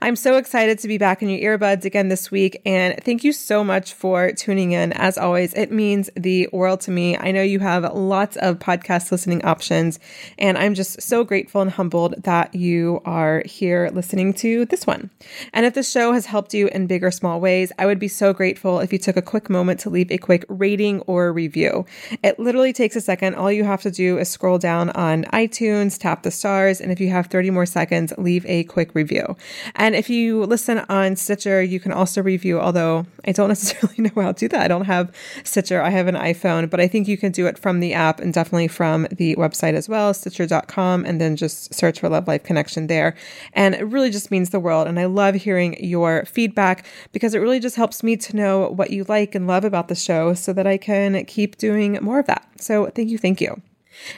I'm 0.00 0.16
so 0.16 0.36
excited 0.36 0.78
to 0.80 0.88
be 0.88 0.98
back 0.98 1.22
in 1.22 1.28
your 1.28 1.58
earbuds 1.58 1.84
again 1.84 2.08
this 2.08 2.30
week, 2.30 2.60
and 2.64 3.02
thank 3.02 3.24
you 3.24 3.32
so 3.32 3.64
much 3.64 3.92
for 3.92 4.32
tuning 4.32 4.72
in. 4.72 4.92
As 4.92 5.18
always, 5.18 5.54
it 5.54 5.70
means 5.70 6.10
the 6.16 6.48
world 6.52 6.80
to 6.82 6.90
me. 6.90 7.16
I 7.16 7.30
know 7.32 7.42
you 7.42 7.60
have 7.60 7.92
lots 7.94 8.36
of 8.36 8.58
podcast 8.58 9.10
listening 9.10 9.44
options, 9.44 9.98
and 10.38 10.56
I'm 10.58 10.74
just 10.74 11.02
so 11.02 11.24
grateful 11.24 11.60
and 11.60 11.70
humbled 11.70 12.14
that 12.24 12.54
you 12.54 13.00
are 13.04 13.42
here 13.46 13.90
listening 13.92 14.34
to 14.34 14.64
this 14.66 14.86
one. 14.86 15.10
And 15.52 15.66
if 15.66 15.74
the 15.74 15.82
show 15.82 16.12
has 16.12 16.26
helped 16.26 16.54
you 16.54 16.68
in 16.68 16.86
big 16.86 17.04
or 17.04 17.10
small 17.10 17.40
ways, 17.40 17.72
I 17.78 17.86
would 17.86 17.98
be 17.98 18.08
so 18.08 18.32
grateful 18.32 18.80
if 18.80 18.92
you 18.92 18.98
took 18.98 19.16
a 19.16 19.22
quick 19.22 19.50
moment 19.50 19.80
to 19.80 19.90
leave 19.90 20.10
a 20.10 20.18
quick 20.18 20.44
rating 20.48 21.00
or 21.02 21.32
review. 21.32 21.86
It 22.22 22.38
literally 22.38 22.72
takes 22.72 22.96
a 22.96 23.00
second. 23.00 23.34
All 23.34 23.50
you 23.50 23.64
have 23.64 23.82
to 23.82 23.90
do 23.90 24.18
is 24.18 24.28
scroll 24.28 24.58
down 24.58 24.90
on 24.90 25.24
iTunes, 25.24 25.98
tap 25.98 26.22
the 26.22 26.30
stars, 26.30 26.80
and 26.80 26.92
if 26.92 27.00
you 27.00 27.10
have 27.10 27.26
30 27.26 27.50
more 27.50 27.66
seconds, 27.66 28.12
leave 28.18 28.46
a 28.46 28.64
quick 28.64 28.94
review. 28.94 29.36
And 29.74 29.94
if 29.94 30.10
you 30.10 30.44
listen 30.44 30.78
on 30.88 31.16
Stitcher, 31.16 31.62
you 31.62 31.80
can 31.80 31.92
also 31.92 32.22
review, 32.22 32.60
although 32.60 33.06
I 33.26 33.32
don't 33.32 33.48
necessarily 33.56 33.96
know 33.98 34.22
how 34.22 34.32
to 34.32 34.38
do 34.38 34.48
that. 34.48 34.60
I 34.60 34.68
don't 34.68 34.84
have 34.84 35.14
Stitcher, 35.44 35.82
I 35.82 35.90
have 35.90 36.06
an 36.06 36.14
iPhone, 36.14 36.68
but 36.70 36.80
I 36.80 36.88
think 36.88 37.08
you 37.08 37.16
can 37.16 37.32
do 37.32 37.46
it 37.46 37.58
from 37.58 37.80
the 37.80 37.94
app 37.94 38.20
and 38.20 38.32
definitely 38.32 38.68
from 38.68 39.06
the 39.10 39.36
website 39.36 39.74
as 39.74 39.88
well, 39.88 40.12
stitcher.com, 40.14 41.04
and 41.04 41.20
then 41.20 41.36
just 41.36 41.74
search 41.74 42.00
for 42.00 42.08
Love 42.08 42.28
Life 42.28 42.42
Connection 42.42 42.86
there. 42.86 43.14
And 43.52 43.74
it 43.74 43.84
really 43.84 44.10
just 44.10 44.30
means 44.30 44.50
the 44.50 44.60
world. 44.60 44.86
And 44.86 44.98
I 44.98 45.06
love 45.06 45.34
hearing 45.34 45.82
your 45.82 46.24
feedback 46.24 46.86
because 47.12 47.34
it 47.34 47.38
really 47.38 47.60
just 47.60 47.76
helps 47.76 48.02
me 48.02 48.16
to 48.16 48.36
know 48.36 48.68
what 48.68 48.90
you 48.90 49.04
like 49.04 49.34
and 49.34 49.46
love 49.46 49.64
about 49.64 49.88
the 49.88 49.94
show 49.94 50.34
so 50.34 50.52
that 50.52 50.66
I 50.66 50.76
can 50.76 51.24
keep 51.24 51.56
doing 51.56 51.98
more 52.02 52.18
of 52.18 52.26
that. 52.26 52.46
So 52.58 52.86
thank 52.86 53.10
you, 53.10 53.18
thank 53.18 53.40
you. 53.40 53.60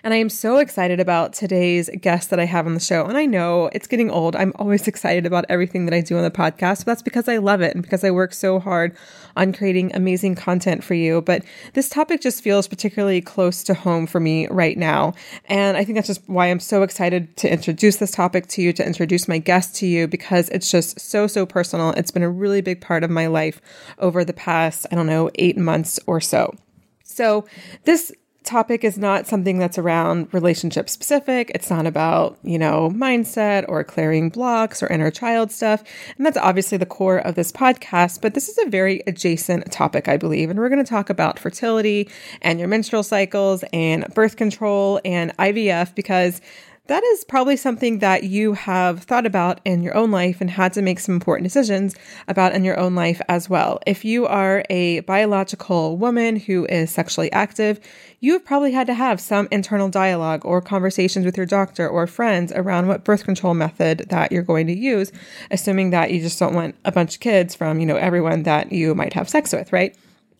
And 0.02 0.14
I 0.14 0.18
am 0.18 0.28
so 0.28 0.58
excited 0.58 1.00
about 1.00 1.32
today's 1.32 1.90
guest 2.00 2.30
that 2.30 2.40
I 2.40 2.44
have 2.44 2.66
on 2.66 2.74
the 2.74 2.80
show. 2.80 3.04
And 3.06 3.16
I 3.16 3.26
know 3.26 3.70
it's 3.72 3.86
getting 3.86 4.10
old. 4.10 4.36
I'm 4.36 4.52
always 4.56 4.86
excited 4.94 5.26
about 5.26 5.44
everything 5.48 5.86
that 5.86 5.94
I 5.94 6.00
do 6.00 6.16
on 6.16 6.22
the 6.22 6.30
podcast, 6.30 6.80
but 6.80 6.86
that's 6.86 7.02
because 7.02 7.28
I 7.28 7.38
love 7.38 7.60
it 7.60 7.74
and 7.74 7.82
because 7.82 8.04
I 8.04 8.10
work 8.10 8.32
so 8.32 8.58
hard 8.58 8.96
on 9.36 9.52
creating 9.52 9.94
amazing 9.94 10.34
content 10.34 10.84
for 10.84 10.94
you. 10.94 11.22
But 11.22 11.44
this 11.74 11.88
topic 11.88 12.20
just 12.20 12.42
feels 12.42 12.68
particularly 12.68 13.20
close 13.20 13.62
to 13.64 13.74
home 13.74 14.06
for 14.06 14.20
me 14.20 14.46
right 14.48 14.78
now. 14.78 15.14
And 15.46 15.76
I 15.76 15.84
think 15.84 15.96
that's 15.96 16.08
just 16.08 16.28
why 16.28 16.46
I'm 16.46 16.60
so 16.60 16.82
excited 16.82 17.36
to 17.38 17.52
introduce 17.52 17.96
this 17.96 18.10
topic 18.10 18.46
to 18.48 18.62
you, 18.62 18.72
to 18.74 18.86
introduce 18.86 19.28
my 19.28 19.38
guest 19.38 19.74
to 19.76 19.86
you, 19.86 20.06
because 20.06 20.48
it's 20.50 20.70
just 20.70 21.00
so, 21.00 21.26
so 21.26 21.46
personal. 21.46 21.90
It's 21.90 22.10
been 22.10 22.22
a 22.22 22.30
really 22.30 22.60
big 22.60 22.80
part 22.80 23.04
of 23.04 23.10
my 23.10 23.26
life 23.26 23.60
over 23.98 24.24
the 24.24 24.32
past, 24.32 24.86
I 24.90 24.94
don't 24.94 25.06
know, 25.06 25.30
eight 25.36 25.56
months 25.56 25.98
or 26.06 26.20
so. 26.20 26.54
So, 27.02 27.46
this 27.84 28.12
topic 28.44 28.84
is 28.84 28.98
not 28.98 29.26
something 29.26 29.58
that's 29.58 29.78
around 29.78 30.32
relationship 30.32 30.88
specific. 30.88 31.50
It's 31.54 31.70
not 31.70 31.86
about, 31.86 32.38
you 32.42 32.58
know, 32.58 32.90
mindset 32.90 33.64
or 33.68 33.82
clearing 33.82 34.28
blocks 34.28 34.82
or 34.82 34.86
inner 34.88 35.10
child 35.10 35.50
stuff. 35.50 35.82
And 36.16 36.24
that's 36.24 36.36
obviously 36.36 36.78
the 36.78 36.86
core 36.86 37.18
of 37.18 37.34
this 37.34 37.50
podcast, 37.50 38.20
but 38.20 38.34
this 38.34 38.48
is 38.48 38.58
a 38.58 38.70
very 38.70 39.02
adjacent 39.06 39.72
topic, 39.72 40.08
I 40.08 40.16
believe. 40.16 40.50
And 40.50 40.58
we're 40.58 40.68
going 40.68 40.84
to 40.84 40.88
talk 40.88 41.10
about 41.10 41.38
fertility 41.38 42.08
and 42.42 42.58
your 42.58 42.68
menstrual 42.68 43.02
cycles 43.02 43.64
and 43.72 44.06
birth 44.14 44.36
control 44.36 45.00
and 45.04 45.36
IVF 45.38 45.94
because 45.94 46.40
that 46.86 47.02
is 47.02 47.24
probably 47.24 47.56
something 47.56 48.00
that 48.00 48.24
you 48.24 48.52
have 48.52 49.04
thought 49.04 49.24
about 49.24 49.58
in 49.64 49.82
your 49.82 49.96
own 49.96 50.10
life 50.10 50.42
and 50.42 50.50
had 50.50 50.74
to 50.74 50.82
make 50.82 51.00
some 51.00 51.14
important 51.14 51.44
decisions 51.44 51.94
about 52.28 52.54
in 52.54 52.62
your 52.62 52.78
own 52.78 52.94
life 52.94 53.22
as 53.26 53.48
well. 53.48 53.80
If 53.86 54.04
you 54.04 54.26
are 54.26 54.64
a 54.68 55.00
biological 55.00 55.96
woman 55.96 56.36
who 56.36 56.66
is 56.66 56.90
sexually 56.90 57.32
active, 57.32 57.80
you 58.20 58.34
have 58.34 58.44
probably 58.44 58.72
had 58.72 58.86
to 58.88 58.94
have 58.94 59.18
some 59.18 59.48
internal 59.50 59.88
dialogue 59.88 60.44
or 60.44 60.60
conversations 60.60 61.24
with 61.24 61.38
your 61.38 61.46
doctor 61.46 61.88
or 61.88 62.06
friends 62.06 62.52
around 62.52 62.86
what 62.86 63.02
birth 63.02 63.24
control 63.24 63.54
method 63.54 64.06
that 64.10 64.30
you're 64.30 64.42
going 64.42 64.66
to 64.66 64.76
use, 64.76 65.10
assuming 65.50 65.88
that 65.90 66.10
you 66.10 66.20
just 66.20 66.38
don't 66.38 66.54
want 66.54 66.74
a 66.84 66.92
bunch 66.92 67.14
of 67.14 67.20
kids 67.20 67.54
from, 67.54 67.80
you 67.80 67.86
know, 67.86 67.96
everyone 67.96 68.42
that 68.42 68.72
you 68.72 68.94
might 68.94 69.14
have 69.14 69.28
sex 69.28 69.54
with, 69.54 69.72
right? 69.72 69.96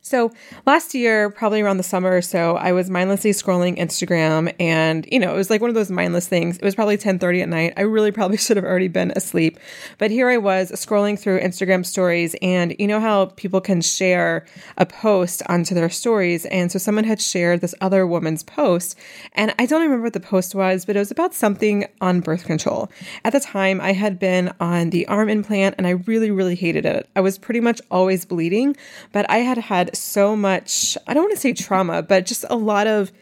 So 0.06 0.32
last 0.66 0.94
year, 0.94 1.30
probably 1.30 1.62
around 1.62 1.78
the 1.78 1.82
summer 1.82 2.14
or 2.14 2.20
so, 2.20 2.58
I 2.58 2.72
was 2.72 2.90
mindlessly 2.90 3.30
scrolling 3.30 3.78
Instagram 3.78 4.54
and, 4.60 5.08
you 5.10 5.18
know, 5.18 5.32
it 5.32 5.36
was 5.38 5.48
like 5.48 5.62
one 5.62 5.70
of 5.70 5.74
those 5.74 5.90
mindless 5.90 6.28
things. 6.28 6.58
It 6.58 6.62
was 6.62 6.74
probably 6.74 6.96
1030 6.96 7.40
at 7.40 7.48
night. 7.48 7.72
I 7.78 7.82
really 7.82 8.12
probably 8.12 8.36
should 8.36 8.58
have 8.58 8.66
already 8.66 8.88
been 8.88 9.14
asleep. 9.16 9.58
But 9.96 10.10
here 10.10 10.28
I 10.28 10.36
was 10.36 10.70
scrolling 10.72 11.18
through 11.18 11.40
Instagram 11.40 11.86
stories 11.86 12.36
and 12.42 12.76
you 12.78 12.86
know 12.86 13.00
how 13.00 13.26
people 13.36 13.62
can 13.62 13.80
share 13.80 14.44
a 14.76 14.84
post 14.84 15.42
onto 15.48 15.74
their 15.74 15.88
stories. 15.88 16.44
And 16.46 16.70
so 16.70 16.78
someone 16.78 17.04
had 17.04 17.18
shared 17.18 17.62
this 17.62 17.74
other 17.80 18.06
woman's 18.06 18.42
post 18.42 18.98
and 19.32 19.54
I 19.58 19.64
don't 19.64 19.80
remember 19.80 20.04
what 20.04 20.12
the 20.12 20.20
post 20.20 20.54
was, 20.54 20.84
but 20.84 20.96
it 20.96 20.98
was 20.98 21.12
about 21.12 21.32
something 21.32 21.86
on 22.02 22.20
birth 22.20 22.44
control. 22.44 22.90
At 23.24 23.32
the 23.32 23.40
time, 23.40 23.80
I 23.80 23.94
had 23.94 24.18
been 24.18 24.52
on 24.60 24.90
the 24.90 25.06
arm 25.06 25.30
implant 25.30 25.76
and 25.78 25.86
I 25.86 25.92
really, 25.92 26.30
really 26.30 26.56
hated 26.56 26.84
it. 26.84 27.08
I 27.16 27.22
was 27.22 27.38
pretty 27.38 27.60
much 27.60 27.80
always 27.90 28.26
bleeding, 28.26 28.76
but 29.10 29.24
I 29.30 29.38
had 29.38 29.56
had 29.56 29.93
so 29.94 30.36
much, 30.36 30.96
I 31.06 31.14
don't 31.14 31.24
want 31.24 31.34
to 31.34 31.40
say 31.40 31.52
trauma, 31.52 32.02
but 32.02 32.26
just 32.26 32.44
a 32.50 32.56
lot 32.56 32.86
of 32.86 33.12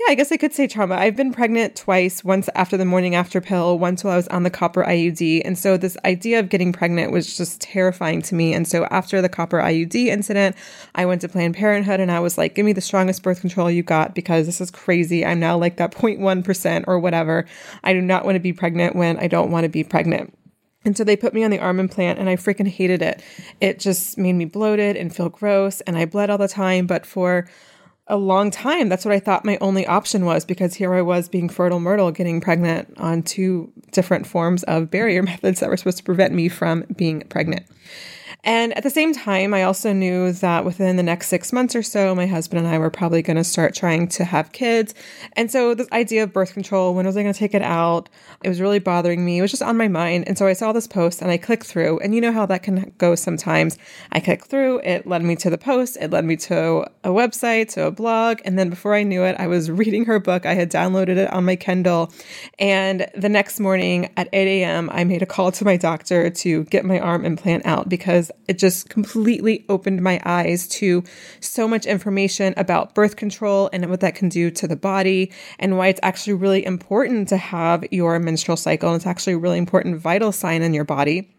Yeah, 0.00 0.06
I 0.10 0.16
guess 0.16 0.32
I 0.32 0.36
could 0.36 0.52
say 0.52 0.66
trauma. 0.66 0.96
I've 0.96 1.14
been 1.14 1.32
pregnant 1.32 1.76
twice, 1.76 2.24
once 2.24 2.48
after 2.56 2.76
the 2.76 2.84
morning 2.84 3.14
after 3.14 3.40
pill, 3.40 3.78
once 3.78 4.02
while 4.02 4.14
I 4.14 4.16
was 4.16 4.26
on 4.26 4.42
the 4.42 4.50
copper 4.50 4.82
IUD. 4.82 5.42
And 5.44 5.56
so 5.56 5.76
this 5.76 5.96
idea 6.04 6.40
of 6.40 6.48
getting 6.48 6.72
pregnant 6.72 7.12
was 7.12 7.36
just 7.36 7.60
terrifying 7.60 8.20
to 8.22 8.34
me. 8.34 8.52
And 8.54 8.66
so 8.66 8.86
after 8.86 9.22
the 9.22 9.28
copper 9.28 9.58
IUD 9.58 10.06
incident, 10.06 10.56
I 10.96 11.06
went 11.06 11.20
to 11.20 11.28
Planned 11.28 11.54
Parenthood 11.54 12.00
and 12.00 12.10
I 12.10 12.18
was 12.18 12.36
like, 12.36 12.56
give 12.56 12.66
me 12.66 12.72
the 12.72 12.80
strongest 12.80 13.22
birth 13.22 13.40
control 13.40 13.70
you 13.70 13.84
got 13.84 14.16
because 14.16 14.46
this 14.46 14.60
is 14.60 14.72
crazy. 14.72 15.24
I'm 15.24 15.38
now 15.38 15.56
like 15.56 15.76
that 15.76 15.92
0.1% 15.92 16.84
or 16.88 16.98
whatever. 16.98 17.46
I 17.84 17.92
do 17.92 18.00
not 18.00 18.24
want 18.24 18.34
to 18.34 18.40
be 18.40 18.52
pregnant 18.52 18.96
when 18.96 19.16
I 19.18 19.28
don't 19.28 19.52
want 19.52 19.62
to 19.62 19.68
be 19.70 19.84
pregnant. 19.84 20.36
And 20.84 20.96
so 20.96 21.04
they 21.04 21.16
put 21.16 21.34
me 21.34 21.44
on 21.44 21.50
the 21.50 21.58
arm 21.58 21.80
implant 21.80 22.18
and 22.18 22.28
I 22.28 22.36
freaking 22.36 22.68
hated 22.68 23.02
it. 23.02 23.22
It 23.60 23.78
just 23.78 24.18
made 24.18 24.34
me 24.34 24.44
bloated 24.44 24.96
and 24.96 25.14
feel 25.14 25.28
gross 25.28 25.80
and 25.82 25.96
I 25.96 26.04
bled 26.04 26.30
all 26.30 26.38
the 26.38 26.48
time. 26.48 26.86
But 26.86 27.06
for 27.06 27.48
a 28.06 28.16
long 28.16 28.50
time, 28.50 28.88
that's 28.88 29.04
what 29.04 29.14
I 29.14 29.20
thought 29.20 29.44
my 29.44 29.56
only 29.60 29.86
option 29.86 30.26
was 30.26 30.44
because 30.44 30.74
here 30.74 30.92
I 30.92 31.00
was 31.00 31.28
being 31.28 31.48
fertile 31.48 31.80
myrtle, 31.80 32.10
getting 32.10 32.40
pregnant 32.40 32.92
on 32.98 33.22
two 33.22 33.72
different 33.92 34.26
forms 34.26 34.62
of 34.64 34.90
barrier 34.90 35.22
methods 35.24 35.60
that 35.60 35.70
were 35.70 35.76
supposed 35.76 35.98
to 35.98 36.04
prevent 36.04 36.34
me 36.34 36.48
from 36.48 36.84
being 36.96 37.22
pregnant. 37.28 37.64
And 38.44 38.76
at 38.76 38.82
the 38.82 38.90
same 38.90 39.14
time, 39.14 39.54
I 39.54 39.62
also 39.62 39.94
knew 39.94 40.30
that 40.32 40.66
within 40.66 40.96
the 40.96 41.02
next 41.02 41.28
six 41.28 41.50
months 41.50 41.74
or 41.74 41.82
so, 41.82 42.14
my 42.14 42.26
husband 42.26 42.64
and 42.64 42.68
I 42.72 42.78
were 42.78 42.90
probably 42.90 43.22
going 43.22 43.38
to 43.38 43.44
start 43.44 43.74
trying 43.74 44.06
to 44.08 44.24
have 44.24 44.52
kids. 44.52 44.94
And 45.32 45.50
so, 45.50 45.74
this 45.74 45.88
idea 45.92 46.22
of 46.22 46.32
birth 46.32 46.52
control, 46.52 46.94
when 46.94 47.06
was 47.06 47.16
I 47.16 47.22
going 47.22 47.32
to 47.32 47.38
take 47.38 47.54
it 47.54 47.62
out? 47.62 48.10
It 48.42 48.50
was 48.50 48.60
really 48.60 48.78
bothering 48.78 49.24
me. 49.24 49.38
It 49.38 49.42
was 49.42 49.50
just 49.50 49.62
on 49.62 49.78
my 49.78 49.88
mind. 49.88 50.28
And 50.28 50.36
so, 50.36 50.46
I 50.46 50.52
saw 50.52 50.72
this 50.72 50.86
post 50.86 51.22
and 51.22 51.30
I 51.30 51.38
clicked 51.38 51.64
through. 51.64 52.00
And 52.00 52.14
you 52.14 52.20
know 52.20 52.32
how 52.32 52.44
that 52.46 52.62
can 52.62 52.92
go 52.98 53.14
sometimes. 53.14 53.78
I 54.12 54.20
clicked 54.20 54.46
through, 54.46 54.80
it 54.80 55.06
led 55.06 55.22
me 55.22 55.36
to 55.36 55.48
the 55.48 55.58
post, 55.58 55.96
it 55.98 56.10
led 56.10 56.26
me 56.26 56.36
to 56.36 56.86
a 57.02 57.08
website, 57.08 57.72
to 57.72 57.86
a 57.86 57.90
blog. 57.90 58.40
And 58.44 58.58
then 58.58 58.68
before 58.68 58.94
I 58.94 59.04
knew 59.04 59.24
it, 59.24 59.36
I 59.38 59.46
was 59.46 59.70
reading 59.70 60.04
her 60.04 60.18
book. 60.18 60.44
I 60.44 60.52
had 60.52 60.70
downloaded 60.70 61.16
it 61.16 61.32
on 61.32 61.46
my 61.46 61.56
Kindle. 61.56 62.12
And 62.58 63.06
the 63.16 63.30
next 63.30 63.58
morning 63.58 64.10
at 64.18 64.28
8 64.34 64.62
a.m., 64.62 64.90
I 64.92 65.04
made 65.04 65.22
a 65.22 65.26
call 65.26 65.50
to 65.52 65.64
my 65.64 65.78
doctor 65.78 66.28
to 66.28 66.64
get 66.64 66.84
my 66.84 67.00
arm 67.00 67.24
implant 67.24 67.64
out 67.64 67.88
because 67.88 68.30
it 68.48 68.58
just 68.58 68.88
completely 68.88 69.64
opened 69.68 70.02
my 70.02 70.20
eyes 70.24 70.68
to 70.68 71.02
so 71.40 71.66
much 71.66 71.86
information 71.86 72.54
about 72.56 72.94
birth 72.94 73.16
control 73.16 73.70
and 73.72 73.88
what 73.88 74.00
that 74.00 74.14
can 74.14 74.28
do 74.28 74.50
to 74.50 74.68
the 74.68 74.76
body 74.76 75.32
and 75.58 75.78
why 75.78 75.88
it's 75.88 76.00
actually 76.02 76.34
really 76.34 76.64
important 76.64 77.28
to 77.28 77.36
have 77.36 77.84
your 77.90 78.18
menstrual 78.18 78.56
cycle. 78.56 78.90
And 78.90 78.96
it's 78.96 79.06
actually 79.06 79.34
a 79.34 79.38
really 79.38 79.58
important 79.58 79.98
vital 79.98 80.32
sign 80.32 80.62
in 80.62 80.74
your 80.74 80.84
body. 80.84 81.30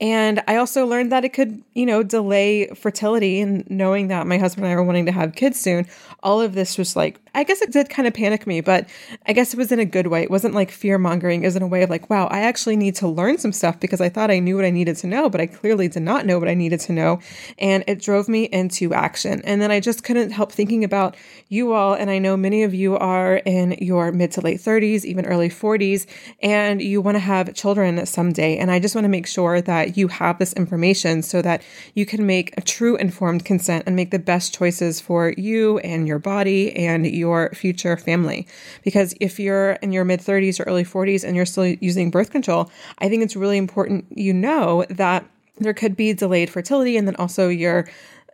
And 0.00 0.42
I 0.48 0.56
also 0.56 0.86
learned 0.86 1.12
that 1.12 1.24
it 1.24 1.32
could, 1.32 1.62
you 1.74 1.86
know, 1.86 2.02
delay 2.02 2.66
fertility. 2.68 3.40
And 3.40 3.68
knowing 3.70 4.08
that 4.08 4.26
my 4.26 4.38
husband 4.38 4.66
and 4.66 4.72
I 4.72 4.76
were 4.76 4.84
wanting 4.84 5.06
to 5.06 5.12
have 5.12 5.34
kids 5.34 5.60
soon, 5.60 5.86
all 6.22 6.40
of 6.40 6.54
this 6.54 6.76
was 6.76 6.96
like, 6.96 7.20
I 7.34 7.42
guess 7.42 7.60
it 7.60 7.72
did 7.72 7.90
kind 7.90 8.06
of 8.06 8.14
panic 8.14 8.46
me, 8.46 8.60
but 8.60 8.88
I 9.26 9.32
guess 9.32 9.52
it 9.52 9.56
was 9.56 9.72
in 9.72 9.80
a 9.80 9.84
good 9.84 10.06
way. 10.06 10.22
It 10.22 10.30
wasn't 10.30 10.54
like 10.54 10.70
fear 10.70 10.98
mongering. 10.98 11.42
It 11.42 11.46
was 11.46 11.56
in 11.56 11.62
a 11.62 11.66
way 11.66 11.82
of 11.82 11.90
like, 11.90 12.08
wow, 12.08 12.26
I 12.28 12.40
actually 12.40 12.76
need 12.76 12.94
to 12.96 13.08
learn 13.08 13.38
some 13.38 13.52
stuff 13.52 13.80
because 13.80 14.00
I 14.00 14.08
thought 14.08 14.30
I 14.30 14.38
knew 14.38 14.54
what 14.54 14.64
I 14.64 14.70
needed 14.70 14.96
to 14.98 15.08
know, 15.08 15.28
but 15.28 15.40
I 15.40 15.46
clearly 15.46 15.88
did 15.88 16.02
not 16.02 16.26
know 16.26 16.38
what 16.38 16.48
I 16.48 16.54
needed 16.54 16.78
to 16.80 16.92
know. 16.92 17.20
And 17.58 17.82
it 17.88 18.00
drove 18.00 18.28
me 18.28 18.44
into 18.44 18.94
action. 18.94 19.42
And 19.44 19.60
then 19.60 19.72
I 19.72 19.80
just 19.80 20.04
couldn't 20.04 20.30
help 20.30 20.52
thinking 20.52 20.84
about 20.84 21.16
you 21.48 21.72
all. 21.72 21.94
And 21.94 22.08
I 22.08 22.20
know 22.20 22.36
many 22.36 22.62
of 22.62 22.72
you 22.72 22.96
are 22.96 23.36
in 23.38 23.72
your 23.80 24.12
mid 24.12 24.30
to 24.32 24.40
late 24.40 24.60
30s, 24.60 25.04
even 25.04 25.26
early 25.26 25.48
40s, 25.48 26.06
and 26.40 26.80
you 26.80 27.00
want 27.00 27.16
to 27.16 27.20
have 27.20 27.52
children 27.54 28.06
someday. 28.06 28.58
And 28.58 28.70
I 28.70 28.78
just 28.78 28.94
want 28.94 29.06
to 29.06 29.10
make 29.10 29.26
sure 29.26 29.60
that 29.60 29.96
you 29.96 30.06
have 30.06 30.38
this 30.38 30.52
information 30.52 31.22
so 31.22 31.42
that 31.42 31.62
you 31.94 32.06
can 32.06 32.26
make 32.26 32.56
a 32.56 32.60
true 32.60 32.94
informed 32.96 33.44
consent 33.44 33.84
and 33.86 33.96
make 33.96 34.12
the 34.12 34.20
best 34.20 34.54
choices 34.54 35.00
for 35.00 35.34
you 35.36 35.78
and 35.78 36.06
your 36.06 36.20
body 36.20 36.74
and 36.76 37.04
your 37.06 37.23
your 37.24 37.50
future 37.54 37.96
family. 37.96 38.46
Because 38.82 39.14
if 39.20 39.40
you're 39.40 39.72
in 39.82 39.92
your 39.92 40.04
mid 40.04 40.20
30s 40.20 40.60
or 40.60 40.64
early 40.64 40.84
40s 40.84 41.24
and 41.24 41.34
you're 41.36 41.46
still 41.46 41.66
using 41.66 42.10
birth 42.10 42.30
control, 42.30 42.70
I 42.98 43.08
think 43.08 43.22
it's 43.22 43.36
really 43.36 43.58
important 43.58 44.06
you 44.10 44.32
know 44.32 44.84
that 44.90 45.24
there 45.58 45.74
could 45.74 45.96
be 45.96 46.12
delayed 46.12 46.50
fertility 46.50 46.96
and 46.96 47.06
then 47.06 47.16
also 47.16 47.48
your 47.48 47.86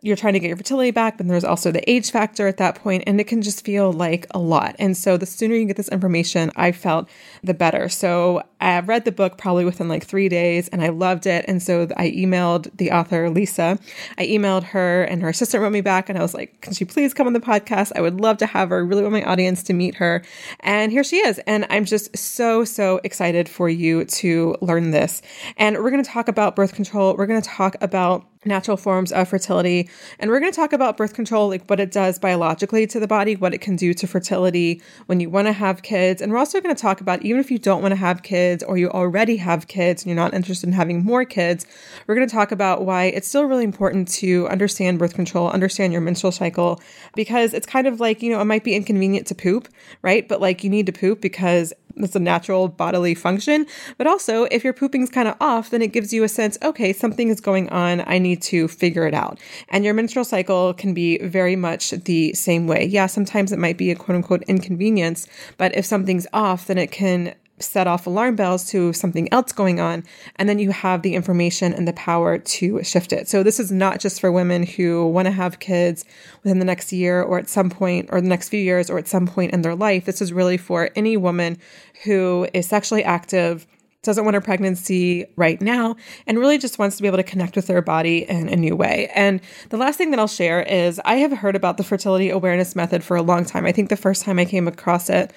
you're 0.03 0.15
trying 0.15 0.33
to 0.33 0.39
get 0.39 0.47
your 0.47 0.57
fertility 0.57 0.91
back, 0.91 1.17
but 1.17 1.27
there's 1.27 1.43
also 1.43 1.71
the 1.71 1.87
age 1.89 2.09
factor 2.09 2.47
at 2.47 2.57
that 2.57 2.75
point, 2.75 3.03
and 3.05 3.21
it 3.21 3.25
can 3.25 3.41
just 3.41 3.63
feel 3.63 3.93
like 3.93 4.25
a 4.31 4.39
lot. 4.39 4.75
And 4.79 4.97
so 4.97 5.15
the 5.15 5.27
sooner 5.27 5.55
you 5.55 5.65
get 5.65 5.77
this 5.77 5.89
information, 5.89 6.51
I 6.55 6.71
felt 6.71 7.07
the 7.43 7.53
better. 7.53 7.87
So 7.87 8.41
I 8.61 8.79
read 8.79 9.05
the 9.05 9.11
book 9.11 9.37
probably 9.37 9.65
within 9.65 9.89
like 9.89 10.05
three 10.05 10.29
days 10.29 10.67
and 10.69 10.83
I 10.83 10.89
loved 10.89 11.25
it. 11.25 11.45
And 11.47 11.61
so 11.61 11.87
I 11.97 12.11
emailed 12.11 12.69
the 12.77 12.91
author, 12.91 13.29
Lisa. 13.29 13.79
I 14.17 14.27
emailed 14.27 14.63
her 14.63 15.03
and 15.03 15.21
her 15.21 15.29
assistant 15.29 15.61
wrote 15.61 15.71
me 15.71 15.81
back 15.81 16.09
and 16.09 16.17
I 16.17 16.21
was 16.21 16.33
like, 16.33 16.61
can 16.61 16.73
she 16.73 16.85
please 16.85 17.13
come 17.13 17.27
on 17.27 17.33
the 17.33 17.39
podcast? 17.39 17.91
I 17.95 18.01
would 18.01 18.21
love 18.21 18.37
to 18.37 18.45
have 18.45 18.69
her. 18.69 18.77
I 18.77 18.79
really 18.79 19.01
want 19.01 19.13
my 19.13 19.23
audience 19.23 19.63
to 19.63 19.73
meet 19.73 19.95
her. 19.95 20.23
And 20.59 20.91
here 20.91 21.03
she 21.03 21.17
is. 21.17 21.39
And 21.47 21.65
I'm 21.69 21.85
just 21.85 22.15
so, 22.15 22.63
so 22.63 23.01
excited 23.03 23.49
for 23.49 23.67
you 23.67 24.05
to 24.05 24.55
learn 24.61 24.91
this. 24.91 25.21
And 25.57 25.77
we're 25.77 25.91
going 25.91 26.03
to 26.03 26.09
talk 26.09 26.27
about 26.27 26.55
birth 26.55 26.73
control. 26.73 27.15
We're 27.17 27.27
going 27.27 27.41
to 27.41 27.49
talk 27.49 27.75
about 27.81 28.27
natural 28.45 28.77
forms 28.77 29.11
of 29.11 29.27
fertility. 29.27 29.89
And 30.19 30.31
we're 30.31 30.39
going 30.39 30.51
to 30.51 30.55
talk 30.55 30.73
about 30.73 30.97
birth 30.97 31.13
control, 31.13 31.49
like 31.49 31.65
what 31.69 31.79
it 31.79 31.91
does 31.91 32.17
biologically 32.17 32.87
to 32.87 32.99
the 32.99 33.07
body, 33.07 33.35
what 33.35 33.53
it 33.53 33.61
can 33.61 33.75
do 33.75 33.93
to 33.93 34.07
fertility 34.07 34.81
when 35.05 35.19
you 35.19 35.29
want 35.29 35.47
to 35.47 35.53
have 35.53 35.83
kids. 35.83 36.21
And 36.21 36.31
we're 36.31 36.39
also 36.39 36.59
going 36.59 36.75
to 36.75 36.81
talk 36.81 37.01
about 37.01 37.21
even 37.23 37.39
if 37.39 37.51
you 37.51 37.59
don't 37.59 37.81
want 37.81 37.91
to 37.91 37.97
have 37.97 38.23
kids 38.23 38.50
or 38.63 38.77
you 38.77 38.89
already 38.89 39.37
have 39.37 39.67
kids 39.67 40.03
and 40.03 40.09
you're 40.09 40.21
not 40.21 40.33
interested 40.33 40.67
in 40.67 40.73
having 40.73 41.03
more 41.03 41.25
kids, 41.25 41.65
we're 42.05 42.15
going 42.15 42.27
to 42.27 42.33
talk 42.33 42.51
about 42.51 42.85
why 42.85 43.05
it's 43.05 43.27
still 43.27 43.45
really 43.45 43.63
important 43.63 44.07
to 44.09 44.47
understand 44.49 44.99
birth 44.99 45.13
control, 45.13 45.49
understand 45.49 45.93
your 45.93 46.01
menstrual 46.01 46.31
cycle, 46.31 46.81
because 47.15 47.53
it's 47.53 47.65
kind 47.65 47.87
of 47.87 47.99
like, 47.99 48.21
you 48.21 48.31
know, 48.31 48.41
it 48.41 48.45
might 48.45 48.63
be 48.63 48.75
inconvenient 48.75 49.27
to 49.27 49.35
poop, 49.35 49.67
right? 50.01 50.27
But 50.27 50.41
like 50.41 50.63
you 50.63 50.69
need 50.69 50.85
to 50.85 50.91
poop 50.91 51.21
because 51.21 51.73
it's 51.95 52.15
a 52.15 52.19
natural 52.19 52.67
bodily 52.67 53.15
function. 53.15 53.65
But 53.97 54.07
also, 54.07 54.43
if 54.45 54.63
your 54.63 54.73
pooping's 54.73 55.09
kind 55.09 55.27
of 55.27 55.35
off, 55.39 55.69
then 55.69 55.81
it 55.81 55.93
gives 55.93 56.13
you 56.13 56.23
a 56.23 56.29
sense, 56.29 56.57
okay, 56.63 56.93
something 56.93 57.29
is 57.29 57.41
going 57.41 57.69
on. 57.69 58.03
I 58.07 58.17
need 58.17 58.41
to 58.43 58.67
figure 58.67 59.05
it 59.07 59.13
out. 59.13 59.39
And 59.69 59.83
your 59.83 59.93
menstrual 59.93 60.25
cycle 60.25 60.73
can 60.73 60.93
be 60.93 61.17
very 61.19 61.55
much 61.55 61.91
the 61.91 62.33
same 62.33 62.67
way. 62.67 62.85
Yeah, 62.85 63.07
sometimes 63.07 63.51
it 63.51 63.59
might 63.59 63.77
be 63.77 63.91
a 63.91 63.95
quote 63.95 64.15
unquote 64.15 64.43
inconvenience, 64.43 65.27
but 65.57 65.75
if 65.75 65.85
something's 65.85 66.27
off, 66.33 66.67
then 66.67 66.77
it 66.77 66.91
can 66.91 67.35
set 67.61 67.87
off 67.87 68.07
alarm 68.07 68.35
bells 68.35 68.69
to 68.71 68.93
something 68.93 69.31
else 69.31 69.51
going 69.51 69.79
on, 69.79 70.03
and 70.35 70.49
then 70.49 70.59
you 70.59 70.71
have 70.71 71.01
the 71.01 71.15
information 71.15 71.73
and 71.73 71.87
the 71.87 71.93
power 71.93 72.37
to 72.37 72.83
shift 72.83 73.13
it. 73.13 73.27
So, 73.27 73.43
this 73.43 73.59
is 73.59 73.71
not 73.71 73.99
just 73.99 74.19
for 74.19 74.31
women 74.31 74.63
who 74.63 75.07
want 75.07 75.27
to 75.27 75.31
have 75.31 75.59
kids 75.59 76.05
within 76.43 76.59
the 76.59 76.65
next 76.65 76.91
year 76.91 77.21
or 77.21 77.37
at 77.37 77.49
some 77.49 77.69
point, 77.69 78.09
or 78.11 78.21
the 78.21 78.27
next 78.27 78.49
few 78.49 78.59
years, 78.59 78.89
or 78.89 78.97
at 78.97 79.07
some 79.07 79.27
point 79.27 79.53
in 79.53 79.61
their 79.61 79.75
life. 79.75 80.05
This 80.05 80.21
is 80.21 80.33
really 80.33 80.57
for 80.57 80.89
any 80.95 81.17
woman 81.17 81.57
who 82.03 82.47
is 82.53 82.67
sexually 82.67 83.03
active 83.03 83.67
doesn't 84.03 84.25
want 84.25 84.35
a 84.35 84.41
pregnancy 84.41 85.25
right 85.35 85.61
now, 85.61 85.95
and 86.25 86.39
really 86.39 86.57
just 86.57 86.79
wants 86.79 86.95
to 86.97 87.01
be 87.03 87.07
able 87.07 87.17
to 87.17 87.23
connect 87.23 87.55
with 87.55 87.67
their 87.67 87.81
body 87.81 88.25
in 88.27 88.49
a 88.49 88.55
new 88.55 88.75
way. 88.75 89.11
And 89.13 89.39
the 89.69 89.77
last 89.77 89.97
thing 89.97 90.09
that 90.11 90.19
I'll 90.19 90.27
share 90.27 90.63
is 90.63 90.99
I 91.05 91.15
have 91.15 91.31
heard 91.31 91.55
about 91.55 91.77
the 91.77 91.83
fertility 91.83 92.29
awareness 92.29 92.75
method 92.75 93.03
for 93.03 93.15
a 93.15 93.21
long 93.21 93.45
time. 93.45 93.65
I 93.65 93.71
think 93.71 93.89
the 93.89 93.95
first 93.95 94.23
time 94.23 94.39
I 94.39 94.45
came 94.45 94.67
across 94.67 95.09
it 95.09 95.31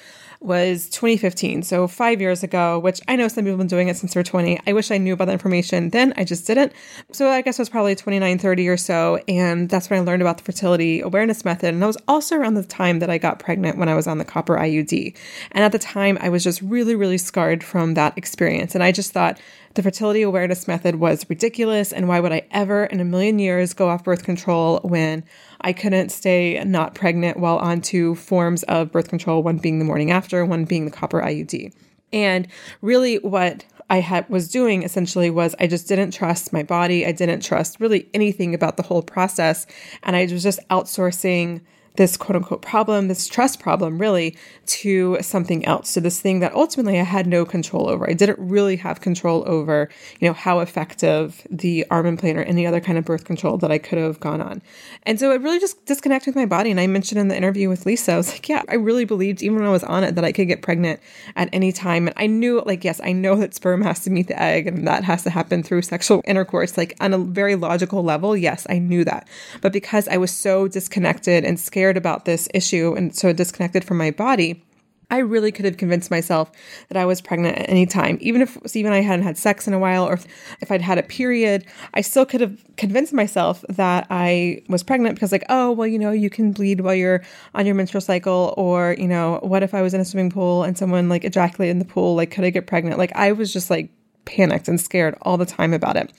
was 0.44 0.88
2015, 0.90 1.62
so 1.62 1.88
five 1.88 2.20
years 2.20 2.42
ago, 2.42 2.78
which 2.78 3.00
I 3.08 3.16
know 3.16 3.28
some 3.28 3.44
people 3.44 3.52
have 3.52 3.58
been 3.58 3.66
doing 3.66 3.88
it 3.88 3.96
since 3.96 4.14
they're 4.14 4.22
20. 4.22 4.60
I 4.66 4.72
wish 4.72 4.90
I 4.90 4.98
knew 4.98 5.14
about 5.14 5.26
the 5.26 5.32
information 5.32 5.90
then, 5.90 6.12
I 6.16 6.24
just 6.24 6.46
didn't. 6.46 6.72
So 7.12 7.30
I 7.30 7.40
guess 7.40 7.58
it 7.58 7.62
was 7.62 7.68
probably 7.68 7.94
29, 7.94 8.38
30 8.38 8.68
or 8.68 8.76
so, 8.76 9.18
and 9.26 9.68
that's 9.68 9.88
when 9.88 10.00
I 10.00 10.04
learned 10.04 10.22
about 10.22 10.38
the 10.38 10.44
fertility 10.44 11.00
awareness 11.00 11.44
method. 11.44 11.72
And 11.72 11.82
that 11.82 11.86
was 11.86 11.98
also 12.06 12.36
around 12.36 12.54
the 12.54 12.64
time 12.64 12.98
that 12.98 13.10
I 13.10 13.18
got 13.18 13.38
pregnant 13.38 13.78
when 13.78 13.88
I 13.88 13.94
was 13.94 14.06
on 14.06 14.18
the 14.18 14.24
copper 14.24 14.56
IUD. 14.56 15.16
And 15.52 15.64
at 15.64 15.72
the 15.72 15.78
time, 15.78 16.18
I 16.20 16.28
was 16.28 16.44
just 16.44 16.60
really, 16.60 16.94
really 16.94 17.18
scarred 17.18 17.64
from 17.64 17.94
that 17.94 18.16
experience. 18.18 18.74
And 18.74 18.84
I 18.84 18.92
just 18.92 19.12
thought, 19.12 19.40
the 19.74 19.82
fertility 19.82 20.22
awareness 20.22 20.68
method 20.68 20.96
was 20.96 21.28
ridiculous, 21.28 21.92
and 21.92 22.08
why 22.08 22.20
would 22.20 22.32
I 22.32 22.46
ever 22.52 22.84
in 22.84 23.00
a 23.00 23.04
million 23.04 23.38
years 23.38 23.74
go 23.74 23.88
off 23.88 24.04
birth 24.04 24.22
control 24.22 24.80
when 24.84 25.24
I 25.60 25.72
couldn't 25.72 26.10
stay 26.10 26.62
not 26.64 26.94
pregnant 26.94 27.38
while 27.38 27.58
on 27.58 27.80
two 27.80 28.14
forms 28.14 28.62
of 28.64 28.92
birth 28.92 29.08
control, 29.08 29.42
one 29.42 29.58
being 29.58 29.80
the 29.80 29.84
morning 29.84 30.10
after, 30.10 30.44
one 30.44 30.64
being 30.64 30.84
the 30.84 30.90
copper 30.90 31.20
IUD. 31.20 31.72
And 32.12 32.46
really, 32.82 33.16
what 33.16 33.64
I 33.90 33.98
had 33.98 34.28
was 34.28 34.48
doing 34.48 34.84
essentially 34.84 35.28
was 35.28 35.56
I 35.58 35.66
just 35.66 35.88
didn't 35.88 36.12
trust 36.12 36.52
my 36.52 36.62
body. 36.62 37.04
I 37.04 37.12
didn't 37.12 37.40
trust 37.40 37.80
really 37.80 38.08
anything 38.14 38.54
about 38.54 38.76
the 38.76 38.84
whole 38.84 39.02
process, 39.02 39.66
and 40.04 40.14
I 40.14 40.26
was 40.26 40.42
just 40.42 40.60
outsourcing 40.70 41.60
this 41.96 42.16
quote 42.16 42.36
unquote 42.36 42.62
problem, 42.62 43.08
this 43.08 43.28
trust 43.28 43.60
problem, 43.60 43.98
really, 43.98 44.36
to 44.66 45.16
something 45.20 45.64
else, 45.64 45.94
to 45.94 46.00
this 46.00 46.20
thing 46.20 46.40
that 46.40 46.52
ultimately 46.52 46.98
I 46.98 47.04
had 47.04 47.26
no 47.26 47.44
control 47.44 47.88
over. 47.88 48.08
I 48.08 48.14
didn't 48.14 48.38
really 48.38 48.76
have 48.76 49.00
control 49.00 49.44
over, 49.46 49.88
you 50.18 50.28
know, 50.28 50.34
how 50.34 50.60
effective 50.60 51.46
the 51.50 51.86
arm 51.90 52.06
implant 52.06 52.38
or 52.38 52.42
any 52.42 52.66
other 52.66 52.80
kind 52.80 52.98
of 52.98 53.04
birth 53.04 53.24
control 53.24 53.58
that 53.58 53.70
I 53.70 53.78
could 53.78 53.98
have 53.98 54.18
gone 54.18 54.40
on. 54.40 54.60
And 55.04 55.20
so 55.20 55.30
it 55.30 55.40
really 55.40 55.60
just 55.60 55.84
disconnected 55.86 56.34
with 56.34 56.36
my 56.36 56.46
body. 56.46 56.70
And 56.70 56.80
I 56.80 56.86
mentioned 56.86 57.20
in 57.20 57.28
the 57.28 57.36
interview 57.36 57.68
with 57.68 57.86
Lisa, 57.86 58.12
I 58.12 58.16
was 58.16 58.32
like, 58.32 58.48
yeah, 58.48 58.62
I 58.68 58.74
really 58.74 59.04
believed 59.04 59.42
even 59.42 59.58
when 59.58 59.66
I 59.66 59.70
was 59.70 59.84
on 59.84 60.02
it 60.02 60.16
that 60.16 60.24
I 60.24 60.32
could 60.32 60.48
get 60.48 60.62
pregnant 60.62 61.00
at 61.36 61.48
any 61.52 61.70
time. 61.70 62.08
And 62.08 62.14
I 62.16 62.26
knew, 62.26 62.60
like, 62.66 62.82
yes, 62.82 63.00
I 63.04 63.12
know 63.12 63.36
that 63.36 63.54
sperm 63.54 63.82
has 63.82 64.02
to 64.04 64.10
meet 64.10 64.28
the 64.28 64.40
egg 64.40 64.66
and 64.66 64.88
that 64.88 65.04
has 65.04 65.22
to 65.24 65.30
happen 65.30 65.62
through 65.62 65.82
sexual 65.82 66.22
intercourse, 66.26 66.76
like 66.76 66.96
on 66.98 67.14
a 67.14 67.18
very 67.18 67.54
logical 67.54 68.02
level. 68.02 68.36
Yes, 68.36 68.66
I 68.68 68.78
knew 68.78 69.04
that. 69.04 69.28
But 69.60 69.72
because 69.72 70.08
I 70.08 70.16
was 70.16 70.32
so 70.32 70.66
disconnected 70.66 71.44
and 71.44 71.60
scared 71.60 71.83
about 71.90 72.24
this 72.24 72.48
issue 72.54 72.94
and 72.96 73.14
so 73.14 73.32
disconnected 73.32 73.84
from 73.84 73.96
my 73.96 74.10
body, 74.10 74.62
I 75.10 75.18
really 75.18 75.52
could 75.52 75.64
have 75.64 75.76
convinced 75.76 76.10
myself 76.10 76.50
that 76.88 76.96
I 76.96 77.04
was 77.04 77.20
pregnant 77.20 77.58
at 77.58 77.68
any 77.68 77.86
time. 77.86 78.18
Even 78.20 78.42
if 78.42 78.56
Steve 78.66 78.86
and 78.86 78.94
I 78.94 79.00
hadn't 79.00 79.24
had 79.24 79.36
sex 79.36 79.68
in 79.68 79.74
a 79.74 79.78
while 79.78 80.04
or 80.04 80.18
if 80.60 80.72
I'd 80.72 80.80
had 80.80 80.98
a 80.98 81.02
period, 81.02 81.66
I 81.92 82.00
still 82.00 82.24
could 82.24 82.40
have 82.40 82.64
convinced 82.76 83.12
myself 83.12 83.64
that 83.68 84.06
I 84.10 84.62
was 84.68 84.82
pregnant 84.82 85.14
because, 85.14 85.30
like, 85.30 85.44
oh, 85.48 85.72
well, 85.72 85.86
you 85.86 85.98
know, 85.98 86.10
you 86.10 86.30
can 86.30 86.52
bleed 86.52 86.80
while 86.80 86.94
you're 86.94 87.22
on 87.54 87.66
your 87.66 87.74
menstrual 87.74 88.00
cycle. 88.00 88.54
Or, 88.56 88.96
you 88.98 89.06
know, 89.06 89.38
what 89.42 89.62
if 89.62 89.74
I 89.74 89.82
was 89.82 89.94
in 89.94 90.00
a 90.00 90.04
swimming 90.04 90.30
pool 90.30 90.64
and 90.64 90.76
someone 90.76 91.08
like 91.08 91.24
ejaculated 91.24 91.72
in 91.72 91.78
the 91.78 91.84
pool? 91.84 92.14
Like, 92.14 92.30
could 92.30 92.44
I 92.44 92.50
get 92.50 92.66
pregnant? 92.66 92.98
Like, 92.98 93.12
I 93.14 93.32
was 93.32 93.52
just 93.52 93.70
like 93.70 93.90
panicked 94.24 94.68
and 94.68 94.80
scared 94.80 95.16
all 95.22 95.36
the 95.36 95.46
time 95.46 95.74
about 95.74 95.96
it. 95.96 96.12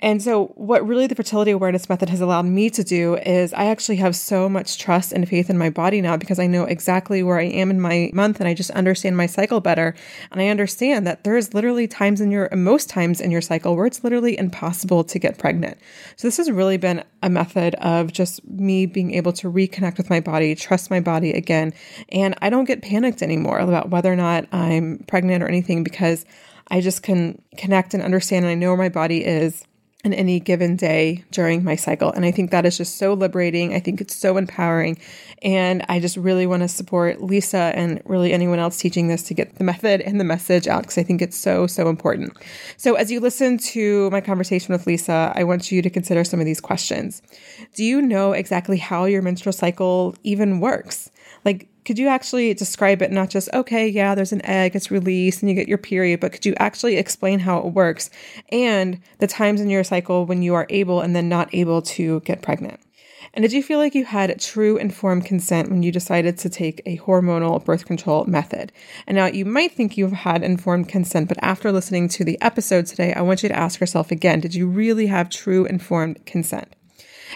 And 0.00 0.22
so, 0.22 0.48
what 0.56 0.86
really 0.86 1.06
the 1.06 1.14
fertility 1.14 1.52
awareness 1.52 1.88
method 1.88 2.10
has 2.10 2.20
allowed 2.20 2.44
me 2.44 2.68
to 2.68 2.84
do 2.84 3.16
is 3.16 3.54
I 3.54 3.64
actually 3.66 3.96
have 3.96 4.14
so 4.14 4.46
much 4.46 4.76
trust 4.76 5.10
and 5.10 5.26
faith 5.26 5.48
in 5.48 5.56
my 5.56 5.70
body 5.70 6.02
now 6.02 6.18
because 6.18 6.38
I 6.38 6.46
know 6.46 6.64
exactly 6.64 7.22
where 7.22 7.38
I 7.38 7.44
am 7.44 7.70
in 7.70 7.80
my 7.80 8.10
month 8.12 8.38
and 8.38 8.46
I 8.46 8.52
just 8.52 8.70
understand 8.72 9.16
my 9.16 9.24
cycle 9.24 9.60
better. 9.60 9.94
And 10.30 10.42
I 10.42 10.48
understand 10.48 11.06
that 11.06 11.24
there's 11.24 11.54
literally 11.54 11.88
times 11.88 12.20
in 12.20 12.30
your, 12.30 12.54
most 12.54 12.90
times 12.90 13.22
in 13.22 13.30
your 13.30 13.40
cycle 13.40 13.74
where 13.74 13.86
it's 13.86 14.04
literally 14.04 14.38
impossible 14.38 15.02
to 15.04 15.18
get 15.18 15.38
pregnant. 15.38 15.78
So, 16.16 16.28
this 16.28 16.36
has 16.36 16.50
really 16.50 16.76
been 16.76 17.02
a 17.22 17.30
method 17.30 17.74
of 17.76 18.12
just 18.12 18.46
me 18.46 18.84
being 18.84 19.14
able 19.14 19.32
to 19.32 19.50
reconnect 19.50 19.96
with 19.96 20.10
my 20.10 20.20
body, 20.20 20.54
trust 20.54 20.90
my 20.90 21.00
body 21.00 21.32
again. 21.32 21.72
And 22.10 22.34
I 22.42 22.50
don't 22.50 22.66
get 22.66 22.82
panicked 22.82 23.22
anymore 23.22 23.60
about 23.60 23.88
whether 23.88 24.12
or 24.12 24.16
not 24.16 24.46
I'm 24.52 25.06
pregnant 25.08 25.42
or 25.42 25.48
anything 25.48 25.84
because 25.84 26.26
I 26.68 26.82
just 26.82 27.02
can 27.02 27.40
connect 27.56 27.94
and 27.94 28.02
understand 28.02 28.44
and 28.44 28.52
I 28.52 28.56
know 28.56 28.68
where 28.68 28.76
my 28.76 28.88
body 28.90 29.24
is 29.24 29.64
in 30.06 30.14
any 30.14 30.38
given 30.38 30.76
day 30.76 31.24
during 31.32 31.64
my 31.64 31.74
cycle. 31.74 32.12
And 32.12 32.24
I 32.24 32.30
think 32.30 32.52
that 32.52 32.64
is 32.64 32.78
just 32.78 32.96
so 32.96 33.12
liberating. 33.12 33.74
I 33.74 33.80
think 33.80 34.00
it's 34.00 34.14
so 34.14 34.36
empowering. 34.36 34.98
And 35.42 35.84
I 35.88 35.98
just 35.98 36.16
really 36.16 36.46
want 36.46 36.62
to 36.62 36.68
support 36.68 37.20
Lisa 37.20 37.72
and 37.74 38.00
really 38.04 38.32
anyone 38.32 38.60
else 38.60 38.78
teaching 38.78 39.08
this 39.08 39.24
to 39.24 39.34
get 39.34 39.56
the 39.56 39.64
method 39.64 40.00
and 40.00 40.20
the 40.20 40.24
message 40.24 40.68
out 40.68 40.82
because 40.82 40.96
I 40.96 41.02
think 41.02 41.20
it's 41.20 41.36
so, 41.36 41.66
so 41.66 41.88
important. 41.88 42.36
So, 42.76 42.94
as 42.94 43.10
you 43.10 43.18
listen 43.18 43.58
to 43.58 44.08
my 44.10 44.20
conversation 44.20 44.72
with 44.72 44.86
Lisa, 44.86 45.32
I 45.34 45.42
want 45.42 45.72
you 45.72 45.82
to 45.82 45.90
consider 45.90 46.22
some 46.22 46.38
of 46.38 46.46
these 46.46 46.60
questions. 46.60 47.20
Do 47.74 47.84
you 47.84 48.00
know 48.00 48.32
exactly 48.32 48.78
how 48.78 49.06
your 49.06 49.22
menstrual 49.22 49.52
cycle 49.52 50.14
even 50.22 50.60
works? 50.60 51.10
Like, 51.44 51.68
could 51.86 51.98
you 51.98 52.08
actually 52.08 52.52
describe 52.52 53.00
it 53.00 53.10
not 53.10 53.30
just 53.30 53.48
okay 53.54 53.88
yeah 53.88 54.14
there's 54.14 54.32
an 54.32 54.44
egg 54.44 54.76
it's 54.76 54.90
released 54.90 55.42
and 55.42 55.48
you 55.48 55.54
get 55.54 55.68
your 55.68 55.78
period 55.78 56.20
but 56.20 56.32
could 56.32 56.44
you 56.44 56.54
actually 56.58 56.96
explain 56.96 57.38
how 57.38 57.58
it 57.58 57.66
works 57.66 58.10
and 58.50 59.00
the 59.18 59.26
times 59.26 59.60
in 59.60 59.70
your 59.70 59.84
cycle 59.84 60.26
when 60.26 60.42
you 60.42 60.54
are 60.54 60.66
able 60.68 61.00
and 61.00 61.16
then 61.16 61.28
not 61.28 61.48
able 61.54 61.80
to 61.80 62.20
get 62.20 62.42
pregnant 62.42 62.80
and 63.36 63.42
did 63.42 63.52
you 63.52 63.62
feel 63.62 63.78
like 63.78 63.94
you 63.94 64.06
had 64.06 64.40
true 64.40 64.78
informed 64.78 65.26
consent 65.26 65.70
when 65.70 65.82
you 65.82 65.92
decided 65.92 66.38
to 66.38 66.48
take 66.48 66.80
a 66.86 66.96
hormonal 66.96 67.62
birth 67.62 67.84
control 67.84 68.24
method? 68.24 68.72
And 69.06 69.14
now 69.14 69.26
you 69.26 69.44
might 69.44 69.72
think 69.72 69.98
you've 69.98 70.12
had 70.12 70.42
informed 70.42 70.88
consent, 70.88 71.28
but 71.28 71.36
after 71.42 71.70
listening 71.70 72.08
to 72.08 72.24
the 72.24 72.40
episode 72.40 72.86
today, 72.86 73.12
I 73.12 73.20
want 73.20 73.42
you 73.42 73.50
to 73.50 73.56
ask 73.56 73.78
yourself 73.78 74.10
again 74.10 74.40
did 74.40 74.54
you 74.54 74.66
really 74.66 75.06
have 75.08 75.28
true 75.28 75.66
informed 75.66 76.24
consent? 76.24 76.74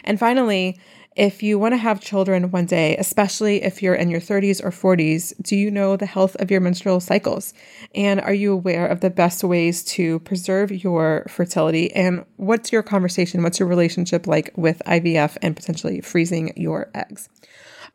And 0.02 0.18
finally, 0.18 0.80
if 1.16 1.42
you 1.42 1.58
want 1.58 1.72
to 1.72 1.78
have 1.78 2.00
children 2.00 2.50
one 2.50 2.66
day, 2.66 2.96
especially 2.96 3.62
if 3.62 3.82
you're 3.82 3.94
in 3.94 4.10
your 4.10 4.20
30s 4.20 4.62
or 4.64 4.70
40s, 4.70 5.32
do 5.42 5.56
you 5.56 5.70
know 5.70 5.96
the 5.96 6.06
health 6.06 6.36
of 6.36 6.50
your 6.50 6.60
menstrual 6.60 7.00
cycles? 7.00 7.52
And 7.94 8.20
are 8.20 8.32
you 8.32 8.52
aware 8.52 8.86
of 8.86 9.00
the 9.00 9.10
best 9.10 9.42
ways 9.42 9.82
to 9.84 10.20
preserve 10.20 10.70
your 10.70 11.26
fertility? 11.28 11.92
And 11.94 12.24
what's 12.36 12.70
your 12.70 12.82
conversation? 12.82 13.42
What's 13.42 13.58
your 13.58 13.68
relationship 13.68 14.26
like 14.26 14.52
with 14.56 14.80
IVF 14.86 15.36
and 15.42 15.56
potentially 15.56 16.00
freezing 16.00 16.52
your 16.56 16.90
eggs? 16.94 17.28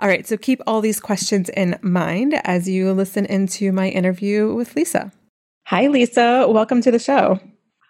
All 0.01 0.09
right, 0.09 0.27
so 0.27 0.35
keep 0.35 0.61
all 0.67 0.81
these 0.81 0.99
questions 0.99 1.47
in 1.49 1.79
mind 1.81 2.39
as 2.43 2.67
you 2.67 2.91
listen 2.91 3.25
into 3.25 3.71
my 3.71 3.87
interview 3.89 4.53
with 4.53 4.75
Lisa. 4.75 5.13
Hi, 5.67 5.87
Lisa. 5.87 6.47
Welcome 6.49 6.81
to 6.81 6.91
the 6.91 6.99
show. 6.99 7.39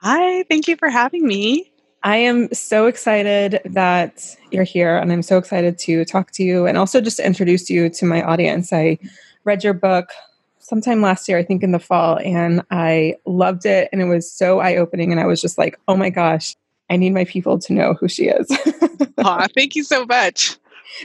Hi, 0.02 0.44
thank 0.44 0.68
you 0.68 0.76
for 0.78 0.90
having 0.90 1.26
me. 1.26 1.72
I 2.06 2.18
am 2.18 2.54
so 2.54 2.86
excited 2.86 3.62
that 3.66 4.38
you're 4.52 4.64
here 4.64 4.96
and 4.96 5.12
I'm 5.12 5.24
so 5.24 5.40
excited 5.40 5.80
to 5.80 6.06
talk 6.06 6.30
to 6.34 6.44
you 6.44 6.68
and 6.68 6.78
also 6.78 7.02
just 7.02 7.20
introduce 7.20 7.68
you 7.68 7.90
to 7.90 8.06
my 8.06 8.22
audience. 8.22 8.72
I 8.72 9.00
read 9.44 9.64
your 9.64 9.74
book 9.74 10.12
sometime 10.60 11.02
last 11.02 11.28
year, 11.28 11.40
I 11.40 11.44
think 11.44 11.64
in 11.64 11.72
the 11.72 11.80
fall, 11.80 12.20
and 12.20 12.62
I 12.70 13.16
loved 13.26 13.66
it 13.66 13.90
and 13.92 14.04
it 14.04 14.06
was 14.06 14.32
so 14.32 14.60
eye 14.60 14.76
opening. 14.76 15.12
And 15.12 15.20
I 15.20 15.26
was 15.26 15.42
just 15.42 15.58
like, 15.58 15.80
oh 15.88 15.98
my 15.98 16.12
gosh, 16.12 16.56
I 16.92 16.98
need 16.98 17.12
my 17.16 17.26
people 17.26 17.58
to 17.58 17.74
know 17.74 17.96
who 17.96 18.08
she 18.08 18.28
is. 18.28 18.52
Aw, 19.18 19.48
thank 19.56 19.74
you 19.74 19.84
so 19.84 20.06
much. 20.06 20.58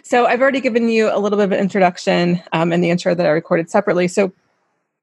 So 0.05 0.27
I've 0.27 0.43
already 0.43 0.61
given 0.61 0.91
you 0.91 1.09
a 1.11 1.19
little 1.19 1.39
bit 1.39 1.45
of 1.45 1.53
an 1.53 1.61
introduction 1.61 2.43
um, 2.53 2.75
in 2.75 2.83
the 2.83 2.91
intro 2.91 3.15
that 3.15 3.25
I 3.25 3.31
recorded 3.31 3.71
separately. 3.71 4.07
So 4.07 4.35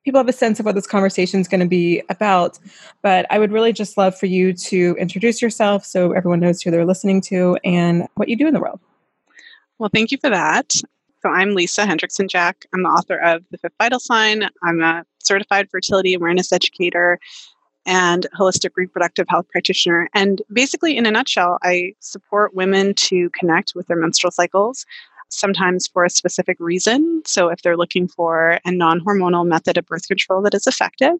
people 0.07 0.19
have 0.19 0.29
a 0.29 0.33
sense 0.33 0.57
of 0.57 0.65
what 0.65 0.73
this 0.73 0.87
conversation 0.87 1.41
is 1.41 1.49
going 1.49 1.59
to 1.59 1.67
be 1.67 2.01
about. 2.07 2.57
But 3.01 3.25
I 3.29 3.39
would 3.39 3.51
really 3.51 3.73
just 3.73 3.97
love 3.97 4.17
for 4.17 4.25
you 4.25 4.53
to 4.53 4.95
introduce 4.97 5.41
yourself 5.41 5.83
so 5.83 6.13
everyone 6.13 6.39
knows 6.39 6.61
who 6.61 6.71
they're 6.71 6.85
listening 6.85 7.19
to 7.23 7.57
and 7.65 8.07
what 8.15 8.29
you 8.29 8.37
do 8.37 8.47
in 8.47 8.53
the 8.53 8.61
world. 8.61 8.79
Well, 9.79 9.89
thank 9.93 10.11
you 10.11 10.17
for 10.17 10.29
that. 10.29 10.71
So 10.71 11.27
I'm 11.27 11.55
Lisa 11.55 11.81
Hendrickson 11.81 12.29
Jack. 12.29 12.67
I'm 12.73 12.83
the 12.83 12.89
author 12.89 13.17
of 13.17 13.43
The 13.51 13.57
Fifth 13.57 13.73
Vital 13.77 13.99
Sign. 13.99 14.49
I'm 14.63 14.81
a 14.81 15.03
certified 15.21 15.69
fertility 15.69 16.13
awareness 16.13 16.53
educator 16.53 17.19
and 17.85 18.27
holistic 18.33 18.69
reproductive 18.77 19.25
health 19.27 19.49
practitioner. 19.49 20.07
And 20.13 20.41
basically, 20.53 20.95
in 20.95 21.05
a 21.05 21.11
nutshell, 21.11 21.57
I 21.63 21.91
support 21.99 22.55
women 22.55 22.93
to 22.93 23.29
connect 23.31 23.73
with 23.75 23.87
their 23.87 23.97
menstrual 23.97 24.31
cycles 24.31 24.85
sometimes 25.29 25.87
for 25.87 26.05
a 26.05 26.09
specific 26.09 26.57
reason. 26.59 27.21
So, 27.25 27.49
if 27.49 27.61
they're 27.61 27.77
looking 27.77 28.07
for 28.07 28.59
a 28.65 28.71
non 28.71 28.99
hormonal 29.01 29.45
method 29.47 29.77
of 29.77 29.85
birth 29.85 30.07
control 30.07 30.41
that 30.43 30.53
is 30.53 30.67
effective, 30.67 31.15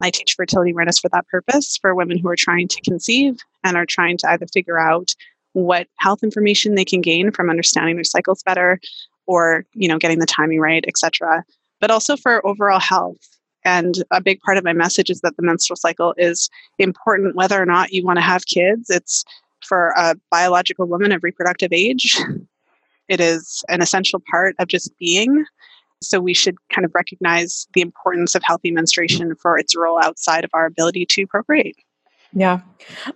I 0.00 0.10
teach 0.10 0.34
fertility 0.34 0.70
awareness 0.72 0.98
for 0.98 1.08
that 1.10 1.26
purpose 1.28 1.76
for 1.76 1.94
women 1.94 2.18
who 2.18 2.28
are 2.28 2.36
trying 2.36 2.68
to 2.68 2.80
conceive 2.82 3.38
and 3.64 3.76
are 3.76 3.86
trying 3.86 4.16
to 4.18 4.30
either 4.30 4.46
figure 4.46 4.78
out 4.78 5.14
what 5.52 5.88
health 5.98 6.22
information 6.22 6.74
they 6.74 6.84
can 6.84 7.00
gain 7.00 7.32
from 7.32 7.50
understanding 7.50 7.96
their 7.96 8.04
cycles 8.04 8.42
better 8.44 8.78
or 9.26 9.64
you 9.74 9.88
know 9.88 9.98
getting 9.98 10.18
the 10.18 10.26
timing 10.26 10.60
right 10.60 10.84
etc 10.86 11.44
but 11.80 11.90
also 11.90 12.16
for 12.16 12.44
overall 12.46 12.80
health. 12.80 13.18
And 13.64 14.02
a 14.10 14.20
big 14.20 14.40
part 14.40 14.56
of 14.56 14.64
my 14.64 14.72
message 14.72 15.10
is 15.10 15.20
that 15.20 15.36
the 15.36 15.42
menstrual 15.42 15.76
cycle 15.76 16.14
is 16.16 16.48
important 16.78 17.36
whether 17.36 17.60
or 17.60 17.66
not 17.66 17.92
you 17.92 18.04
want 18.04 18.16
to 18.16 18.22
have 18.22 18.46
kids. 18.46 18.88
It's 18.88 19.24
for 19.64 19.92
a 19.96 20.14
biological 20.30 20.86
woman 20.86 21.12
of 21.12 21.22
reproductive 21.22 21.72
age 21.72 22.16
it 23.08 23.20
is 23.20 23.64
an 23.68 23.82
essential 23.82 24.22
part 24.30 24.54
of 24.58 24.68
just 24.68 24.96
being. 24.98 25.44
So 26.02 26.20
we 26.20 26.34
should 26.34 26.56
kind 26.72 26.84
of 26.84 26.92
recognize 26.94 27.66
the 27.74 27.80
importance 27.80 28.34
of 28.34 28.42
healthy 28.44 28.70
menstruation 28.70 29.34
for 29.34 29.58
its 29.58 29.76
role 29.76 29.98
outside 30.02 30.44
of 30.44 30.50
our 30.54 30.66
ability 30.66 31.06
to 31.06 31.26
procreate. 31.26 31.76
Yeah. 32.32 32.60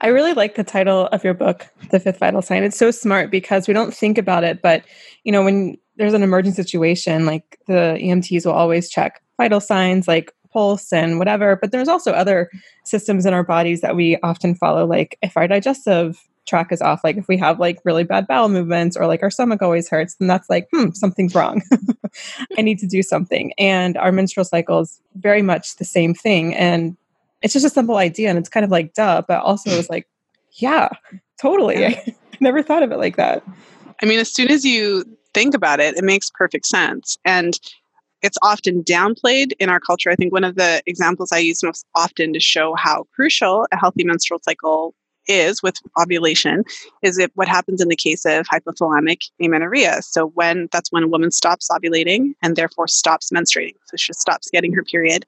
I 0.01 0.09
really 0.09 0.33
like 0.33 0.55
the 0.55 0.65
title 0.65 1.07
of 1.09 1.23
your 1.23 1.35
book, 1.35 1.67
The 1.91 2.01
Fifth 2.01 2.19
Vital 2.19 2.43
Sign. 2.43 2.65
It's 2.65 2.79
so 2.79 2.91
smart 2.91 3.31
because 3.31 3.69
we 3.69 3.75
don't 3.75 3.95
think 3.95 4.19
about 4.19 4.43
it, 4.43 4.63
but 4.63 4.85
you 5.25 5.33
know, 5.33 5.45
when 5.45 5.77
there's 5.97 6.15
an 6.15 6.23
emergent 6.23 6.57
situation, 6.57 7.27
like 7.27 7.59
the 7.67 7.99
EMTs 8.01 8.47
will 8.47 8.53
always 8.53 8.89
check 8.89 9.23
vital 9.37 9.61
signs 9.61 10.09
like 10.09 10.33
pulse 10.53 10.93
and 10.93 11.19
whatever, 11.19 11.57
but 11.57 11.73
there's 11.73 11.89
also 11.89 12.13
other 12.13 12.51
systems 12.85 13.27
in 13.27 13.35
our 13.35 13.45
bodies 13.45 13.81
that 13.81 13.97
we 13.97 14.17
often 14.23 14.55
follow 14.55 14.87
like 14.87 15.19
if 15.23 15.37
our 15.37 15.47
digestive 15.47 16.19
track 16.47 16.73
is 16.73 16.83
off. 16.83 17.03
Like 17.05 17.17
if 17.17 17.29
we 17.29 17.37
have 17.39 17.61
like 17.61 17.79
really 17.85 18.05
bad 18.05 18.27
bowel 18.27 18.49
movements 18.49 18.97
or 18.97 19.07
like 19.07 19.23
our 19.23 19.31
stomach 19.31 19.63
always 19.63 19.89
hurts, 19.89 20.15
then 20.15 20.29
that's 20.29 20.51
like, 20.51 20.69
hmm, 20.73 20.91
something's 20.91 21.35
wrong. 21.35 21.63
I 22.59 22.63
need 22.63 22.79
to 22.81 22.87
do 22.87 23.03
something. 23.03 23.53
And 23.59 23.97
our 23.97 24.13
menstrual 24.13 24.45
cycle 24.45 24.81
is 24.81 25.01
very 25.15 25.43
much 25.43 25.77
the 25.77 25.85
same 25.85 26.15
thing. 26.15 26.55
And 26.55 26.97
it's 27.43 27.53
just 27.53 27.67
a 27.67 27.71
simple 27.71 27.97
idea 27.97 28.29
and 28.29 28.39
it's 28.39 28.49
kind 28.49 28.65
of 28.65 28.71
like 28.71 28.95
duh, 28.95 29.23
but 29.27 29.43
also 29.43 29.71
it's 29.71 29.91
like, 29.91 30.09
yeah, 30.53 30.89
totally. 31.41 31.81
Yeah. 31.81 32.01
I 32.07 32.15
never 32.41 32.63
thought 32.63 32.83
of 32.83 32.93
it 32.93 32.99
like 32.99 33.17
that. 33.17 33.43
I 34.03 34.07
mean, 34.07 34.19
as 34.19 34.33
soon 34.33 34.51
as 34.51 34.65
you 34.65 35.05
think 35.35 35.55
about 35.55 35.81
it, 35.81 35.97
it 35.97 36.05
makes 36.05 36.31
perfect 36.31 36.67
sense. 36.67 37.19
And 37.25 37.59
it's 38.23 38.39
often 38.43 38.85
downplayed 38.85 39.53
in 39.59 39.69
our 39.69 39.81
culture. 39.81 40.11
I 40.11 40.15
think 40.15 40.33
one 40.33 40.45
of 40.45 40.55
the 40.55 40.83
examples 40.87 41.33
I 41.33 41.39
use 41.39 41.63
most 41.63 41.85
often 41.95 42.33
to 42.33 42.41
show 42.41 42.75
how 42.77 43.05
crucial 43.15 43.67
a 43.73 43.77
healthy 43.77 44.05
menstrual 44.05 44.41
cycle 44.43 44.95
is 45.29 45.63
with 45.63 45.77
ovulation 46.01 46.65
is 47.03 47.19
it 47.19 47.31
what 47.35 47.49
happens 47.49 47.81
in 47.81 47.89
the 47.89 47.97
case 47.97 48.25
of 48.25 48.47
hypothalamic 48.47 49.31
amenorrhea. 49.41 50.03
So 50.03 50.27
when 50.29 50.69
that's 50.73 50.91
when 50.93 51.03
a 51.03 51.09
woman 51.09 51.31
stops 51.31 51.69
ovulating 51.71 52.35
and 52.43 52.57
therefore 52.57 52.89
stops 52.89 53.31
menstruating. 53.31 53.75
So 53.87 53.97
she 53.97 54.13
stops 54.13 54.51
getting 54.51 54.73
her 54.73 54.83
period. 54.83 55.25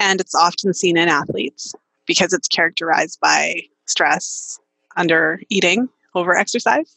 And 0.00 0.20
it's 0.20 0.34
often 0.34 0.74
seen 0.74 0.96
in 0.96 1.08
athletes 1.08 1.74
because 2.06 2.32
it's 2.32 2.48
characterized 2.48 3.18
by 3.20 3.62
stress, 3.86 4.58
under 4.96 5.40
eating, 5.48 5.88
over 6.14 6.34
exercise. 6.34 6.94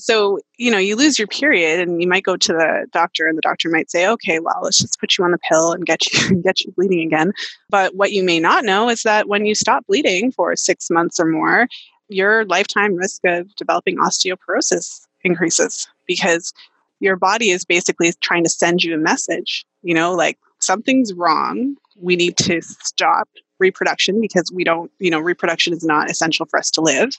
So, 0.00 0.38
you 0.56 0.70
know, 0.70 0.78
you 0.78 0.96
lose 0.96 1.18
your 1.18 1.28
period 1.28 1.80
and 1.80 2.00
you 2.00 2.08
might 2.08 2.22
go 2.22 2.36
to 2.36 2.52
the 2.52 2.86
doctor 2.92 3.26
and 3.26 3.36
the 3.36 3.42
doctor 3.42 3.68
might 3.68 3.90
say, 3.90 4.08
okay, 4.08 4.38
well, 4.40 4.60
let's 4.62 4.78
just 4.78 4.98
put 4.98 5.18
you 5.18 5.24
on 5.24 5.32
the 5.32 5.38
pill 5.38 5.72
and 5.72 5.84
get 5.84 6.12
you 6.12 6.36
get 6.42 6.60
you 6.60 6.72
bleeding 6.72 7.06
again. 7.06 7.32
But 7.68 7.94
what 7.94 8.12
you 8.12 8.22
may 8.22 8.40
not 8.40 8.64
know 8.64 8.88
is 8.88 9.02
that 9.02 9.28
when 9.28 9.46
you 9.46 9.54
stop 9.54 9.86
bleeding 9.86 10.32
for 10.32 10.54
six 10.56 10.90
months 10.90 11.20
or 11.20 11.26
more, 11.26 11.68
your 12.08 12.44
lifetime 12.46 12.94
risk 12.94 13.20
of 13.24 13.54
developing 13.56 13.98
osteoporosis 13.98 15.06
increases 15.22 15.86
because 16.06 16.52
your 17.00 17.16
body 17.16 17.50
is 17.50 17.64
basically 17.64 18.12
trying 18.20 18.44
to 18.44 18.50
send 18.50 18.82
you 18.82 18.94
a 18.94 18.98
message, 18.98 19.64
you 19.82 19.94
know, 19.94 20.14
like 20.14 20.38
something's 20.58 21.12
wrong. 21.14 21.76
We 21.96 22.16
need 22.16 22.36
to 22.38 22.60
stop 22.62 23.28
reproduction 23.58 24.20
because 24.20 24.50
we 24.52 24.64
don't, 24.64 24.90
you 24.98 25.10
know, 25.10 25.20
reproduction 25.20 25.72
is 25.72 25.84
not 25.84 26.10
essential 26.10 26.46
for 26.46 26.58
us 26.58 26.70
to 26.72 26.80
live. 26.80 27.10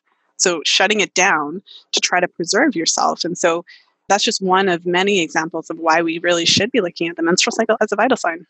So 0.42 0.62
shutting 0.66 1.00
it 1.00 1.14
down 1.14 1.62
to 1.92 2.00
try 2.00 2.20
to 2.20 2.28
preserve 2.28 2.76
yourself. 2.76 3.24
And 3.24 3.38
so 3.38 3.64
that's 4.10 4.24
just 4.24 4.42
one 4.42 4.68
of 4.68 4.86
many 4.86 5.22
examples 5.22 5.70
of 5.70 5.80
why 5.80 6.02
we 6.02 6.20
really 6.20 6.46
should 6.46 6.72
be 6.72 6.82
looking 6.82 7.08
at 7.08 7.16
the 7.16 7.24
menstrual 7.24 7.54
cycle 7.54 7.78
as 7.80 7.92
a 7.92 7.96
vital 7.96 8.18
sign. 8.18 8.46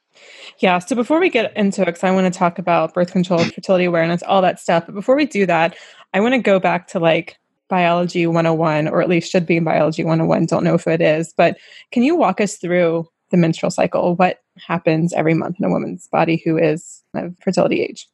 Yeah. 0.60 0.80
So 0.80 0.96
before 0.96 1.20
we 1.20 1.30
get 1.30 1.56
into 1.56 1.82
it, 1.82 1.86
because 1.86 2.04
I 2.04 2.12
want 2.12 2.32
to 2.32 2.38
talk 2.38 2.58
about 2.58 2.94
birth 2.94 3.12
control, 3.12 3.40
fertility 3.56 3.86
awareness, 3.86 4.24
all 4.24 4.42
that 4.42 4.60
stuff. 4.60 4.86
But 4.88 4.96
before 4.96 5.16
we 5.16 5.26
do 5.26 5.46
that, 5.46 5.76
I 6.14 6.20
want 6.20 6.34
to 6.34 6.42
go 6.42 6.60
back 6.60 6.88
to 6.90 7.00
like 7.00 7.38
biology 7.70 8.28
101, 8.28 8.88
or 8.88 9.02
at 9.02 9.10
least 9.10 9.32
should 9.32 9.46
be 9.46 9.58
in 9.58 9.64
biology 9.64 10.04
101. 10.04 10.46
Don't 10.46 10.64
know 10.64 10.74
if 10.74 10.88
it 10.88 11.02
is, 11.02 11.34
but 11.38 11.58
can 11.92 12.04
you 12.04 12.16
walk 12.16 12.42
us 12.42 12.58
through 12.58 13.08
the 13.30 13.38
menstrual 13.38 13.72
cycle? 13.72 14.16
What 14.16 14.40
happens 14.58 15.14
every 15.14 15.34
month 15.34 15.58
in 15.60 15.66
a 15.66 15.70
woman's 15.70 16.08
body 16.08 16.42
who 16.44 16.58
is 16.58 17.04
of 17.14 17.36
fertility 17.42 17.82
age? 17.82 18.08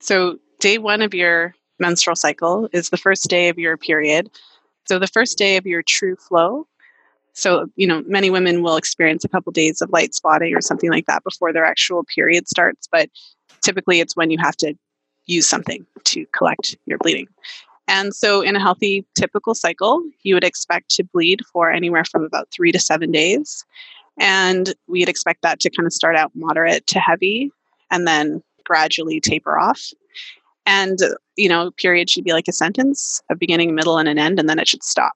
So, 0.00 0.38
day 0.60 0.78
one 0.78 1.02
of 1.02 1.14
your 1.14 1.54
menstrual 1.78 2.16
cycle 2.16 2.68
is 2.72 2.90
the 2.90 2.96
first 2.96 3.28
day 3.28 3.48
of 3.48 3.58
your 3.58 3.76
period. 3.76 4.30
So, 4.86 4.98
the 4.98 5.06
first 5.06 5.38
day 5.38 5.56
of 5.56 5.66
your 5.66 5.82
true 5.82 6.16
flow. 6.16 6.66
So, 7.32 7.66
you 7.76 7.86
know, 7.86 8.02
many 8.06 8.30
women 8.30 8.62
will 8.62 8.76
experience 8.76 9.22
a 9.22 9.28
couple 9.28 9.52
days 9.52 9.82
of 9.82 9.90
light 9.90 10.14
spotting 10.14 10.56
or 10.56 10.62
something 10.62 10.90
like 10.90 11.04
that 11.04 11.22
before 11.22 11.52
their 11.52 11.66
actual 11.66 12.02
period 12.02 12.48
starts, 12.48 12.88
but 12.90 13.10
typically 13.60 14.00
it's 14.00 14.16
when 14.16 14.30
you 14.30 14.38
have 14.38 14.56
to 14.56 14.74
use 15.26 15.46
something 15.46 15.84
to 16.04 16.24
collect 16.32 16.76
your 16.86 16.96
bleeding. 16.96 17.28
And 17.88 18.14
so, 18.14 18.40
in 18.40 18.56
a 18.56 18.60
healthy, 18.60 19.04
typical 19.14 19.54
cycle, 19.54 20.02
you 20.22 20.34
would 20.34 20.44
expect 20.44 20.90
to 20.96 21.04
bleed 21.04 21.42
for 21.52 21.70
anywhere 21.70 22.04
from 22.04 22.24
about 22.24 22.48
three 22.50 22.72
to 22.72 22.78
seven 22.78 23.12
days. 23.12 23.64
And 24.18 24.74
we'd 24.88 25.08
expect 25.08 25.42
that 25.42 25.60
to 25.60 25.70
kind 25.70 25.86
of 25.86 25.92
start 25.92 26.16
out 26.16 26.32
moderate 26.34 26.86
to 26.88 26.98
heavy 26.98 27.52
and 27.90 28.06
then 28.06 28.42
gradually 28.64 29.20
taper 29.20 29.58
off. 29.58 29.92
And, 30.66 30.98
you 31.36 31.48
know, 31.48 31.70
period 31.70 32.10
should 32.10 32.24
be 32.24 32.32
like 32.32 32.48
a 32.48 32.52
sentence, 32.52 33.22
a 33.30 33.36
beginning, 33.36 33.74
middle, 33.74 33.98
and 33.98 34.08
an 34.08 34.18
end, 34.18 34.38
and 34.40 34.48
then 34.48 34.58
it 34.58 34.68
should 34.68 34.82
stop. 34.82 35.12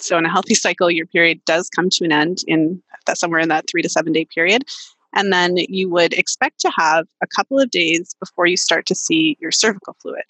So, 0.00 0.18
in 0.18 0.26
a 0.26 0.30
healthy 0.30 0.54
cycle, 0.66 0.90
your 0.90 1.06
period 1.06 1.40
does 1.46 1.70
come 1.70 1.88
to 1.90 2.04
an 2.04 2.12
end 2.12 2.38
in 2.46 2.82
that 3.06 3.18
somewhere 3.18 3.40
in 3.40 3.48
that 3.48 3.66
three 3.70 3.82
to 3.82 3.88
seven 3.88 4.12
day 4.12 4.24
period. 4.24 4.64
And 5.14 5.32
then 5.32 5.56
you 5.56 5.88
would 5.88 6.12
expect 6.12 6.60
to 6.60 6.72
have 6.76 7.06
a 7.22 7.26
couple 7.26 7.58
of 7.58 7.70
days 7.70 8.14
before 8.20 8.46
you 8.46 8.58
start 8.58 8.84
to 8.86 8.94
see 8.94 9.38
your 9.40 9.50
cervical 9.50 9.96
fluid. 10.02 10.24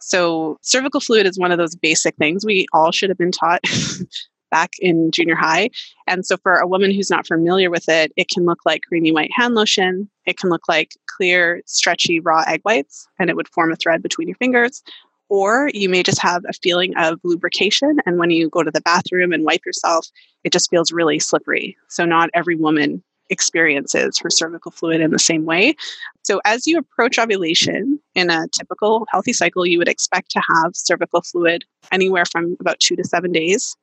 So, 0.00 0.58
cervical 0.62 1.00
fluid 1.00 1.26
is 1.26 1.38
one 1.38 1.52
of 1.52 1.58
those 1.58 1.76
basic 1.76 2.16
things 2.16 2.44
we 2.44 2.66
all 2.72 2.92
should 2.92 3.08
have 3.08 3.18
been 3.18 3.32
taught 3.32 3.62
back 4.50 4.72
in 4.80 5.10
junior 5.10 5.36
high. 5.36 5.70
And 6.06 6.26
so, 6.26 6.36
for 6.36 6.56
a 6.56 6.66
woman 6.66 6.92
who's 6.92 7.10
not 7.10 7.26
familiar 7.26 7.70
with 7.70 7.88
it, 7.88 8.12
it 8.16 8.28
can 8.28 8.44
look 8.44 8.60
like 8.66 8.82
creamy 8.88 9.12
white 9.12 9.30
hand 9.34 9.54
lotion. 9.54 10.10
It 10.26 10.38
can 10.38 10.50
look 10.50 10.68
like 10.68 10.92
clear, 11.06 11.62
stretchy, 11.66 12.20
raw 12.20 12.44
egg 12.46 12.60
whites, 12.64 13.08
and 13.18 13.30
it 13.30 13.36
would 13.36 13.48
form 13.48 13.72
a 13.72 13.76
thread 13.76 14.02
between 14.02 14.28
your 14.28 14.36
fingers. 14.36 14.82
Or 15.28 15.70
you 15.72 15.88
may 15.88 16.02
just 16.02 16.20
have 16.20 16.44
a 16.46 16.52
feeling 16.52 16.94
of 16.96 17.18
lubrication. 17.24 17.98
And 18.04 18.18
when 18.18 18.30
you 18.30 18.50
go 18.50 18.62
to 18.62 18.70
the 18.70 18.82
bathroom 18.82 19.32
and 19.32 19.44
wipe 19.44 19.64
yourself, 19.64 20.06
it 20.44 20.52
just 20.52 20.68
feels 20.68 20.92
really 20.92 21.18
slippery. 21.18 21.76
So, 21.88 22.04
not 22.04 22.28
every 22.34 22.54
woman 22.54 23.02
experiences 23.30 24.18
her 24.18 24.28
cervical 24.28 24.70
fluid 24.70 25.00
in 25.00 25.10
the 25.10 25.18
same 25.18 25.46
way. 25.46 25.74
So, 26.22 26.40
as 26.44 26.66
you 26.66 26.78
approach 26.78 27.18
ovulation 27.18 27.98
in 28.14 28.30
a 28.30 28.46
typical 28.48 29.06
healthy 29.10 29.32
cycle, 29.32 29.64
you 29.64 29.78
would 29.78 29.88
expect 29.88 30.30
to 30.32 30.42
have 30.54 30.76
cervical 30.76 31.22
fluid 31.22 31.64
anywhere 31.90 32.26
from 32.26 32.56
about 32.60 32.78
two 32.80 32.94
to 32.96 33.04
seven 33.04 33.32
days. 33.32 33.76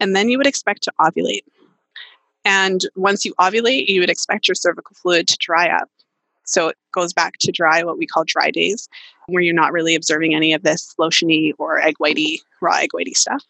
And 0.00 0.14
then 0.14 0.28
you 0.28 0.38
would 0.38 0.46
expect 0.46 0.82
to 0.84 0.92
ovulate. 1.00 1.42
And 2.44 2.82
once 2.94 3.24
you 3.24 3.34
ovulate, 3.40 3.88
you 3.88 4.00
would 4.00 4.10
expect 4.10 4.48
your 4.48 4.54
cervical 4.54 4.94
fluid 4.94 5.28
to 5.28 5.36
dry 5.38 5.68
up. 5.68 5.88
So 6.44 6.68
it 6.68 6.76
goes 6.92 7.12
back 7.12 7.38
to 7.40 7.52
dry, 7.52 7.82
what 7.82 7.96
we 7.96 8.06
call 8.06 8.24
dry 8.24 8.50
days, 8.50 8.88
where 9.28 9.42
you're 9.42 9.54
not 9.54 9.72
really 9.72 9.94
observing 9.94 10.34
any 10.34 10.52
of 10.52 10.62
this 10.62 10.94
lotiony 11.00 11.52
or 11.58 11.80
egg 11.80 11.94
whitey, 12.00 12.40
raw 12.60 12.76
egg 12.76 12.90
whitey 12.94 13.16
stuff. 13.16 13.42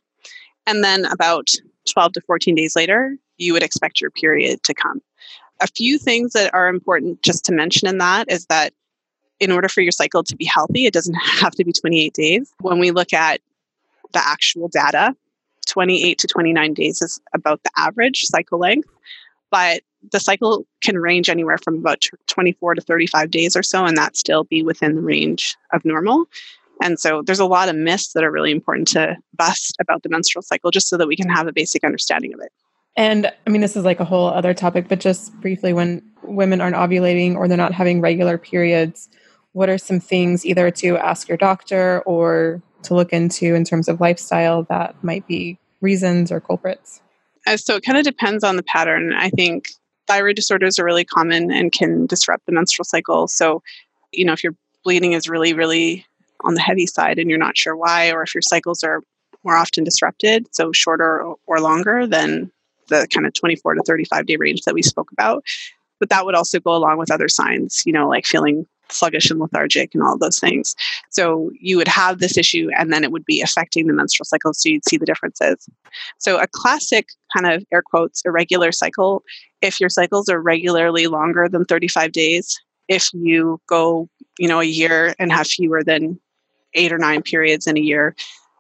And 0.67 0.85
then 0.85 1.05
about 1.07 1.51
12 1.93 2.13
to 2.15 2.21
14 2.21 2.55
days 2.55 2.77
later, 2.77 3.17
you 3.37 3.53
would 3.53 3.63
expect 3.63 4.01
your 4.01 4.11
period 4.11 4.63
to 4.63 4.75
come. 4.75 5.03
A 5.61 5.67
few 5.67 5.99
things 5.99 6.33
that 6.33 6.55
are 6.55 6.69
important 6.69 7.23
just 7.23 7.45
to 7.47 7.53
mention 7.53 7.89
in 7.89 7.99
that 7.99 8.31
is 8.31 8.47
that 8.47 8.73
in 9.41 9.51
order 9.51 9.69
for 9.69 9.81
your 9.81 9.93
cycle 9.93 10.23
to 10.23 10.37
be 10.37 10.45
healthy, 10.45 10.87
it 10.87 10.95
doesn't 10.95 11.15
have 11.41 11.55
to 11.57 11.65
be 11.65 11.73
28 11.73 12.15
days. 12.15 12.53
When 12.61 12.79
we 12.79 12.91
look 12.93 13.13
at 13.13 13.41
the 14.13 14.21
actual 14.25 14.69
data, 14.69 15.17
28 15.75 16.19
to 16.19 16.29
29 16.29 16.73
days 16.73 17.03
is 17.03 17.21
about 17.35 17.61
the 17.65 17.71
average 17.77 18.23
cycle 18.27 18.61
length, 18.61 18.89
but 19.51 19.83
the 20.13 20.21
cycle 20.21 20.65
can 20.83 20.99
range 20.99 21.29
anywhere 21.29 21.59
from 21.59 21.79
about 21.79 22.05
24 22.29 22.77
to 22.77 22.81
35 22.81 23.31
days 23.33 23.57
or 23.57 23.63
so, 23.65 23.85
and 23.85 23.97
that 23.97 24.17
still 24.17 24.45
be 24.45 24.63
within 24.63 24.95
the 24.95 25.01
range 25.01 25.57
of 25.73 25.85
normal. 25.85 26.27
And 26.81 27.01
so 27.01 27.23
there's 27.23 27.41
a 27.41 27.47
lot 27.47 27.69
of 27.69 27.75
myths 27.75 28.13
that 28.13 28.23
are 28.23 28.31
really 28.31 28.53
important 28.53 28.87
to 28.89 29.17
bust 29.37 29.77
about 29.81 30.05
the 30.05 30.09
menstrual 30.09 30.43
cycle 30.43 30.71
just 30.71 30.89
so 30.89 30.97
that 30.97 31.09
we 31.09 31.17
can 31.17 31.29
have 31.29 31.49
a 31.49 31.53
basic 31.53 31.83
understanding 31.83 32.33
of 32.33 32.41
it. 32.41 32.53
And 32.97 33.33
I 33.45 33.51
mean, 33.51 33.61
this 33.61 33.75
is 33.75 33.85
like 33.85 33.99
a 33.99 34.05
whole 34.05 34.29
other 34.29 34.55
topic, 34.55 34.87
but 34.89 35.01
just 35.01 35.35
briefly, 35.41 35.73
when 35.73 36.03
women 36.23 36.61
aren't 36.61 36.77
ovulating 36.77 37.35
or 37.35 37.49
they're 37.49 37.57
not 37.57 37.73
having 37.73 38.01
regular 38.01 38.39
periods, 38.39 39.09
what 39.53 39.69
are 39.69 39.79
some 39.79 39.99
things 39.99 40.47
either 40.47 40.71
to 40.71 40.97
ask 40.99 41.27
your 41.27 41.37
doctor 41.37 42.01
or 42.07 42.63
to 42.85 42.95
look 42.95 43.13
into 43.13 43.55
in 43.55 43.65
terms 43.65 43.89
of 43.89 44.01
lifestyle 44.01 44.63
that 44.65 45.03
might 45.03 45.27
be 45.27 45.59
reasons 45.85 46.33
or 46.33 46.41
culprits? 46.41 47.01
Uh, 47.47 47.57
so 47.57 47.77
it 47.77 47.85
kind 47.85 47.99
of 47.99 48.05
depends 48.05 48.43
on 48.43 48.57
the 48.57 48.63
pattern. 48.63 49.13
I 49.13 49.31
think 49.31 49.69
thyroid 50.07 50.37
disorders 50.37 50.79
are 50.79 50.85
really 50.85 51.05
common 51.05 51.51
and 51.53 51.73
can 51.73 52.07
disrupt 52.07 52.47
the 52.47 52.53
menstrual 52.53 52.85
cycle. 52.85 53.29
So, 53.29 53.63
you 54.13 54.25
know, 54.25 54.33
if 54.33 54.43
your 54.43 54.55
bleeding 54.83 55.13
is 55.13 55.29
really, 55.29 55.55
really 55.55 56.07
on 56.43 56.55
the 56.55 56.61
heavy 56.61 56.87
side 56.87 57.19
and 57.19 57.31
you're 57.31 57.39
not 57.39 57.57
sure 57.57 57.77
why, 57.77 58.11
or 58.11 58.23
if 58.23 58.35
your 58.35 58.43
cycles 58.43 58.83
are 58.83 59.01
more 59.45 59.57
often 59.57 59.85
disrupted, 59.85 60.47
so 60.53 60.73
shorter 60.73 61.23
or 61.47 61.61
longer, 61.61 62.07
than 62.07 62.51
the 62.89 63.07
kind 63.13 63.27
of 63.27 63.33
24 63.35 63.75
to 63.75 63.83
35 63.83 64.27
day 64.27 64.37
range 64.37 64.63
that 64.63 64.75
we 64.75 64.83
spoke 64.83 65.13
about. 65.13 65.45
But 66.01 66.11
that 66.11 66.25
would 66.25 66.35
also 66.35 66.61
go 66.61 66.75
along 66.75 66.99
with 66.99 67.11
other 67.11 67.29
signs, 67.29 67.83
you 67.87 67.93
know, 67.93 68.09
like 68.09 68.27
feeling 68.27 68.67
sluggish 68.91 69.31
and 69.31 69.41
lethargic 69.41 69.95
and 69.95 70.03
all 70.03 70.19
those 70.19 70.39
things. 70.39 70.75
So 71.11 71.51
you 71.61 71.77
would 71.77 71.89
have 71.89 72.19
this 72.19 72.37
issue 72.37 72.69
and 72.77 72.93
then 72.93 73.05
it 73.05 73.13
would 73.13 73.25
be 73.25 73.41
affecting 73.41 73.87
the 73.87 73.93
menstrual 73.93 74.25
cycle. 74.25 74.53
So 74.55 74.69
you'd 74.69 74.89
see 74.89 74.97
the 74.97 75.07
differences. 75.07 75.69
So 76.19 76.39
a 76.41 76.47
classic 76.47 77.09
kind 77.35 77.47
of 77.47 77.65
air 77.73 77.83
quotes 77.83 78.23
irregular 78.25 78.73
cycle, 78.73 79.23
if 79.63 79.81
your 79.81 79.91
cycles 79.91 80.29
are 80.29 80.41
regularly 80.41 81.07
longer 81.07 81.49
than 81.49 81.65
35 81.65 82.13
days, 82.13 82.61
if 82.89 83.09
you 83.13 83.61
go, 83.67 84.09
you 84.39 84.49
know, 84.49 84.61
a 84.61 84.65
year 84.65 85.15
and 85.19 85.33
have 85.33 85.47
fewer 85.47 85.83
than 85.83 86.21
eight 86.75 86.93
or 86.93 86.99
nine 86.99 87.23
periods 87.23 87.67
in 87.67 87.79
a 87.79 87.81
year, 87.81 88.15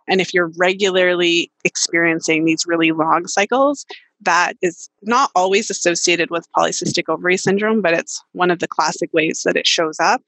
and 0.09 0.21
if 0.21 0.35
you're 0.35 0.53
regularly 0.57 1.51
experiencing 1.65 2.45
these 2.45 2.67
really 2.67 2.93
long 2.93 3.27
cycles, 3.27 3.87
that 4.21 4.55
is 4.63 4.89
not 5.03 5.31
always 5.35 5.71
associated 5.71 6.31
with 6.31 6.51
polycystic 6.57 7.09
ovary 7.09 7.37
syndrome, 7.37 7.83
but 7.83 7.95
it's 7.95 8.23
one 8.33 8.51
of 8.51 8.59
the 8.59 8.69
classic 8.69 9.13
ways 9.13 9.43
that 9.45 9.57
it 9.57 9.67
shows 9.67 9.99
up. 10.01 10.23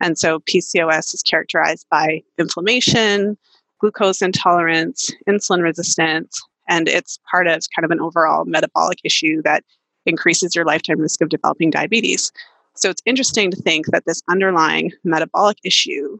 And 0.00 0.18
so 0.18 0.40
PCOS 0.40 1.14
is 1.14 1.22
characterized 1.22 1.86
by 1.90 2.22
inflammation, 2.38 3.36
glucose 3.80 4.22
intolerance, 4.22 5.10
insulin 5.28 5.62
resistance, 5.62 6.40
and 6.68 6.88
it's 6.88 7.18
part 7.30 7.46
of 7.46 7.62
kind 7.74 7.84
of 7.84 7.90
an 7.90 8.00
overall 8.00 8.44
metabolic 8.44 8.98
issue 9.04 9.42
that 9.42 9.64
increases 10.06 10.54
your 10.54 10.64
lifetime 10.64 11.00
risk 11.00 11.20
of 11.20 11.28
developing 11.28 11.70
diabetes. 11.70 12.30
So 12.74 12.90
it's 12.90 13.02
interesting 13.06 13.50
to 13.50 13.56
think 13.56 13.86
that 13.86 14.04
this 14.06 14.22
underlying 14.28 14.92
metabolic 15.04 15.58
issue 15.64 16.18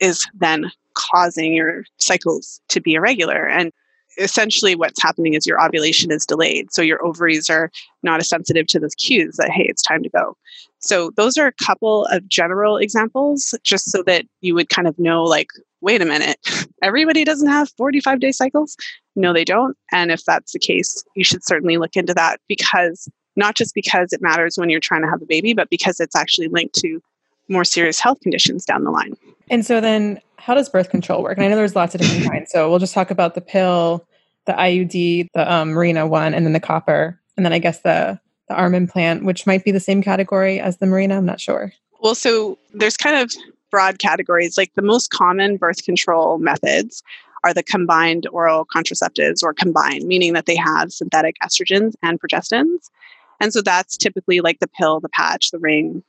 is 0.00 0.26
then 0.34 0.70
causing 0.94 1.52
your 1.52 1.84
cycles 1.98 2.60
to 2.68 2.80
be 2.80 2.94
irregular. 2.94 3.46
And 3.46 3.72
essentially 4.20 4.74
what's 4.74 5.02
happening 5.02 5.34
is 5.34 5.46
your 5.46 5.62
ovulation 5.62 6.10
is 6.10 6.26
delayed. 6.26 6.72
So 6.72 6.82
your 6.82 7.04
ovaries 7.04 7.48
are 7.48 7.70
not 8.02 8.20
as 8.20 8.28
sensitive 8.28 8.66
to 8.68 8.78
those 8.78 8.94
cues 8.94 9.36
that, 9.36 9.50
hey, 9.50 9.64
it's 9.68 9.82
time 9.82 10.02
to 10.02 10.10
go. 10.10 10.36
So 10.78 11.10
those 11.16 11.36
are 11.36 11.46
a 11.46 11.64
couple 11.64 12.06
of 12.06 12.28
general 12.28 12.76
examples, 12.76 13.54
just 13.62 13.90
so 13.90 14.02
that 14.04 14.24
you 14.40 14.54
would 14.54 14.68
kind 14.68 14.88
of 14.88 14.98
know, 14.98 15.24
like, 15.24 15.48
wait 15.80 16.02
a 16.02 16.06
minute, 16.06 16.38
everybody 16.82 17.24
doesn't 17.24 17.48
have 17.48 17.70
45 17.76 18.20
day 18.20 18.32
cycles? 18.32 18.76
No, 19.16 19.32
they 19.32 19.44
don't. 19.44 19.76
And 19.92 20.10
if 20.10 20.24
that's 20.24 20.52
the 20.52 20.58
case, 20.58 21.02
you 21.16 21.24
should 21.24 21.44
certainly 21.44 21.76
look 21.76 21.96
into 21.96 22.14
that 22.14 22.40
because 22.48 23.08
not 23.36 23.56
just 23.56 23.74
because 23.74 24.12
it 24.12 24.22
matters 24.22 24.56
when 24.56 24.70
you're 24.70 24.80
trying 24.80 25.02
to 25.02 25.08
have 25.08 25.22
a 25.22 25.26
baby, 25.26 25.54
but 25.54 25.70
because 25.70 26.00
it's 26.00 26.16
actually 26.16 26.48
linked 26.48 26.74
to 26.76 27.00
more 27.48 27.64
serious 27.64 27.98
health 28.00 28.20
conditions 28.20 28.64
down 28.64 28.84
the 28.84 28.90
line. 28.90 29.16
And 29.50 29.66
so 29.66 29.80
then 29.80 30.20
how 30.36 30.54
does 30.54 30.68
birth 30.68 30.90
control 30.90 31.22
work? 31.22 31.36
And 31.36 31.44
I 31.44 31.48
know 31.48 31.56
there's 31.56 31.76
lots 31.76 31.94
of 31.94 32.00
different 32.00 32.30
kinds. 32.30 32.50
So 32.50 32.70
we'll 32.70 32.78
just 32.78 32.94
talk 32.94 33.10
about 33.10 33.34
the 33.34 33.40
pill, 33.40 34.06
the 34.50 34.56
IUD, 34.56 35.28
the 35.32 35.52
um, 35.52 35.70
Mirena 35.70 36.08
one, 36.08 36.34
and 36.34 36.44
then 36.44 36.52
the 36.52 36.60
copper, 36.60 37.20
and 37.36 37.46
then 37.46 37.52
I 37.52 37.58
guess 37.58 37.80
the 37.80 38.18
the 38.48 38.54
arm 38.56 38.74
implant, 38.74 39.24
which 39.24 39.46
might 39.46 39.64
be 39.64 39.70
the 39.70 39.78
same 39.78 40.02
category 40.02 40.58
as 40.58 40.78
the 40.78 40.86
Mirena. 40.86 41.16
I'm 41.16 41.24
not 41.24 41.40
sure. 41.40 41.72
Well, 42.00 42.16
so 42.16 42.58
there's 42.74 42.96
kind 42.96 43.16
of 43.16 43.32
broad 43.70 44.00
categories. 44.00 44.58
Like 44.58 44.72
the 44.74 44.82
most 44.82 45.10
common 45.10 45.56
birth 45.56 45.84
control 45.84 46.38
methods 46.38 47.04
are 47.44 47.54
the 47.54 47.62
combined 47.62 48.26
oral 48.32 48.66
contraceptives 48.66 49.44
or 49.44 49.54
combined, 49.54 50.04
meaning 50.04 50.32
that 50.32 50.46
they 50.46 50.56
have 50.56 50.92
synthetic 50.92 51.36
estrogens 51.42 51.94
and 52.02 52.20
progestins. 52.20 52.90
And 53.38 53.52
so 53.52 53.62
that's 53.62 53.96
typically 53.96 54.40
like 54.40 54.58
the 54.58 54.68
pill, 54.68 54.98
the 54.98 55.08
patch, 55.10 55.52
the 55.52 55.60
ring. 55.60 56.02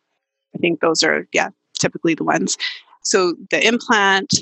I 0.55 0.57
think 0.57 0.79
those 0.79 1.03
are, 1.03 1.27
yeah, 1.31 1.49
typically 1.79 2.15
the 2.15 2.23
ones. 2.23 2.57
So 3.03 3.35
the 3.51 3.65
implant, 3.65 4.33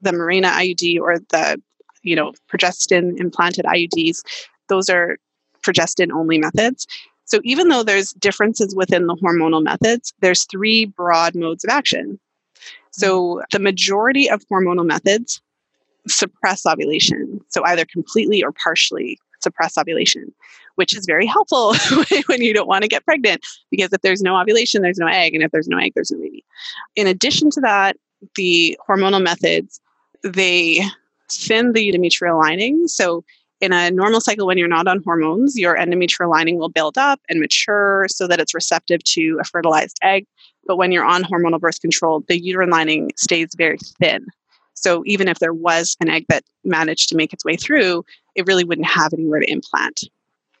the 0.00 0.12
Mirena 0.12 0.50
IUD, 0.52 1.00
or 1.00 1.18
the, 1.18 1.60
you 2.02 2.16
know, 2.16 2.32
progestin 2.52 3.18
implanted 3.18 3.64
IUDs, 3.64 4.22
those 4.68 4.88
are 4.88 5.18
progestin 5.62 6.12
only 6.12 6.38
methods. 6.38 6.86
So 7.24 7.40
even 7.44 7.68
though 7.68 7.82
there's 7.82 8.12
differences 8.14 8.74
within 8.74 9.06
the 9.06 9.16
hormonal 9.16 9.62
methods, 9.62 10.14
there's 10.20 10.44
three 10.44 10.86
broad 10.86 11.34
modes 11.34 11.64
of 11.64 11.70
action. 11.70 12.18
So 12.90 13.20
mm-hmm. 13.20 13.40
the 13.52 13.58
majority 13.58 14.30
of 14.30 14.42
hormonal 14.50 14.86
methods 14.86 15.42
suppress 16.06 16.64
ovulation. 16.64 17.40
So 17.48 17.64
either 17.64 17.84
completely 17.84 18.42
or 18.42 18.52
partially 18.52 19.18
suppress 19.40 19.76
ovulation, 19.76 20.32
which 20.76 20.96
is 20.96 21.06
very 21.06 21.26
helpful 21.26 21.74
when 22.26 22.42
you 22.42 22.54
don't 22.54 22.68
want 22.68 22.82
to 22.82 22.88
get 22.88 23.04
pregnant 23.04 23.44
because 23.70 23.92
if 23.92 24.00
there's 24.00 24.22
no 24.22 24.36
ovulation, 24.36 24.82
there's 24.82 24.98
no 24.98 25.06
egg. 25.06 25.34
And 25.34 25.42
if 25.42 25.50
there's 25.50 25.68
no 25.68 25.78
egg, 25.78 25.92
there's 25.94 26.10
no 26.10 26.18
baby. 26.18 26.44
In 26.96 27.06
addition 27.06 27.50
to 27.50 27.60
that, 27.60 27.96
the 28.34 28.78
hormonal 28.88 29.22
methods, 29.22 29.80
they 30.24 30.82
thin 31.30 31.72
the 31.72 31.92
endometrial 31.92 32.38
lining. 32.38 32.88
So 32.88 33.24
in 33.60 33.72
a 33.72 33.90
normal 33.90 34.20
cycle, 34.20 34.46
when 34.46 34.58
you're 34.58 34.68
not 34.68 34.86
on 34.86 35.02
hormones, 35.02 35.58
your 35.58 35.76
endometrial 35.76 36.30
lining 36.30 36.58
will 36.58 36.68
build 36.68 36.96
up 36.96 37.20
and 37.28 37.40
mature 37.40 38.06
so 38.08 38.26
that 38.28 38.40
it's 38.40 38.54
receptive 38.54 39.02
to 39.04 39.38
a 39.40 39.44
fertilized 39.44 39.98
egg. 40.02 40.26
But 40.66 40.76
when 40.76 40.92
you're 40.92 41.04
on 41.04 41.24
hormonal 41.24 41.60
birth 41.60 41.80
control, 41.80 42.24
the 42.28 42.40
uterine 42.40 42.70
lining 42.70 43.10
stays 43.16 43.50
very 43.56 43.78
thin. 44.00 44.26
So 44.74 45.02
even 45.06 45.26
if 45.26 45.40
there 45.40 45.54
was 45.54 45.96
an 46.00 46.08
egg 46.08 46.26
that 46.28 46.44
managed 46.64 47.08
to 47.08 47.16
make 47.16 47.32
its 47.32 47.44
way 47.44 47.56
through, 47.56 48.04
it 48.36 48.46
really 48.46 48.64
wouldn't 48.64 48.86
have 48.86 49.12
anywhere 49.12 49.40
to 49.40 49.50
implant. 49.50 50.02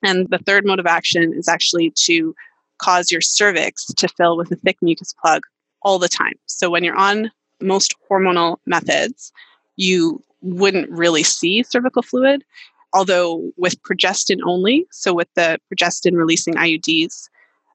And 0.02 0.28
the 0.30 0.38
third 0.38 0.66
mode 0.66 0.80
of 0.80 0.86
action 0.86 1.32
is 1.34 1.48
actually 1.48 1.92
to 2.04 2.34
cause 2.78 3.10
your 3.10 3.20
cervix 3.20 3.86
to 3.86 4.08
fill 4.08 4.36
with 4.36 4.50
a 4.50 4.56
thick 4.56 4.78
mucus 4.82 5.14
plug 5.20 5.42
all 5.82 5.98
the 5.98 6.08
time. 6.08 6.34
So 6.46 6.70
when 6.70 6.82
you're 6.82 6.96
on 6.96 7.30
most 7.60 7.94
hormonal 8.10 8.56
methods, 8.66 9.32
you 9.78 10.22
wouldn't 10.42 10.90
really 10.90 11.22
see 11.22 11.62
cervical 11.62 12.02
fluid. 12.02 12.44
Although 12.92 13.50
with 13.56 13.82
progestin 13.82 14.38
only, 14.44 14.86
so 14.90 15.14
with 15.14 15.28
the 15.34 15.58
progestin 15.72 16.16
releasing 16.16 16.54
IUDs, 16.54 17.28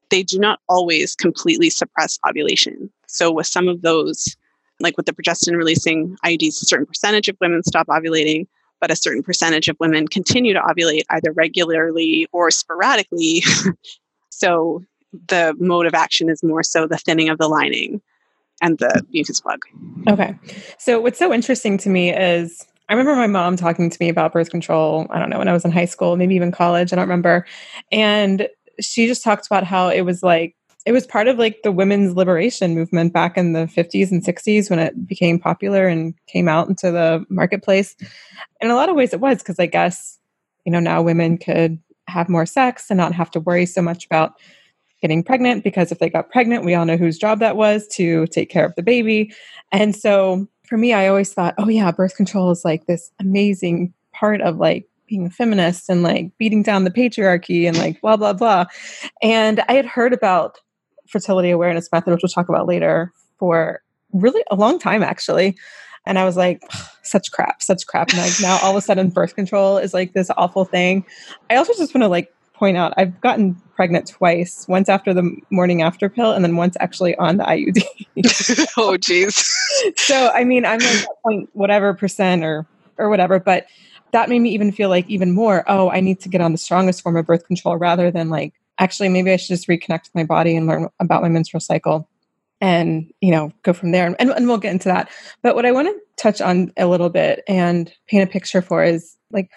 they 0.09 0.21
do 0.21 0.37
not 0.37 0.59
always 0.67 1.15
completely 1.15 1.69
suppress 1.69 2.19
ovulation. 2.27 2.91
So 3.07 3.31
with 3.31 3.47
some 3.47 3.67
of 3.67 3.81
those, 3.81 4.35
like 4.79 4.97
with 4.97 5.05
the 5.05 5.13
progestin 5.13 5.55
releasing 5.55 6.17
IUDs, 6.25 6.61
a 6.61 6.65
certain 6.65 6.85
percentage 6.85 7.27
of 7.27 7.37
women 7.39 7.63
stop 7.63 7.87
ovulating, 7.87 8.47
but 8.81 8.91
a 8.91 8.95
certain 8.95 9.23
percentage 9.23 9.69
of 9.69 9.77
women 9.79 10.07
continue 10.07 10.53
to 10.53 10.59
ovulate 10.59 11.03
either 11.09 11.31
regularly 11.31 12.27
or 12.31 12.51
sporadically. 12.51 13.43
so 14.29 14.83
the 15.27 15.55
mode 15.59 15.85
of 15.85 15.93
action 15.93 16.27
is 16.27 16.43
more 16.43 16.63
so 16.63 16.87
the 16.87 16.97
thinning 16.97 17.29
of 17.29 17.37
the 17.37 17.47
lining 17.47 18.01
and 18.63 18.79
the 18.79 19.05
mucus 19.11 19.41
plug. 19.41 19.59
Okay. 20.07 20.35
So 20.79 20.99
what's 20.99 21.19
so 21.19 21.31
interesting 21.31 21.77
to 21.79 21.89
me 21.89 22.11
is 22.11 22.65
I 22.89 22.93
remember 22.93 23.15
my 23.15 23.27
mom 23.27 23.57
talking 23.57 23.89
to 23.89 23.97
me 23.99 24.09
about 24.09 24.33
birth 24.33 24.49
control, 24.49 25.05
I 25.09 25.19
don't 25.19 25.29
know, 25.29 25.37
when 25.37 25.47
I 25.47 25.53
was 25.53 25.65
in 25.65 25.71
high 25.71 25.85
school, 25.85 26.15
maybe 26.15 26.33
even 26.35 26.51
college, 26.51 26.91
I 26.91 26.95
don't 26.95 27.03
remember. 27.03 27.45
And 27.91 28.47
she 28.79 29.05
just 29.05 29.23
talked 29.23 29.45
about 29.45 29.65
how 29.65 29.89
it 29.89 30.01
was 30.01 30.23
like 30.23 30.55
it 30.85 30.91
was 30.91 31.07
part 31.07 31.29
of 31.29 31.37
like 31.37 31.61
the 31.63 31.71
women's 31.71 32.15
liberation 32.15 32.75
movement 32.75 33.13
back 33.13 33.37
in 33.37 33.53
the 33.53 33.67
50s 33.67 34.11
and 34.11 34.23
60s 34.23 34.69
when 34.69 34.79
it 34.79 35.07
became 35.07 35.39
popular 35.39 35.87
and 35.87 36.13
came 36.27 36.49
out 36.49 36.67
into 36.67 36.91
the 36.91 37.25
marketplace. 37.29 37.95
In 38.59 38.69
a 38.69 38.75
lot 38.75 38.89
of 38.89 38.95
ways 38.95 39.13
it 39.13 39.21
was 39.21 39.37
because 39.37 39.59
I 39.59 39.65
guess, 39.65 40.19
you 40.65 40.71
know, 40.71 40.79
now 40.79 41.01
women 41.01 41.37
could 41.37 41.79
have 42.07 42.27
more 42.27 42.45
sex 42.45 42.87
and 42.89 42.97
not 42.97 43.13
have 43.13 43.31
to 43.31 43.39
worry 43.39 43.65
so 43.65 43.81
much 43.81 44.05
about 44.05 44.33
getting 45.03 45.21
pregnant 45.21 45.65
because 45.65 45.91
if 45.91 45.99
they 45.99 46.09
got 46.09 46.31
pregnant, 46.31 46.63
we 46.63 46.73
all 46.73 46.85
know 46.85 46.95
whose 46.95 47.17
job 47.17 47.39
that 47.39 47.57
was 47.57 47.85
to 47.89 48.25
take 48.27 48.49
care 48.49 48.65
of 48.65 48.73
the 48.75 48.81
baby. 48.81 49.33
And 49.69 49.93
so 49.93 50.47
for 50.65 50.77
me, 50.77 50.93
I 50.93 51.07
always 51.09 51.33
thought, 51.33 51.53
oh 51.57 51.67
yeah, 51.67 51.91
birth 51.91 52.15
control 52.15 52.49
is 52.51 52.63
like 52.63 52.85
this 52.85 53.11
amazing 53.19 53.93
part 54.13 54.39
of 54.39 54.57
like 54.57 54.87
being 55.05 55.25
a 55.25 55.29
feminist 55.29 55.89
and 55.89 56.03
like 56.03 56.31
beating 56.37 56.63
down 56.63 56.85
the 56.85 56.89
patriarchy 56.89 57.67
and 57.67 57.77
like 57.77 57.99
blah 57.99 58.15
blah 58.15 58.31
blah. 58.31 58.63
And 59.21 59.59
I 59.67 59.73
had 59.73 59.85
heard 59.85 60.13
about 60.13 60.57
fertility 61.09 61.49
awareness 61.49 61.89
method, 61.91 62.11
which 62.11 62.21
we'll 62.23 62.29
talk 62.29 62.47
about 62.47 62.65
later, 62.65 63.11
for 63.37 63.81
really 64.13 64.41
a 64.49 64.55
long 64.55 64.79
time 64.79 65.03
actually. 65.03 65.57
And 66.05 66.17
I 66.17 66.23
was 66.23 66.37
like, 66.37 66.61
such 67.03 67.31
crap, 67.33 67.61
such 67.61 67.85
crap. 67.87 68.09
And 68.11 68.19
like 68.19 68.33
now 68.41 68.57
all 68.63 68.71
of 68.71 68.77
a 68.77 68.81
sudden 68.81 69.09
birth 69.09 69.35
control 69.35 69.77
is 69.77 69.93
like 69.93 70.13
this 70.13 70.31
awful 70.37 70.63
thing. 70.63 71.05
I 71.49 71.57
also 71.57 71.73
just 71.73 71.93
want 71.93 72.03
to 72.03 72.07
like 72.07 72.33
point 72.63 72.77
out 72.77 72.93
I've 72.95 73.19
gotten 73.19 73.55
pregnant 73.75 74.07
twice, 74.07 74.65
once 74.69 74.87
after 74.87 75.13
the 75.13 75.35
morning 75.49 75.81
after 75.81 76.07
pill 76.07 76.31
and 76.31 76.45
then 76.45 76.55
once 76.55 76.77
actually 76.79 77.13
on 77.17 77.35
the 77.35 77.43
IUD. 77.43 77.83
oh 78.77 78.95
jeez. 78.97 79.45
so 79.97 80.29
I 80.33 80.45
mean 80.45 80.65
I'm 80.65 80.79
like 80.79 81.05
point 81.25 81.49
whatever 81.51 81.93
percent 81.93 82.41
or 82.41 82.65
or 82.97 83.09
whatever, 83.09 83.37
but 83.37 83.65
that 84.13 84.29
made 84.29 84.39
me 84.39 84.51
even 84.51 84.71
feel 84.71 84.87
like 84.87 85.09
even 85.09 85.33
more, 85.33 85.65
oh, 85.67 85.89
I 85.89 85.99
need 85.99 86.21
to 86.21 86.29
get 86.29 86.39
on 86.39 86.53
the 86.53 86.57
strongest 86.57 87.01
form 87.01 87.17
of 87.17 87.25
birth 87.25 87.45
control 87.47 87.75
rather 87.75 88.09
than 88.11 88.29
like 88.29 88.53
actually 88.77 89.09
maybe 89.09 89.33
I 89.33 89.35
should 89.35 89.49
just 89.49 89.67
reconnect 89.67 90.03
with 90.03 90.15
my 90.15 90.23
body 90.23 90.55
and 90.55 90.65
learn 90.65 90.87
about 91.01 91.21
my 91.21 91.27
menstrual 91.27 91.59
cycle 91.59 92.07
and 92.61 93.11
you 93.19 93.31
know 93.31 93.51
go 93.63 93.73
from 93.73 93.91
there 93.91 94.15
and, 94.17 94.29
and 94.29 94.47
we'll 94.47 94.57
get 94.57 94.71
into 94.71 94.87
that 94.87 95.09
but 95.41 95.53
what 95.53 95.65
i 95.65 95.71
want 95.71 95.87
to 95.87 95.95
touch 96.15 96.39
on 96.39 96.71
a 96.77 96.87
little 96.87 97.09
bit 97.09 97.43
and 97.45 97.91
paint 98.07 98.23
a 98.23 98.31
picture 98.31 98.61
for 98.61 98.81
is 98.83 99.17
like 99.31 99.49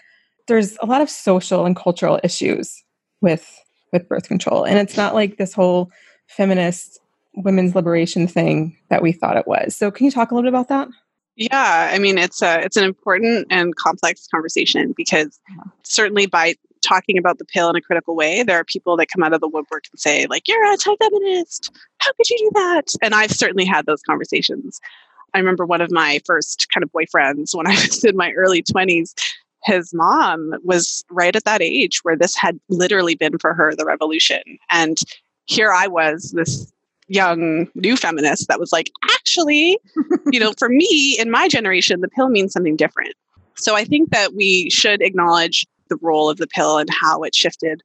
there's 0.49 0.77
a 0.83 0.87
lot 0.87 1.01
of 1.01 1.09
social 1.09 1.67
and 1.67 1.77
cultural 1.77 2.19
issues 2.25 2.83
with 3.21 3.63
with 3.93 4.09
birth 4.09 4.29
control. 4.29 4.65
And 4.65 4.79
it's 4.79 4.97
not 4.97 5.15
like 5.15 5.37
this 5.37 5.55
whole 5.55 5.91
feminist 6.27 7.01
women's 7.35 7.75
liberation 7.75 8.27
thing 8.27 8.77
that 8.89 9.03
we 9.03 9.13
thought 9.13 9.37
it 9.37 9.47
was. 9.47 9.77
So 9.77 9.91
can 9.91 10.07
you 10.07 10.11
talk 10.11 10.31
a 10.31 10.35
little 10.35 10.51
bit 10.51 10.55
about 10.55 10.69
that? 10.69 10.89
Yeah 11.37 11.91
i 11.93 11.99
mean 11.99 12.17
it's 12.17 12.41
a 12.41 12.61
it's 12.61 12.79
an 12.79 12.85
important 12.85 13.47
and 13.51 13.77
complex 13.77 14.27
conversation 14.27 14.95
because 14.97 15.39
uh-huh. 15.51 15.71
certainly 15.83 16.27
by 16.27 16.55
talking 16.81 17.19
about 17.19 17.39
the 17.39 17.45
pill 17.45 17.69
in 17.69 17.77
a 17.77 17.81
critical 17.81 18.17
way 18.17 18.43
there 18.43 18.59
are 18.59 18.65
people 18.65 18.97
that 18.97 19.09
come 19.09 19.23
out 19.23 19.35
of 19.35 19.41
the 19.41 19.49
woodwork 19.49 19.85
and 19.93 20.01
say 20.01 20.27
like 20.31 20.49
you're 20.49 20.65
anti-feminist. 20.65 21.71
How 21.99 22.13
could 22.13 22.31
you 22.31 22.39
do 22.39 22.51
that? 22.55 22.95
And 23.03 23.15
i've 23.15 23.33
certainly 23.33 23.67
had 23.67 23.85
those 23.85 24.03
conversations. 24.03 24.81
I 25.35 25.39
remember 25.39 25.67
one 25.67 25.83
of 25.83 25.91
my 25.91 26.21
first 26.25 26.69
kind 26.73 26.83
of 26.83 26.91
boyfriends 26.91 27.55
when 27.55 27.67
i 27.67 27.71
was 27.87 28.03
in 28.03 28.17
my 28.17 28.33
early 28.33 28.63
20s 28.63 29.13
his 29.67 29.93
mom 29.93 30.55
was 30.63 31.05
right 31.11 31.35
at 31.35 31.45
that 31.45 31.61
age 31.61 31.99
where 32.05 32.17
this 32.17 32.37
had 32.37 32.59
literally 32.69 33.17
been 33.17 33.37
for 33.39 33.53
her 33.53 33.75
the 33.75 33.85
revolution. 33.85 34.41
And 34.71 34.97
here 35.47 35.73
I 35.73 35.89
was, 35.89 36.31
this 36.31 36.73
young 37.09 37.69
new 37.75 37.97
feminist 37.97 38.47
that 38.47 38.61
was 38.61 38.73
like, 38.73 38.91
actually, 39.11 39.79
you 40.33 40.39
know, 40.39 40.53
for 40.57 40.69
me 40.69 41.17
in 41.19 41.31
my 41.31 41.49
generation, 41.49 42.01
the 42.01 42.09
pill 42.09 42.29
means 42.29 42.53
something 42.53 42.77
different. 42.77 43.15
So 43.57 43.75
I 43.75 43.85
think 43.85 44.11
that 44.11 44.35
we 44.35 44.71
should 44.71 45.03
acknowledge 45.03 45.67
the 45.89 45.97
role 45.97 46.31
of 46.31 46.39
the 46.39 46.47
pill 46.47 46.79
and 46.79 46.89
how 46.91 47.23
it 47.25 47.35
shifted 47.35 47.83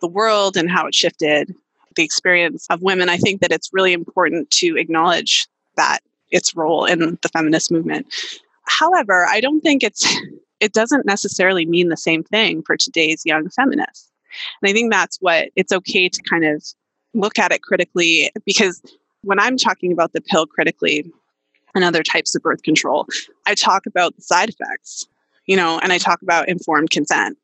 the 0.00 0.08
world 0.08 0.56
and 0.56 0.70
how 0.70 0.86
it 0.86 0.94
shifted 0.94 1.52
the 1.96 2.04
experience 2.04 2.66
of 2.70 2.82
women. 2.82 3.08
I 3.08 3.16
think 3.16 3.40
that 3.40 3.52
it's 3.52 3.72
really 3.72 3.92
important 3.92 4.50
to 4.52 4.76
acknowledge 4.76 5.48
that 5.76 5.98
its 6.30 6.54
role 6.54 6.84
in 6.84 7.18
the 7.22 7.28
feminist 7.32 7.72
movement. 7.72 8.06
However, 8.66 9.26
I 9.28 9.40
don't 9.40 9.60
think 9.60 9.82
it's 9.82 10.04
it 10.60 10.72
doesn't 10.72 11.06
necessarily 11.06 11.66
mean 11.66 11.88
the 11.88 11.96
same 11.96 12.22
thing 12.22 12.62
for 12.62 12.76
today's 12.76 13.22
young 13.24 13.48
feminists. 13.50 14.10
And 14.62 14.70
I 14.70 14.72
think 14.72 14.92
that's 14.92 15.18
what 15.20 15.50
it's 15.56 15.72
okay 15.72 16.08
to 16.08 16.22
kind 16.22 16.44
of 16.44 16.64
look 17.12 17.38
at 17.38 17.52
it 17.52 17.62
critically 17.62 18.30
because 18.44 18.82
when 19.22 19.38
I'm 19.38 19.56
talking 19.56 19.92
about 19.92 20.12
the 20.12 20.20
pill 20.20 20.46
critically 20.46 21.10
and 21.74 21.84
other 21.84 22.02
types 22.02 22.34
of 22.34 22.42
birth 22.42 22.62
control, 22.62 23.06
I 23.46 23.54
talk 23.54 23.86
about 23.86 24.14
the 24.16 24.22
side 24.22 24.50
effects, 24.50 25.06
you 25.46 25.56
know, 25.56 25.78
and 25.80 25.92
I 25.92 25.98
talk 25.98 26.22
about 26.22 26.48
informed 26.48 26.90
consent. 26.90 27.38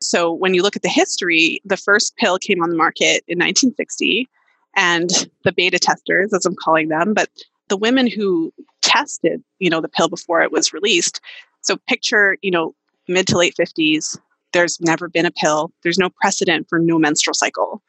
So 0.00 0.32
when 0.32 0.54
you 0.54 0.62
look 0.62 0.76
at 0.76 0.82
the 0.82 0.88
history, 0.88 1.60
the 1.64 1.76
first 1.76 2.16
pill 2.16 2.38
came 2.38 2.62
on 2.62 2.70
the 2.70 2.76
market 2.76 3.24
in 3.28 3.38
1960 3.38 4.28
and 4.76 5.10
the 5.44 5.52
beta 5.52 5.78
testers 5.78 6.34
as 6.34 6.44
I'm 6.44 6.54
calling 6.54 6.88
them, 6.88 7.14
but 7.14 7.30
the 7.68 7.78
women 7.78 8.06
who 8.06 8.52
tested, 8.82 9.42
you 9.58 9.70
know, 9.70 9.80
the 9.80 9.88
pill 9.88 10.08
before 10.08 10.42
it 10.42 10.52
was 10.52 10.72
released, 10.72 11.20
so 11.66 11.76
picture, 11.88 12.38
you 12.42 12.50
know, 12.50 12.74
mid 13.08 13.26
to 13.28 13.38
late 13.38 13.54
50s, 13.58 14.18
there's 14.52 14.80
never 14.80 15.08
been 15.08 15.26
a 15.26 15.30
pill. 15.30 15.72
There's 15.82 15.98
no 15.98 16.10
precedent 16.10 16.68
for 16.68 16.78
no 16.78 16.98
menstrual 16.98 17.34
cycle. 17.34 17.82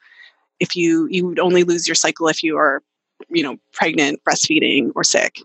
If 0.59 0.75
you 0.75 1.07
you 1.09 1.27
would 1.27 1.39
only 1.39 1.63
lose 1.63 1.87
your 1.87 1.95
cycle 1.95 2.27
if 2.27 2.43
you 2.43 2.57
are, 2.57 2.81
you 3.29 3.43
know, 3.43 3.57
pregnant, 3.73 4.19
breastfeeding, 4.27 4.91
or 4.95 5.03
sick. 5.03 5.39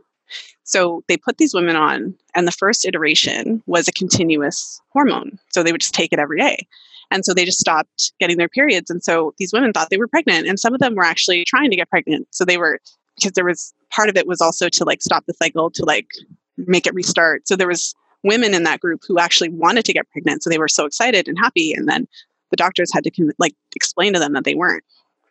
So 0.64 1.05
they 1.09 1.16
put 1.16 1.38
these 1.38 1.55
women 1.55 1.77
on, 1.77 2.14
and 2.35 2.47
the 2.47 2.53
first 2.53 2.87
iteration 2.87 3.62
was 3.66 3.88
a 3.88 3.92
continuous 3.92 4.81
hormone. 4.90 5.38
So 5.51 5.62
they 5.62 5.73
would 5.73 5.83
just 5.83 5.95
take 5.95 6.12
it 6.12 6.18
every 6.18 6.38
day. 6.38 6.66
And 7.11 7.27
so 7.27 7.35
they 7.35 7.45
just 7.45 7.61
stopped 7.61 8.12
getting 8.18 8.38
their 8.38 8.49
periods. 8.49 8.88
And 8.88 9.05
so 9.05 9.35
these 9.38 9.53
women 9.53 9.73
thought 9.73 9.90
they 9.90 9.99
were 9.99 10.09
pregnant, 10.09 10.47
and 10.47 10.59
some 10.59 10.73
of 10.73 10.81
them 10.81 10.95
were 10.95 11.05
actually 11.05 11.45
trying 11.45 11.71
to 11.71 11.77
get 11.77 11.90
pregnant. 11.90 12.27
So 12.31 12.45
they 12.45 12.57
were, 12.57 12.81
because 13.16 13.33
there 13.33 13.45
was 13.45 13.75
part 13.90 14.09
of 14.09 14.16
it 14.16 14.27
was 14.27 14.40
also 14.40 14.68
to 14.71 14.85
like 14.85 15.03
stop 15.03 15.27
the 15.27 15.35
cycle, 15.35 15.71
to 15.73 15.85
like 15.85 16.09
make 16.57 16.87
it 16.87 16.95
restart. 16.95 17.47
So 17.47 17.55
there 17.55 17.68
was 17.68 17.95
women 18.23 18.55
in 18.55 18.63
that 18.65 18.81
group 18.81 19.03
who 19.07 19.19
actually 19.19 19.49
wanted 19.49 19.85
to 19.85 19.93
get 19.93 20.11
pregnant. 20.11 20.43
So 20.43 20.51
they 20.51 20.59
were 20.59 20.69
so 20.69 20.87
excited 20.87 21.29
and 21.29 21.39
happy. 21.39 21.73
And 21.73 21.89
then 21.89 22.07
the 22.51 22.57
doctors 22.57 22.93
had 22.93 23.05
to 23.05 23.33
like 23.39 23.55
explain 23.75 24.13
to 24.13 24.19
them 24.19 24.33
that 24.35 24.45
they 24.45 24.55
weren't. 24.55 24.85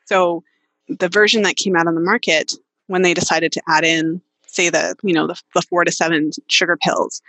So 0.06 0.44
the 0.88 1.10
version 1.10 1.44
that 1.44 1.56
came 1.56 1.76
out 1.76 1.88
on 1.88 1.96
the 1.96 2.02
market 2.02 2.54
when 2.88 3.02
they 3.02 3.14
decided 3.14 3.52
to 3.54 3.62
add 3.68 3.86
in, 3.86 4.22
say, 4.48 4.70
the, 4.70 4.96
you 5.04 5.14
know, 5.14 5.28
the, 5.28 5.42
the 5.56 5.62
four 5.62 5.86
to 5.86 5.92
seven 5.92 6.32
sugar 6.50 6.78
pills, 6.78 7.22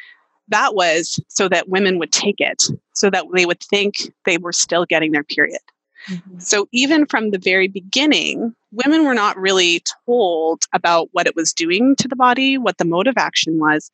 that 0.49 0.75
was 0.75 1.21
so 1.29 1.49
that 1.49 1.69
women 1.69 1.99
would 1.99 2.11
take 2.11 2.41
it 2.41 2.65
so 2.95 3.11
that 3.11 3.27
they 3.35 3.47
would 3.47 3.61
think 3.61 4.13
they 4.27 4.39
were 4.39 4.53
still 4.53 4.85
getting 4.85 5.13
their 5.13 5.23
period. 5.23 5.61
Mm-hmm. 6.09 6.41
So 6.41 6.69
even 6.73 7.07
from 7.07 7.31
the 7.31 7.39
very 7.39 7.69
beginning, 7.69 8.55
women 8.73 9.05
were 9.05 9.15
not 9.15 9.37
really 9.37 9.85
told 10.07 10.65
about 10.73 11.09
what 11.13 11.27
it 11.27 11.37
was 11.37 11.53
doing 11.53 11.95
to 11.97 12.09
the 12.09 12.17
body, 12.17 12.59
what 12.59 12.79
the 12.79 12.85
mode 12.85 13.07
of 13.07 13.17
action 13.17 13.59
was. 13.59 13.91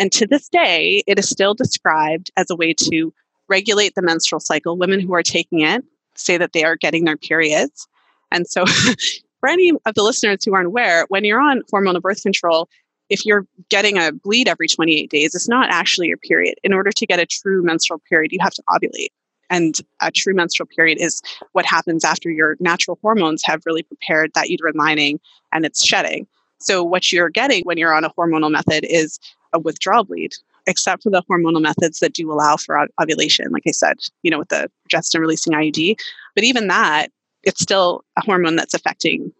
And 0.00 0.10
to 0.12 0.26
this 0.26 0.48
day, 0.48 1.02
it 1.06 1.18
is 1.18 1.28
still 1.28 1.52
described 1.52 2.30
as 2.38 2.48
a 2.48 2.56
way 2.56 2.72
to 2.72 3.12
regulate 3.50 3.94
the 3.94 4.00
menstrual 4.02 4.40
cycle. 4.40 4.78
Women 4.78 4.98
who 4.98 5.12
are 5.12 5.22
taking 5.22 5.60
it 5.60 5.84
say 6.14 6.38
that 6.38 6.54
they 6.54 6.64
are 6.64 6.74
getting 6.74 7.04
their 7.04 7.18
periods. 7.18 7.86
And 8.32 8.46
so, 8.48 8.64
for 9.40 9.48
any 9.50 9.72
of 9.84 9.94
the 9.94 10.02
listeners 10.02 10.42
who 10.42 10.54
aren't 10.54 10.68
aware, 10.68 11.04
when 11.10 11.24
you're 11.24 11.40
on 11.40 11.60
hormonal 11.70 12.00
birth 12.00 12.22
control, 12.22 12.70
if 13.10 13.26
you're 13.26 13.46
getting 13.68 13.98
a 13.98 14.10
bleed 14.10 14.48
every 14.48 14.68
28 14.68 15.10
days, 15.10 15.34
it's 15.34 15.50
not 15.50 15.68
actually 15.70 16.08
your 16.08 16.16
period. 16.16 16.54
In 16.64 16.72
order 16.72 16.92
to 16.92 17.06
get 17.06 17.20
a 17.20 17.26
true 17.26 17.62
menstrual 17.62 18.00
period, 18.08 18.32
you 18.32 18.38
have 18.40 18.54
to 18.54 18.62
ovulate. 18.70 19.08
And 19.50 19.78
a 20.00 20.10
true 20.10 20.32
menstrual 20.32 20.68
period 20.74 20.98
is 20.98 21.20
what 21.52 21.66
happens 21.66 22.06
after 22.06 22.30
your 22.30 22.56
natural 22.58 22.98
hormones 23.02 23.42
have 23.44 23.66
really 23.66 23.82
prepared 23.82 24.30
that 24.34 24.48
uterine 24.48 24.76
lining 24.76 25.20
and 25.52 25.66
it's 25.66 25.84
shedding. 25.84 26.26
So, 26.58 26.84
what 26.84 27.12
you're 27.12 27.30
getting 27.30 27.64
when 27.64 27.76
you're 27.76 27.94
on 27.94 28.04
a 28.04 28.10
hormonal 28.10 28.50
method 28.50 28.86
is 28.88 29.18
a 29.52 29.58
withdrawal 29.58 30.04
bleed, 30.04 30.32
except 30.66 31.02
for 31.02 31.10
the 31.10 31.22
hormonal 31.30 31.60
methods 31.60 32.00
that 32.00 32.14
do 32.14 32.30
allow 32.32 32.56
for 32.56 32.86
ovulation, 33.00 33.50
like 33.50 33.64
I 33.66 33.72
said, 33.72 33.98
you 34.22 34.30
know, 34.30 34.38
with 34.38 34.48
the 34.48 34.70
progestin 34.88 35.20
releasing 35.20 35.52
IUD. 35.52 35.96
But 36.34 36.44
even 36.44 36.68
that, 36.68 37.08
it's 37.42 37.60
still 37.60 38.04
a 38.16 38.24
hormone 38.24 38.56
that's 38.56 38.74
affecting 38.74 39.32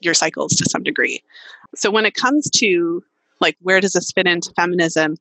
your 0.00 0.14
cycles 0.14 0.54
to 0.56 0.64
some 0.70 0.82
degree. 0.82 1.22
So, 1.74 1.90
when 1.90 2.06
it 2.06 2.14
comes 2.14 2.48
to 2.50 3.02
like, 3.40 3.56
where 3.60 3.80
does 3.80 3.92
this 3.92 4.10
fit 4.12 4.26
into 4.26 4.52
feminism? 4.54 5.16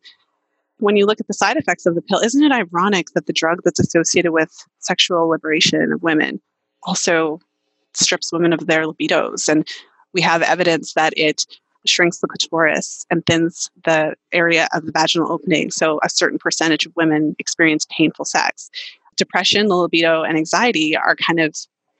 when 0.79 0.95
you 0.95 1.05
look 1.05 1.19
at 1.19 1.27
the 1.27 1.33
side 1.33 1.57
effects 1.57 1.85
of 1.85 1.95
the 1.95 2.01
pill, 2.01 2.19
isn't 2.19 2.43
it 2.43 2.51
ironic 2.51 3.07
that 3.13 3.25
the 3.25 3.33
drug 3.33 3.61
that's 3.63 3.79
associated 3.79 4.31
with 4.31 4.51
sexual 4.79 5.27
liberation 5.27 5.91
of 5.91 6.03
women 6.03 6.39
also 6.83 7.39
strips 7.93 8.31
women 8.31 8.53
of 8.53 8.67
their 8.67 8.83
libidos? 8.83 9.49
And 9.49 9.67
we 10.13 10.21
have 10.21 10.41
evidence 10.41 10.93
that 10.93 11.13
it 11.17 11.45
shrinks 11.85 12.19
the 12.19 12.27
clitoris 12.27 13.05
and 13.09 13.25
thins 13.25 13.69
the 13.85 14.15
area 14.31 14.67
of 14.73 14.85
the 14.85 14.91
vaginal 14.91 15.31
opening. 15.31 15.71
So 15.71 15.99
a 16.03 16.09
certain 16.09 16.39
percentage 16.39 16.85
of 16.85 16.95
women 16.95 17.35
experience 17.39 17.85
painful 17.89 18.25
sex. 18.25 18.69
Depression, 19.15 19.67
the 19.67 19.75
libido, 19.75 20.23
and 20.23 20.37
anxiety 20.37 20.95
are 20.95 21.15
kind 21.15 21.39
of 21.39 21.55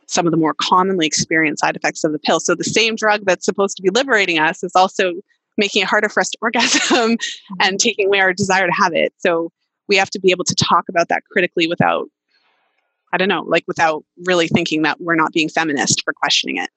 some 0.08 0.26
of 0.26 0.32
the 0.32 0.38
more 0.38 0.54
commonly 0.54 1.06
experienced 1.06 1.62
side 1.62 1.76
effects 1.76 2.04
of 2.04 2.12
the 2.12 2.20
pill. 2.20 2.40
So 2.40 2.56
the 2.56 2.64
same 2.64 2.96
drug 2.96 3.26
that's 3.26 3.46
supposed 3.46 3.76
to 3.78 3.84
be 3.84 3.90
liberating 3.90 4.40
us 4.40 4.64
is 4.64 4.72
also 4.76 5.14
making 5.58 5.82
it 5.82 5.88
harder 5.88 6.10
for 6.10 6.22
us 6.22 6.30
to 6.30 6.38
orgasm 6.42 7.12
and 7.12 7.20
mm-hmm. 7.20 7.76
taking 7.78 8.08
away 8.08 8.20
our 8.20 8.34
desire 8.34 8.68
to 8.68 8.74
have 8.74 8.94
it. 8.94 9.14
So 9.18 9.52
we 9.88 9.98
have 9.98 10.10
to 10.12 10.20
be 10.20 10.32
able 10.32 10.46
to 10.46 10.56
talk 10.56 10.86
about 10.90 11.10
that 11.10 11.24
critically 11.32 11.68
without, 11.68 12.08
I 13.14 13.18
don't 13.18 13.30
know, 13.30 13.44
like 13.44 13.64
without 13.68 14.04
really 14.26 14.48
thinking 14.48 14.84
that 14.84 15.02
we're 15.02 15.16
not 15.16 15.34
being 15.34 15.50
feminist 15.50 16.04
for 16.04 16.14
questioning 16.14 16.58
it. 16.58 16.70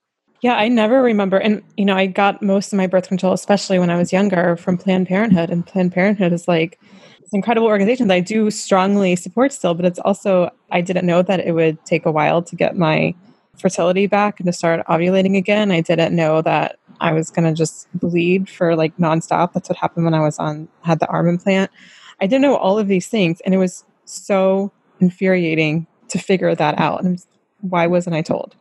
Yeah, 0.43 0.55
I 0.55 0.69
never 0.69 1.03
remember. 1.03 1.37
And, 1.37 1.63
you 1.77 1.85
know, 1.85 1.95
I 1.95 2.07
got 2.07 2.43
most 2.43 2.73
of 2.73 2.77
my 2.79 2.87
birth 2.87 3.09
control, 3.09 3.35
especially 3.35 3.79
when 3.79 3.91
I 3.91 3.97
was 3.97 4.11
younger, 4.13 4.57
from 4.57 4.79
Planned 4.79 5.07
Parenthood. 5.07 5.51
And 5.51 5.67
Planned 5.67 5.93
Parenthood 5.93 6.33
is 6.33 6.49
like 6.49 6.81
this 7.21 7.33
incredible 7.35 7.67
organization 7.67 8.09
that 8.09 8.15
I 8.15 8.21
do 8.21 8.51
strongly 8.51 9.17
support 9.17 9.53
still, 9.53 9.75
but 9.75 9.85
it's 9.85 9.99
also, 9.99 10.51
I 10.71 10.81
didn't 10.81 11.05
know 11.05 11.21
that 11.23 11.41
it 11.41 11.53
would 11.53 11.85
take 11.85 12.07
a 12.07 12.11
while 12.11 12.41
to 12.43 12.57
get 12.57 12.75
my 12.75 13.15
fertility 13.59 14.07
back 14.07 14.41
and 14.41 14.47
to 14.47 14.53
start 14.53 14.87
ovulating 14.87 15.37
again. 15.37 15.71
I 15.71 15.83
didn't 15.83 16.17
know 16.17 16.41
that 16.41 16.79
I 17.03 17.13
was 17.13 17.29
going 17.31 17.45
to 17.47 17.53
just 17.53 17.87
bleed 17.93 18.49
for 18.49 18.75
like 18.77 18.97
nonstop. 18.97 19.53
That's 19.53 19.69
what 19.69 19.77
happened 19.77 20.07
when 20.07 20.15
I 20.15 20.21
was 20.21 20.39
on, 20.39 20.69
had 20.83 21.01
the 21.01 21.07
arm 21.09 21.29
implant. 21.29 21.71
I 22.19 22.27
didn't 22.27 22.43
know 22.43 22.57
all 22.57 22.79
of 22.79 22.89
these 22.89 23.09
things. 23.09 23.43
And 23.43 23.55
it 23.55 23.59
was 23.59 23.85
so 24.07 24.73
infuriating 25.01 25.87
to 26.09 26.19
figure 26.19 26.55
that 26.55 26.79
out. 26.79 27.05
And 27.05 27.23
why 27.61 27.87
wasn't 27.87 28.17
I 28.17 28.23
told? 28.23 28.57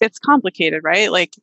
It's 0.00 0.18
complicated, 0.18 0.82
right? 0.84 1.10
Like, 1.10 1.34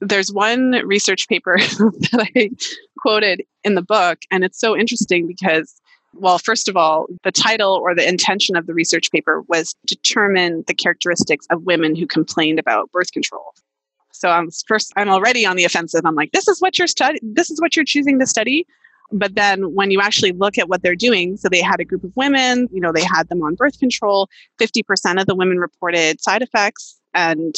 there's 0.00 0.32
one 0.32 0.72
research 0.86 1.28
paper 1.28 1.56
that 1.58 2.30
I 2.36 2.50
quoted 2.98 3.42
in 3.64 3.74
the 3.74 3.82
book, 3.82 4.20
and 4.30 4.44
it's 4.44 4.60
so 4.60 4.76
interesting 4.76 5.26
because 5.26 5.80
well, 6.14 6.38
first 6.38 6.68
of 6.68 6.76
all, 6.76 7.06
the 7.22 7.30
title 7.30 7.74
or 7.74 7.94
the 7.94 8.08
intention 8.08 8.56
of 8.56 8.66
the 8.66 8.74
research 8.74 9.10
paper 9.10 9.42
was 9.42 9.74
determine 9.86 10.64
the 10.66 10.74
characteristics 10.74 11.46
of 11.50 11.62
women 11.64 11.94
who 11.94 12.06
complained 12.06 12.58
about 12.58 12.90
birth 12.92 13.12
control. 13.12 13.52
So 14.12 14.30
I'm 14.30 14.48
first 14.66 14.92
I'm 14.96 15.08
already 15.08 15.46
on 15.46 15.56
the 15.56 15.64
offensive. 15.64 16.00
I'm 16.04 16.14
like, 16.14 16.32
this 16.32 16.48
is 16.48 16.60
what 16.60 16.78
you're 16.78 16.88
study 16.88 17.18
this 17.22 17.50
is 17.50 17.60
what 17.60 17.76
you're 17.76 17.84
choosing 17.84 18.18
to 18.18 18.26
study. 18.26 18.66
But 19.10 19.36
then 19.36 19.74
when 19.74 19.90
you 19.90 20.00
actually 20.00 20.32
look 20.32 20.58
at 20.58 20.68
what 20.68 20.82
they're 20.82 20.96
doing, 20.96 21.36
so 21.36 21.48
they 21.48 21.62
had 21.62 21.80
a 21.80 21.84
group 21.84 22.04
of 22.04 22.14
women, 22.14 22.68
you 22.72 22.80
know, 22.80 22.92
they 22.92 23.04
had 23.04 23.28
them 23.28 23.42
on 23.42 23.54
birth 23.54 23.78
control, 23.78 24.28
50% 24.60 25.18
of 25.18 25.26
the 25.26 25.34
women 25.34 25.58
reported 25.58 26.20
side 26.20 26.42
effects. 26.42 27.00
And 27.14 27.54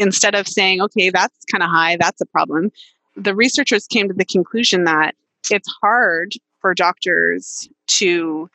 instead 0.00 0.34
of 0.34 0.48
saying, 0.48 0.80
okay, 0.80 1.10
that's 1.10 1.44
kind 1.44 1.62
of 1.62 1.70
high, 1.70 1.96
that's 1.96 2.20
a 2.20 2.26
problem, 2.26 2.72
the 3.16 3.34
researchers 3.34 3.86
came 3.86 4.08
to 4.08 4.14
the 4.14 4.24
conclusion 4.24 4.84
that 4.84 5.14
it's 5.50 5.68
hard 5.80 6.32
for 6.60 6.74
doctors 6.74 7.68
to 7.86 8.48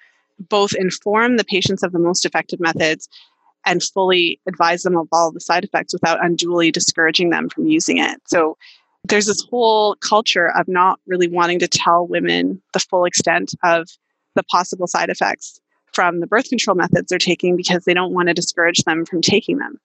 both 0.49 0.73
inform 0.73 1.37
the 1.37 1.45
patients 1.45 1.83
of 1.83 1.91
the 1.91 1.99
most 1.99 2.25
effective 2.25 2.59
methods 2.59 3.07
and 3.65 3.81
fully 3.81 4.39
advise 4.47 4.83
them 4.83 4.97
of 4.97 5.07
all 5.11 5.31
the 5.31 5.39
side 5.39 5.63
effects 5.63 5.93
without 5.93 6.23
unduly 6.23 6.71
discouraging 6.71 7.29
them 7.29 7.47
from 7.47 7.67
using 7.67 7.99
it. 7.99 8.19
So 8.25 8.57
there's 9.03 9.27
this 9.27 9.45
whole 9.49 9.95
culture 9.97 10.51
of 10.57 10.67
not 10.67 10.99
really 11.05 11.27
wanting 11.27 11.59
to 11.59 11.67
tell 11.67 12.07
women 12.07 12.61
the 12.73 12.79
full 12.79 13.05
extent 13.05 13.53
of 13.63 13.87
the 14.35 14.43
possible 14.43 14.87
side 14.87 15.09
effects 15.09 15.59
from 15.93 16.19
the 16.19 16.27
birth 16.27 16.49
control 16.49 16.75
methods 16.75 17.09
they're 17.09 17.19
taking 17.19 17.55
because 17.55 17.85
they 17.85 17.93
don't 17.93 18.13
want 18.13 18.27
to 18.27 18.33
discourage 18.33 18.83
them 18.83 19.05
from 19.05 19.21
taking 19.21 19.57
them. 19.57 19.79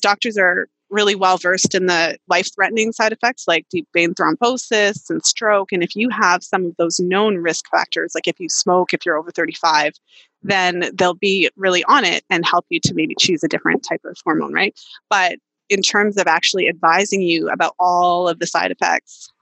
Doctors 0.00 0.38
are 0.38 0.68
really 0.90 1.14
well 1.14 1.36
versed 1.36 1.74
in 1.74 1.86
the 1.86 2.16
life 2.28 2.48
threatening 2.54 2.92
side 2.92 3.12
effects 3.12 3.44
like 3.48 3.66
deep 3.70 3.88
vein 3.92 4.14
thrombosis 4.14 5.10
and 5.10 5.24
stroke. 5.24 5.72
And 5.72 5.82
if 5.82 5.96
you 5.96 6.08
have 6.10 6.44
some 6.44 6.66
of 6.66 6.76
those 6.76 7.00
known 7.00 7.38
risk 7.38 7.68
factors, 7.70 8.12
like 8.14 8.28
if 8.28 8.38
you 8.38 8.48
smoke, 8.48 8.94
if 8.94 9.04
you're 9.04 9.18
over 9.18 9.30
35, 9.30 9.94
then 10.42 10.90
they'll 10.94 11.14
be 11.14 11.50
really 11.56 11.82
on 11.84 12.04
it 12.04 12.24
and 12.30 12.46
help 12.46 12.66
you 12.68 12.80
to 12.80 12.94
maybe 12.94 13.14
choose 13.18 13.42
a 13.42 13.48
different 13.48 13.84
type 13.88 14.02
of 14.04 14.16
hormone, 14.24 14.52
right? 14.52 14.78
But 15.10 15.38
in 15.68 15.82
terms 15.82 16.16
of 16.16 16.26
actually 16.26 16.68
advising 16.68 17.22
you 17.22 17.50
about 17.50 17.74
all 17.78 18.28
of 18.28 18.38
the 18.38 18.46
side 18.46 18.70
effects. 18.70 19.32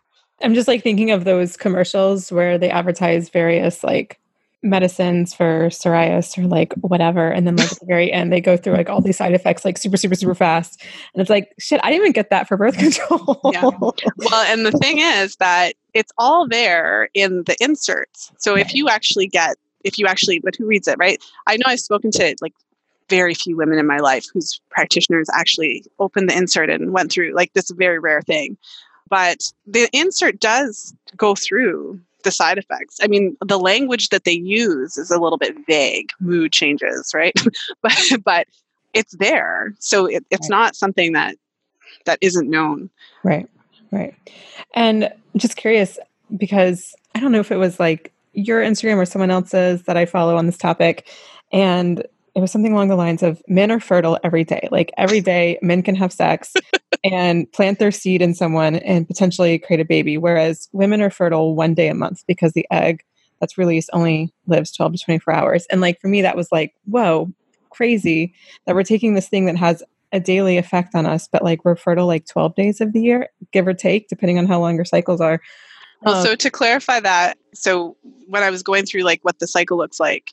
I'm 0.41 0.55
just 0.55 0.69
like 0.69 0.83
thinking 0.83 1.11
of 1.11 1.25
those 1.25 1.57
commercials 1.57 2.33
where 2.33 2.59
they 2.59 2.71
advertise 2.71 3.29
various 3.29 3.85
like 3.85 4.19
medicines 4.65 5.35
for 5.35 5.67
psoriasis 5.67 6.39
or 6.39 6.47
like 6.47 6.73
whatever. 6.75 7.31
And 7.31 7.47
then 7.47 7.57
like 7.57 7.71
at 7.71 7.79
the 7.79 7.87
very 7.87 8.13
end 8.13 8.33
they 8.33 8.41
go 8.41 8.57
through 8.57 8.73
like 8.73 8.89
all 8.89 9.01
these 9.01 9.19
side 9.19 9.35
effects 9.35 9.65
like 9.65 9.79
super 9.79 9.97
super 9.97 10.15
super 10.15 10.35
fast. 10.35 10.83
And 11.13 11.21
it's 11.21 11.31
like 11.31 11.53
shit 11.59 11.81
i 11.85 11.91
didn't 11.91 12.03
even 12.03 12.13
get 12.13 12.31
that 12.31 12.49
for 12.49 12.57
birth 12.57 12.79
control. 12.79 13.41
Yeah. 13.53 13.71
well 13.81 14.45
and 14.47 14.67
the 14.67 14.73
thing 14.73 14.99
is 14.99 15.37
that 15.37 15.75
it's 15.93 16.13
all 16.19 16.49
there 16.49 17.09
in 17.15 17.45
the 17.45 17.57
inserts. 17.61 18.33
So 18.39 18.57
if 18.57 18.75
you 18.75 18.89
actually 18.89 19.29
get 19.29 19.57
if 19.85 19.99
you 19.99 20.07
actually 20.07 20.41
but 20.41 20.57
who 20.57 20.67
reads 20.67 20.89
it 20.89 20.97
right? 20.99 21.23
I 21.47 21.57
know 21.57 21.65
i've 21.67 21.81
spoken 21.81 22.11
to 22.13 22.35
like 22.41 22.55
very 23.11 23.35
few 23.35 23.57
women 23.57 23.79
in 23.79 23.87
my 23.87 23.99
life 23.99 24.25
whose 24.33 24.61
practitioners 24.71 25.29
actually 25.35 25.85
opened 25.99 26.31
the 26.31 26.37
insert 26.37 26.71
and 26.71 26.93
went 26.93 27.13
through 27.13 27.35
like 27.35 27.53
this 27.53 27.71
very 27.71 27.99
rare 27.99 28.23
thing. 28.23 28.57
But 29.11 29.41
the 29.67 29.89
insert 29.93 30.41
does 30.41 30.95
go 31.17 31.35
through 31.35 32.01
the 32.25 32.31
side 32.31 32.59
effects. 32.59 32.99
I 33.03 33.07
mean, 33.07 33.37
the 33.41 33.59
language 33.59 34.09
that 34.09 34.25
they 34.25 34.33
use 34.33 34.97
is 34.97 35.11
a 35.11 35.19
little 35.19 35.39
bit 35.39 35.57
vague, 35.67 36.11
mood 36.21 36.53
changes, 36.53 37.13
right? 37.15 37.35
but 37.83 37.99
but 38.25 38.47
it's 38.93 39.17
there. 39.17 39.75
So 39.79 40.07
it, 40.07 40.25
it's 40.31 40.51
right. 40.51 40.57
not 40.57 40.77
something 40.77 41.13
that 41.13 41.37
that 42.07 42.19
isn't 42.21 42.51
known. 42.51 42.91
Right. 43.23 43.49
Right. 43.91 44.15
And 44.75 45.13
just 45.37 45.57
curious 45.57 45.99
because 46.37 46.95
I 47.15 47.21
don't 47.21 47.33
know 47.33 47.41
if 47.41 47.53
it 47.53 47.57
was 47.57 47.79
like 47.79 48.13
your 48.33 48.61
Instagram 48.61 48.97
or 48.97 49.07
someone 49.07 49.31
else's 49.31 49.83
that 49.83 49.97
I 49.97 50.07
follow 50.07 50.37
on 50.37 50.47
this 50.47 50.59
topic 50.59 51.09
and 51.53 52.05
it 52.35 52.41
was 52.41 52.51
something 52.51 52.73
along 52.73 52.89
the 52.89 52.97
lines 52.97 53.23
of 53.23 53.41
men 53.47 53.71
are 53.71 53.81
fertile 53.81 54.19
every 54.25 54.45
day. 54.45 54.69
Like 54.73 54.93
every 54.97 55.21
day, 55.21 55.59
men 55.63 55.83
can 55.83 55.95
have 55.95 56.13
sex 56.13 56.53
and 57.05 57.51
plant 57.53 57.79
their 57.79 57.93
seed 57.93 58.23
in 58.23 58.35
someone 58.35 58.77
and 58.77 59.07
potentially 59.07 59.59
create 59.59 59.81
a 59.81 59.85
baby, 59.85 60.19
whereas 60.19 60.69
women 60.73 61.01
are 61.01 61.11
fertile 61.11 61.55
one 61.55 61.75
day 61.75 61.89
a 61.89 61.95
month 61.95 62.25
because 62.27 62.53
the 62.53 62.67
egg 62.71 63.05
that's 63.41 63.57
released 63.57 63.91
only 63.93 64.33
lives 64.47 64.73
12 64.73 64.95
to 64.95 64.99
24 65.05 65.35
hours. 65.35 65.67
And 65.71 65.81
like 65.81 66.01
for 66.01 66.09
me, 66.09 66.23
that 66.23 66.37
was 66.37 66.51
like, 66.51 66.75
whoa, 66.87 67.33
crazy 67.71 68.35
that 68.67 68.75
we're 68.75 68.83
taking 68.83 69.15
this 69.15 69.29
thing 69.29 69.47
that 69.47 69.57
has 69.57 69.83
a 70.13 70.21
daily 70.21 70.59
effect 70.59 70.95
on 70.95 71.07
us, 71.07 71.29
but 71.31 71.43
like 71.43 71.65
we're 71.65 71.77
fertile 71.77 72.07
like 72.07 72.27
12 72.27 72.55
days 72.55 72.81
of 72.81 72.93
the 72.93 73.01
year, 73.01 73.29
give 73.53 73.67
or 73.67 73.75
take, 73.75 74.09
depending 74.09 74.39
on 74.39 74.47
how 74.47 74.61
long 74.61 74.77
your 74.77 74.85
cycles 74.85 75.21
are. 75.21 75.41
Well, 76.03 76.23
so 76.23 76.33
um, 76.33 76.37
to 76.37 76.51
clarify 76.51 77.01
that, 77.01 77.39
so 77.53 77.97
when 78.27 78.43
I 78.43 78.51
was 78.51 78.63
going 78.63 78.87
through 78.87 79.03
like 79.03 79.21
what 79.23 79.39
the 79.39 79.47
cycle 79.47 79.79
looks 79.79 79.99
like, 79.99 80.33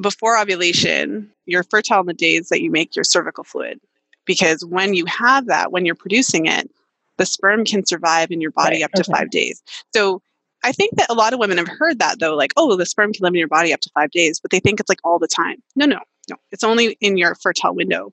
before 0.00 0.38
ovulation, 0.38 1.30
you're 1.46 1.64
fertile 1.64 2.00
in 2.00 2.06
the 2.06 2.14
days 2.14 2.48
that 2.48 2.62
you 2.62 2.70
make 2.70 2.94
your 2.94 3.04
cervical 3.04 3.44
fluid. 3.44 3.80
Because 4.24 4.64
when 4.64 4.94
you 4.94 5.06
have 5.06 5.46
that, 5.46 5.72
when 5.72 5.86
you're 5.86 5.94
producing 5.94 6.46
it, 6.46 6.70
the 7.16 7.26
sperm 7.26 7.64
can 7.64 7.84
survive 7.84 8.30
in 8.30 8.40
your 8.40 8.50
body 8.52 8.76
Right, 8.76 8.84
up 8.84 8.92
to 8.92 9.02
okay. 9.02 9.12
five 9.12 9.30
days. 9.30 9.62
So 9.94 10.22
I 10.62 10.72
think 10.72 10.96
that 10.96 11.10
a 11.10 11.14
lot 11.14 11.32
of 11.32 11.38
women 11.38 11.58
have 11.58 11.68
heard 11.68 11.98
that 11.98 12.18
though, 12.20 12.36
like, 12.36 12.52
oh, 12.56 12.76
the 12.76 12.86
sperm 12.86 13.12
can 13.12 13.22
live 13.24 13.32
in 13.34 13.38
your 13.38 13.48
body 13.48 13.72
up 13.72 13.80
to 13.80 13.90
five 13.94 14.10
days, 14.10 14.38
but 14.40 14.50
they 14.50 14.60
think 14.60 14.80
it's 14.80 14.88
like 14.88 15.00
all 15.04 15.18
the 15.18 15.28
time. 15.28 15.62
No, 15.76 15.86
no, 15.86 15.98
no. 16.28 16.36
It's 16.52 16.64
only 16.64 16.96
in 17.00 17.16
your 17.16 17.34
fertile 17.36 17.74
window. 17.74 18.12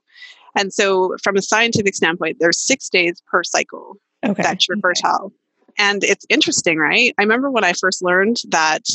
And 0.58 0.74
so, 0.74 1.16
from 1.22 1.36
a 1.36 1.42
scientific 1.42 1.96
standpoint, 1.96 2.38
there's 2.40 2.60
six 2.60 2.88
days 2.90 3.22
per 3.28 3.44
cycle 3.44 3.98
Okay. 4.26 4.42
that 4.42 4.68
you're 4.68 4.78
fertile. 4.78 5.34
And 5.78 6.04
it's 6.04 6.26
interesting, 6.30 6.78
right? 6.78 7.14
I 7.18 7.22
remember 7.24 7.52
when 7.52 7.66
I 7.66 7.74
first 7.74 8.02
learned 8.02 8.38
that 8.50 8.86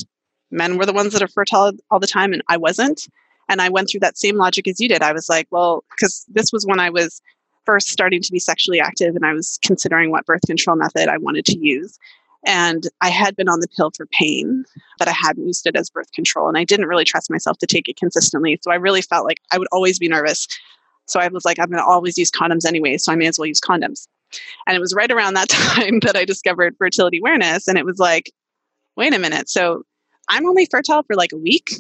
men 0.50 0.76
were 0.76 0.86
the 0.86 0.92
ones 0.92 1.12
that 1.12 1.22
are 1.22 1.28
fertile 1.28 1.72
all 1.90 2.00
the 2.00 2.06
time 2.06 2.32
and 2.32 2.42
I 2.48 2.56
wasn't. 2.56 3.08
And 3.48 3.60
I 3.60 3.68
went 3.68 3.90
through 3.90 4.00
that 4.00 4.18
same 4.18 4.36
logic 4.36 4.68
as 4.68 4.80
you 4.80 4.88
did. 4.88 5.02
I 5.02 5.12
was 5.12 5.28
like, 5.28 5.48
well, 5.50 5.84
because 5.90 6.24
this 6.28 6.52
was 6.52 6.64
when 6.66 6.80
I 6.80 6.90
was 6.90 7.20
first 7.66 7.88
starting 7.88 8.22
to 8.22 8.32
be 8.32 8.38
sexually 8.38 8.80
active 8.80 9.16
and 9.16 9.26
I 9.26 9.32
was 9.32 9.58
considering 9.64 10.10
what 10.10 10.26
birth 10.26 10.42
control 10.46 10.76
method 10.76 11.08
I 11.08 11.18
wanted 11.18 11.44
to 11.46 11.58
use. 11.58 11.98
And 12.44 12.84
I 13.00 13.10
had 13.10 13.36
been 13.36 13.48
on 13.48 13.60
the 13.60 13.68
pill 13.68 13.90
for 13.94 14.06
pain, 14.06 14.64
but 14.98 15.08
I 15.08 15.12
hadn't 15.12 15.46
used 15.46 15.66
it 15.66 15.76
as 15.76 15.90
birth 15.90 16.10
control. 16.12 16.48
And 16.48 16.56
I 16.56 16.64
didn't 16.64 16.86
really 16.86 17.04
trust 17.04 17.30
myself 17.30 17.58
to 17.58 17.66
take 17.66 17.88
it 17.88 17.96
consistently. 17.96 18.58
So 18.62 18.70
I 18.70 18.76
really 18.76 19.02
felt 19.02 19.26
like 19.26 19.38
I 19.52 19.58
would 19.58 19.68
always 19.72 19.98
be 19.98 20.08
nervous. 20.08 20.48
So 21.06 21.20
I 21.20 21.28
was 21.28 21.44
like, 21.44 21.58
I'm 21.58 21.68
going 21.68 21.82
to 21.82 21.84
always 21.84 22.16
use 22.16 22.30
condoms 22.30 22.64
anyway. 22.64 22.96
So 22.96 23.12
I 23.12 23.16
may 23.16 23.26
as 23.26 23.38
well 23.38 23.46
use 23.46 23.60
condoms. 23.60 24.06
And 24.66 24.76
it 24.76 24.80
was 24.80 24.94
right 24.94 25.10
around 25.10 25.34
that 25.34 25.48
time 25.50 26.00
that 26.00 26.16
I 26.16 26.24
discovered 26.24 26.76
fertility 26.78 27.18
awareness. 27.18 27.68
And 27.68 27.76
it 27.76 27.84
was 27.84 27.98
like, 27.98 28.32
wait 28.96 29.12
a 29.12 29.18
minute. 29.18 29.48
So 29.48 29.82
I'm 30.30 30.46
only 30.46 30.66
fertile 30.70 31.02
for 31.02 31.16
like 31.16 31.32
a 31.32 31.36
week. 31.36 31.70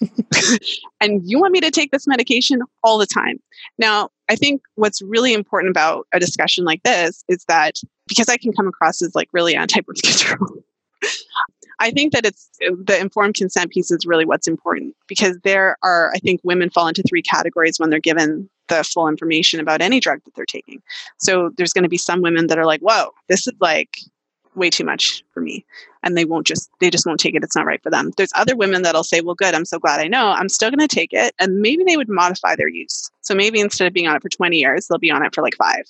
and 1.00 1.22
you 1.24 1.38
want 1.38 1.52
me 1.52 1.60
to 1.60 1.70
take 1.70 1.92
this 1.92 2.06
medication 2.06 2.60
all 2.82 2.98
the 2.98 3.06
time. 3.06 3.38
Now, 3.78 4.10
I 4.28 4.34
think 4.34 4.62
what's 4.74 5.00
really 5.00 5.32
important 5.32 5.70
about 5.70 6.06
a 6.12 6.18
discussion 6.18 6.64
like 6.64 6.82
this 6.82 7.24
is 7.28 7.44
that 7.46 7.76
because 8.08 8.28
I 8.28 8.36
can 8.36 8.52
come 8.52 8.66
across 8.66 9.00
as 9.00 9.14
like 9.14 9.28
really 9.32 9.54
anti 9.54 9.80
birth 9.80 10.02
control. 10.02 10.64
I 11.80 11.90
think 11.90 12.12
that 12.12 12.24
it's 12.24 12.48
the 12.60 12.96
informed 13.00 13.34
consent 13.34 13.72
piece 13.72 13.90
is 13.90 14.06
really 14.06 14.24
what's 14.24 14.46
important 14.46 14.94
because 15.08 15.38
there 15.42 15.76
are, 15.82 16.12
I 16.14 16.18
think 16.18 16.40
women 16.44 16.70
fall 16.70 16.86
into 16.86 17.02
three 17.02 17.22
categories 17.22 17.80
when 17.80 17.90
they're 17.90 17.98
given 17.98 18.48
the 18.68 18.84
full 18.84 19.08
information 19.08 19.58
about 19.58 19.80
any 19.80 19.98
drug 19.98 20.22
that 20.24 20.34
they're 20.36 20.46
taking. 20.46 20.80
So 21.18 21.50
there's 21.56 21.72
going 21.72 21.82
to 21.82 21.88
be 21.88 21.98
some 21.98 22.22
women 22.22 22.46
that 22.46 22.58
are 22.58 22.66
like, 22.66 22.80
whoa, 22.82 23.10
this 23.28 23.48
is 23.48 23.54
like 23.60 23.98
way 24.54 24.70
too 24.70 24.84
much 24.84 25.24
for 25.32 25.40
me. 25.40 25.64
And 26.02 26.16
they 26.16 26.24
won't 26.24 26.46
just, 26.46 26.70
they 26.80 26.90
just 26.90 27.06
won't 27.06 27.20
take 27.20 27.34
it. 27.34 27.44
It's 27.44 27.56
not 27.56 27.66
right 27.66 27.82
for 27.82 27.90
them. 27.90 28.12
There's 28.16 28.32
other 28.34 28.56
women 28.56 28.82
that'll 28.82 29.04
say, 29.04 29.20
well, 29.20 29.34
good, 29.34 29.54
I'm 29.54 29.64
so 29.64 29.78
glad 29.78 30.00
I 30.00 30.08
know. 30.08 30.28
I'm 30.28 30.48
still 30.48 30.70
going 30.70 30.86
to 30.86 30.94
take 30.94 31.12
it. 31.12 31.34
And 31.38 31.60
maybe 31.60 31.84
they 31.84 31.96
would 31.96 32.08
modify 32.08 32.56
their 32.56 32.68
use. 32.68 33.10
So 33.20 33.34
maybe 33.34 33.60
instead 33.60 33.86
of 33.86 33.92
being 33.92 34.08
on 34.08 34.16
it 34.16 34.22
for 34.22 34.28
20 34.28 34.56
years, 34.56 34.86
they'll 34.86 34.98
be 34.98 35.10
on 35.10 35.24
it 35.24 35.34
for 35.34 35.42
like 35.42 35.56
five. 35.56 35.84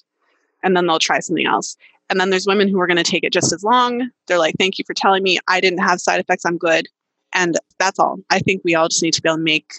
And 0.62 0.77
then 0.77 0.87
they'll 0.87 0.98
try 0.98 1.18
something 1.20 1.46
else. 1.46 1.77
And 2.11 2.20
then 2.20 2.31
there's 2.31 2.46
women 2.46 2.68
who 2.68 2.81
are 2.81 2.87
going 2.87 2.98
to 2.98 3.03
take 3.03 3.25
it 3.25 3.33
just 3.33 3.53
as 3.53 3.64
long. 3.64 4.11
They're 4.27 4.38
like, 4.38 4.55
thank 4.59 4.79
you 4.79 4.85
for 4.87 4.94
telling 4.94 5.22
me 5.22 5.38
I 5.48 5.61
didn't 5.61 5.81
have 5.81 6.01
side 6.01 6.20
effects. 6.20 6.44
I'm 6.44 6.59
good. 6.59 6.88
And 7.33 7.59
that's 7.79 7.98
all. 7.98 8.18
I 8.31 8.40
think 8.40 8.62
we 8.64 8.75
all 8.75 8.88
just 8.88 9.03
need 9.03 9.14
to 9.14 9.22
be 9.22 9.29
able 9.29 9.38
to 9.38 9.42
make 9.42 9.72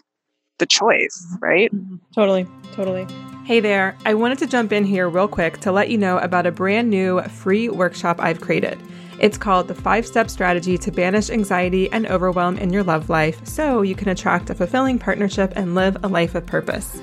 the 0.57 0.65
choice, 0.65 1.25
right? 1.39 1.73
Mm-hmm. 1.73 1.97
Totally, 2.15 2.47
totally. 2.73 3.05
Hey 3.45 3.59
there, 3.59 3.97
I 4.05 4.13
wanted 4.13 4.37
to 4.37 4.47
jump 4.47 4.71
in 4.71 4.85
here 4.85 5.09
real 5.09 5.27
quick 5.27 5.57
to 5.59 5.71
let 5.73 5.89
you 5.89 5.97
know 5.97 6.17
about 6.19 6.45
a 6.45 6.51
brand 6.51 6.89
new 6.89 7.21
free 7.23 7.67
workshop 7.67 8.15
I've 8.21 8.39
created. 8.39 8.79
It's 9.19 9.37
called 9.37 9.67
the 9.67 9.75
five 9.75 10.07
step 10.07 10.29
strategy 10.29 10.77
to 10.77 10.91
banish 10.91 11.29
anxiety 11.29 11.91
and 11.91 12.07
overwhelm 12.07 12.57
in 12.57 12.71
your 12.71 12.83
love 12.83 13.09
life 13.09 13.45
so 13.45 13.81
you 13.81 13.95
can 13.95 14.07
attract 14.07 14.49
a 14.49 14.55
fulfilling 14.55 14.97
partnership 14.97 15.51
and 15.57 15.75
live 15.75 15.97
a 16.05 16.07
life 16.07 16.35
of 16.35 16.45
purpose. 16.45 17.01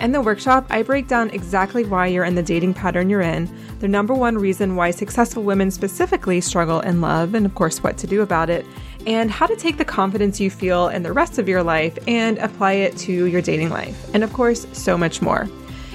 In 0.00 0.12
the 0.12 0.20
workshop, 0.20 0.66
I 0.68 0.82
break 0.82 1.08
down 1.08 1.30
exactly 1.30 1.86
why 1.86 2.08
you're 2.08 2.24
in 2.24 2.34
the 2.34 2.42
dating 2.42 2.74
pattern 2.74 3.08
you're 3.08 3.22
in, 3.22 3.48
the 3.78 3.88
number 3.88 4.12
one 4.12 4.36
reason 4.36 4.76
why 4.76 4.90
successful 4.90 5.44
women 5.44 5.70
specifically 5.70 6.42
struggle 6.42 6.80
in 6.80 7.00
love, 7.00 7.34
and 7.34 7.46
of 7.46 7.54
course, 7.54 7.82
what 7.82 7.96
to 7.98 8.06
do 8.06 8.20
about 8.20 8.50
it, 8.50 8.66
and 9.06 9.30
how 9.30 9.46
to 9.46 9.56
take 9.56 9.78
the 9.78 9.84
confidence 9.84 10.40
you 10.40 10.50
feel 10.50 10.88
in 10.88 11.02
the 11.02 11.12
rest 11.12 11.38
of 11.38 11.48
your 11.48 11.62
life 11.62 11.98
and 12.06 12.36
apply 12.38 12.72
it 12.72 12.98
to 12.98 13.24
your 13.24 13.40
dating 13.40 13.70
life, 13.70 14.14
and 14.14 14.22
of 14.22 14.32
course, 14.34 14.66
so 14.72 14.98
much 14.98 15.22
more. 15.22 15.48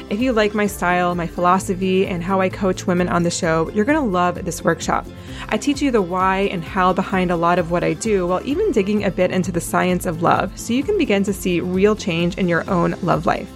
If 0.07 0.19
you 0.19 0.33
like 0.33 0.53
my 0.53 0.67
style, 0.67 1.15
my 1.15 1.25
philosophy, 1.25 2.05
and 2.05 2.23
how 2.23 2.39
I 2.39 2.47
coach 2.47 2.85
women 2.85 3.09
on 3.09 3.23
the 3.23 3.31
show, 3.31 3.71
you're 3.71 3.85
going 3.85 3.97
to 3.97 4.05
love 4.05 4.45
this 4.45 4.63
workshop. 4.63 5.07
I 5.49 5.57
teach 5.57 5.81
you 5.81 5.89
the 5.89 6.01
why 6.01 6.41
and 6.51 6.63
how 6.63 6.93
behind 6.93 7.31
a 7.31 7.35
lot 7.35 7.57
of 7.57 7.71
what 7.71 7.83
I 7.83 7.93
do 7.93 8.27
while 8.27 8.41
even 8.45 8.71
digging 8.71 9.03
a 9.03 9.09
bit 9.09 9.31
into 9.31 9.51
the 9.51 9.59
science 9.59 10.05
of 10.05 10.21
love 10.21 10.59
so 10.59 10.73
you 10.73 10.83
can 10.83 10.99
begin 10.99 11.23
to 11.23 11.33
see 11.33 11.59
real 11.59 11.95
change 11.95 12.37
in 12.37 12.47
your 12.47 12.69
own 12.69 12.95
love 13.01 13.25
life. 13.25 13.49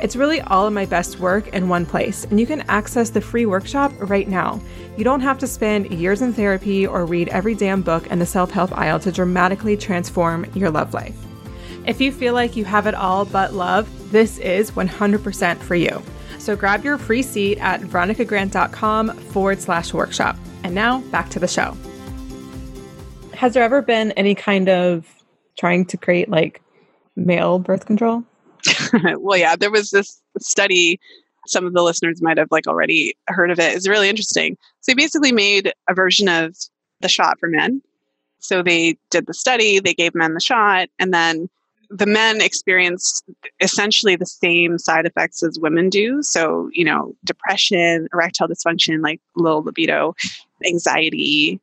It's 0.00 0.16
really 0.16 0.40
all 0.40 0.66
of 0.66 0.72
my 0.72 0.86
best 0.86 1.20
work 1.20 1.48
in 1.48 1.68
one 1.68 1.84
place, 1.84 2.24
and 2.24 2.40
you 2.40 2.46
can 2.46 2.62
access 2.62 3.10
the 3.10 3.20
free 3.20 3.44
workshop 3.44 3.92
right 3.98 4.26
now. 4.26 4.62
You 4.96 5.04
don't 5.04 5.20
have 5.20 5.38
to 5.40 5.46
spend 5.46 5.90
years 5.90 6.22
in 6.22 6.32
therapy 6.32 6.86
or 6.86 7.04
read 7.04 7.28
every 7.28 7.54
damn 7.54 7.82
book 7.82 8.06
in 8.06 8.18
the 8.18 8.24
self 8.24 8.50
help 8.50 8.76
aisle 8.76 8.98
to 9.00 9.12
dramatically 9.12 9.76
transform 9.76 10.46
your 10.54 10.70
love 10.70 10.94
life. 10.94 11.16
If 11.86 12.00
you 12.00 12.12
feel 12.12 12.32
like 12.32 12.56
you 12.56 12.64
have 12.64 12.86
it 12.86 12.94
all 12.94 13.26
but 13.26 13.52
love, 13.52 13.88
this 14.12 14.38
is 14.38 14.70
100% 14.70 15.58
for 15.58 15.74
you. 15.74 16.02
So 16.38 16.54
grab 16.54 16.84
your 16.84 16.98
free 16.98 17.22
seat 17.22 17.58
at 17.58 17.80
veronicagrant.com 17.80 19.16
forward 19.16 19.60
slash 19.60 19.94
workshop. 19.94 20.36
And 20.64 20.74
now 20.74 21.00
back 21.10 21.30
to 21.30 21.38
the 21.38 21.48
show. 21.48 21.76
Has 23.34 23.54
there 23.54 23.64
ever 23.64 23.82
been 23.82 24.12
any 24.12 24.34
kind 24.34 24.68
of 24.68 25.06
trying 25.58 25.86
to 25.86 25.96
create 25.96 26.28
like 26.28 26.62
male 27.16 27.58
birth 27.58 27.86
control? 27.86 28.24
well, 29.18 29.38
yeah, 29.38 29.56
there 29.56 29.70
was 29.70 29.90
this 29.90 30.22
study. 30.38 31.00
Some 31.46 31.66
of 31.66 31.72
the 31.72 31.82
listeners 31.82 32.22
might 32.22 32.38
have 32.38 32.48
like 32.50 32.66
already 32.66 33.16
heard 33.28 33.50
of 33.50 33.58
it. 33.58 33.74
It's 33.74 33.88
really 33.88 34.08
interesting. 34.08 34.56
So 34.80 34.92
they 34.92 34.94
basically 34.94 35.32
made 35.32 35.72
a 35.88 35.94
version 35.94 36.28
of 36.28 36.56
the 37.00 37.08
shot 37.08 37.38
for 37.40 37.48
men. 37.48 37.82
So 38.38 38.62
they 38.62 38.96
did 39.10 39.26
the 39.26 39.34
study, 39.34 39.78
they 39.78 39.94
gave 39.94 40.14
men 40.14 40.34
the 40.34 40.40
shot, 40.40 40.88
and 40.98 41.14
then 41.14 41.48
the 41.92 42.06
men 42.06 42.40
experienced 42.40 43.22
essentially 43.60 44.16
the 44.16 44.26
same 44.26 44.78
side 44.78 45.04
effects 45.04 45.42
as 45.42 45.58
women 45.60 45.90
do. 45.90 46.22
So, 46.22 46.70
you 46.72 46.84
know, 46.84 47.14
depression, 47.24 48.08
erectile 48.12 48.48
dysfunction, 48.48 49.02
like 49.02 49.20
low 49.36 49.58
libido, 49.58 50.14
anxiety. 50.66 51.60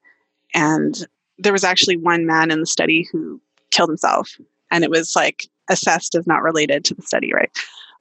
And 0.54 1.08
there 1.40 1.54
was 1.54 1.64
actually 1.64 1.98
one 1.98 2.28
man 2.28 2.52
in 2.52 2.60
the 2.60 2.68
study 2.68 3.08
who 3.12 3.42
killed 3.72 3.90
himself. 3.90 4.38
And 4.70 4.84
it 4.84 4.92
was 4.92 5.16
like 5.16 5.48
assessed 5.70 6.14
as 6.14 6.28
not 6.28 6.44
related 6.44 6.86
to 6.86 6.94
the 6.94 7.02
study, 7.02 7.34
right? 7.34 7.50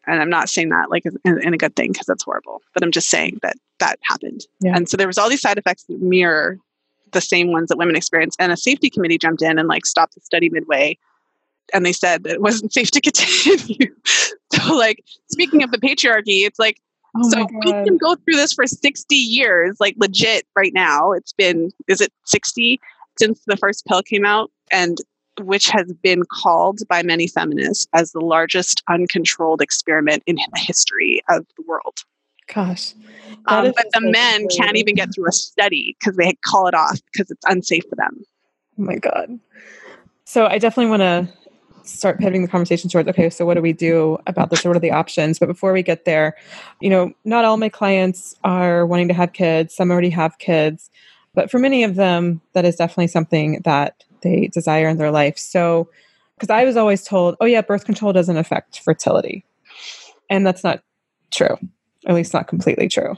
And 0.07 0.21
I'm 0.21 0.31
not 0.31 0.51
saying 0.51 0.69
that 0.69 0.91
like 0.91 1.05
in, 1.07 1.43
in 1.43 1.55
a 1.55 1.59
good 1.59 1.77
thing 1.77 1.93
because 1.93 2.07
that's 2.07 2.25
horrible, 2.25 2.63
but 2.75 2.83
I'm 2.83 2.93
just 2.93 3.09
saying 3.09 3.39
that 3.43 3.57
that 3.79 3.99
happened. 4.03 4.43
Yeah. 4.61 4.77
And 4.77 4.89
so 4.89 4.97
there 4.97 5.07
was 5.07 5.19
all 5.19 5.31
these 5.31 5.41
side 5.41 5.59
effects 5.59 5.85
that 5.85 6.01
mirror 6.01 6.59
the 7.13 7.21
same 7.23 7.53
ones 7.53 7.69
that 7.69 7.79
women 7.79 7.97
experience. 7.97 8.37
And 8.39 8.53
a 8.53 8.57
safety 8.57 8.91
committee 8.91 9.19
jumped 9.19 9.43
in 9.43 9.59
and 9.59 9.69
like 9.69 9.87
stopped 9.87 10.15
the 10.15 10.21
study 10.21 10.51
midway. 10.51 10.99
And 11.73 11.85
they 11.85 11.93
said 11.93 12.25
that 12.25 12.35
it 12.35 12.43
wasn't 12.43 12.73
safe 12.79 12.91
to 12.93 13.01
continue. 13.01 13.95
so, 14.53 14.77
like, 14.77 15.05
speaking 15.31 15.63
of 15.63 15.71
the 15.71 15.79
patriarchy, 15.79 16.47
it's 16.47 16.59
like, 16.59 16.81
Oh 17.17 17.31
so 17.31 17.47
we 17.65 17.73
can 17.73 17.97
go 17.97 18.17
through 18.17 18.37
this 18.37 18.53
for 18.53 18.67
60 18.67 19.15
years, 19.15 19.77
like 19.81 19.95
legit 19.99 20.47
right 20.55 20.75
now. 20.75 21.13
It's 21.13 21.33
been, 21.33 21.71
is 21.89 22.01
it 22.01 22.13
60 22.27 22.79
since 23.19 23.41
the 23.47 23.57
first 23.57 23.87
pill 23.87 24.03
came 24.03 24.27
out? 24.27 24.51
And 24.71 24.99
which 25.41 25.69
has 25.69 25.93
been 26.03 26.25
called 26.25 26.81
by 26.89 27.03
many 27.03 27.27
feminists 27.27 27.87
as 27.95 28.13
the 28.13 28.21
largest 28.21 28.83
uncontrolled 28.89 29.63
experiment 29.63 30.23
in 30.27 30.37
the 30.37 30.61
history 30.61 31.21
of 31.29 31.47
the 31.57 31.63
world. 31.67 32.05
Gosh. 32.53 32.95
Um, 33.47 33.73
but 33.77 33.87
the 33.93 34.01
men 34.01 34.49
can't 34.49 34.77
even 34.77 34.95
get 34.95 35.15
through 35.15 35.29
a 35.29 35.33
study 35.33 35.97
because 35.99 36.17
they 36.17 36.35
call 36.45 36.67
it 36.67 36.75
off 36.75 36.99
because 37.13 37.31
it's 37.31 37.45
unsafe 37.47 37.85
for 37.89 37.97
them. 37.97 38.23
Oh 38.79 38.83
my 38.83 38.97
God. 38.97 39.39
So 40.25 40.47
I 40.47 40.59
definitely 40.59 40.91
want 40.91 41.01
to 41.01 41.29
start 41.89 42.19
pivoting 42.19 42.43
the 42.43 42.49
conversation 42.49 42.91
towards 42.91 43.09
okay, 43.09 43.31
so 43.31 43.45
what 43.47 43.55
do 43.55 43.63
we 43.63 43.73
do 43.73 44.19
about 44.27 44.51
this? 44.51 44.65
Or 44.65 44.69
what 44.69 44.77
are 44.77 44.81
the 44.81 44.91
options? 44.91 45.39
But 45.39 45.47
before 45.47 45.73
we 45.73 45.83
get 45.83 46.05
there, 46.05 46.37
you 46.81 46.91
know, 46.91 47.13
not 47.25 47.45
all 47.45 47.57
my 47.57 47.69
clients 47.69 48.35
are 48.45 48.87
wanting 48.87 49.09
to 49.09 49.15
have 49.15 49.33
kids. 49.33 49.75
Some 49.75 49.91
already 49.91 50.11
have 50.11 50.39
kids. 50.39 50.91
But 51.35 51.51
for 51.51 51.59
many 51.59 51.85
of 51.85 51.95
them, 51.95 52.41
that 52.53 52.65
is 52.65 52.77
definitely 52.77 53.09
something 53.09 53.61
that 53.65 54.05
they 54.23 54.49
desire 54.49 54.89
in 54.89 54.99
their 54.99 55.11
life. 55.11 55.39
So, 55.39 55.89
because 56.37 56.51
I 56.51 56.65
was 56.65 56.77
always 56.77 57.05
told, 57.05 57.37
oh, 57.41 57.47
yeah, 57.47 57.63
birth 57.63 57.85
control 57.85 58.13
doesn't 58.13 58.37
affect 58.37 58.81
fertility. 58.81 59.45
And 60.31 60.47
that's 60.47 60.63
not 60.63 60.83
true, 61.31 61.57
at 62.07 62.15
least 62.15 62.35
not 62.35 62.49
completely 62.49 62.89
true. 62.89 63.17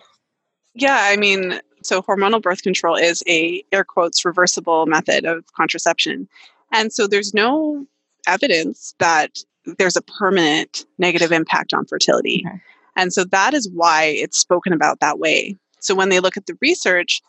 Yeah, 0.75 0.99
I 1.01 1.17
mean, 1.17 1.61
so 1.83 2.03
hormonal 2.03 2.43
birth 2.43 2.63
control 2.63 2.97
is 2.97 3.23
a 3.27 3.63
air 3.73 3.85
quotes 3.85 4.25
reversible 4.25 4.87
method 4.87 5.25
of 5.25 5.45
contraception. 5.55 6.29
And 6.73 6.93
so 6.93 7.07
there's 7.07 7.35
no 7.35 7.87
evidence 8.27 8.95
that 8.99 9.39
there's 9.79 9.97
a 9.97 10.03
permanent 10.03 10.85
negative 10.99 11.33
impact 11.33 11.73
on 11.73 11.87
fertility. 11.87 12.45
Okay. 12.47 12.61
And 12.97 13.13
so 13.13 13.25
that 13.25 13.55
is 13.55 13.69
why 13.71 14.05
it's 14.05 14.39
spoken 14.39 14.73
about 14.73 15.01
that 15.01 15.19
way. 15.19 15.57
So 15.81 15.95
when 15.95 16.09
they 16.09 16.21
look 16.21 16.37
at 16.37 16.47
the 16.47 16.57
research, 16.61 17.23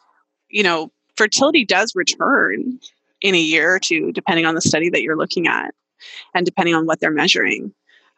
you 0.49 0.63
know, 0.63 0.91
fertility 1.15 1.65
does 1.65 1.95
return 1.95 2.79
in 3.21 3.35
a 3.35 3.39
year 3.39 3.73
or 3.73 3.79
two, 3.79 4.11
depending 4.11 4.45
on 4.45 4.55
the 4.55 4.61
study 4.61 4.89
that 4.89 5.01
you're 5.01 5.17
looking 5.17 5.47
at 5.47 5.73
and 6.33 6.45
depending 6.45 6.75
on 6.75 6.85
what 6.85 6.99
they're 6.99 7.11
measuring. 7.11 7.73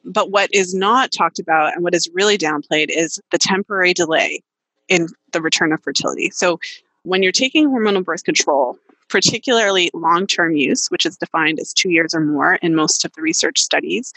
But 0.06 0.32
what 0.32 0.50
is 0.54 0.74
not 0.74 1.12
talked 1.12 1.40
about 1.40 1.74
and 1.74 1.84
what 1.84 1.94
is 1.94 2.10
really 2.14 2.38
downplayed 2.38 2.88
is 2.90 3.22
the 3.32 3.38
temporary 3.38 3.94
delay 3.94 4.42
in 4.90 5.08
the 5.32 5.42
return 5.42 5.72
of 5.72 5.82
fertility. 5.82 6.30
So, 6.32 6.60
when 7.04 7.22
you're 7.22 7.34
taking 7.34 7.70
hormonal 7.70 8.04
birth 8.04 8.24
control, 8.24 8.78
particularly 9.10 9.90
long 9.94 10.28
term 10.28 10.56
use, 10.56 10.88
which 10.88 11.06
is 11.06 11.18
defined 11.18 11.60
as 11.60 11.74
two 11.74 11.90
years 11.90 12.14
or 12.14 12.22
more 12.22 12.56
in 12.56 12.76
most 12.76 13.06
of 13.06 13.14
the 13.14 13.22
research 13.22 13.60
studies, 13.60 14.14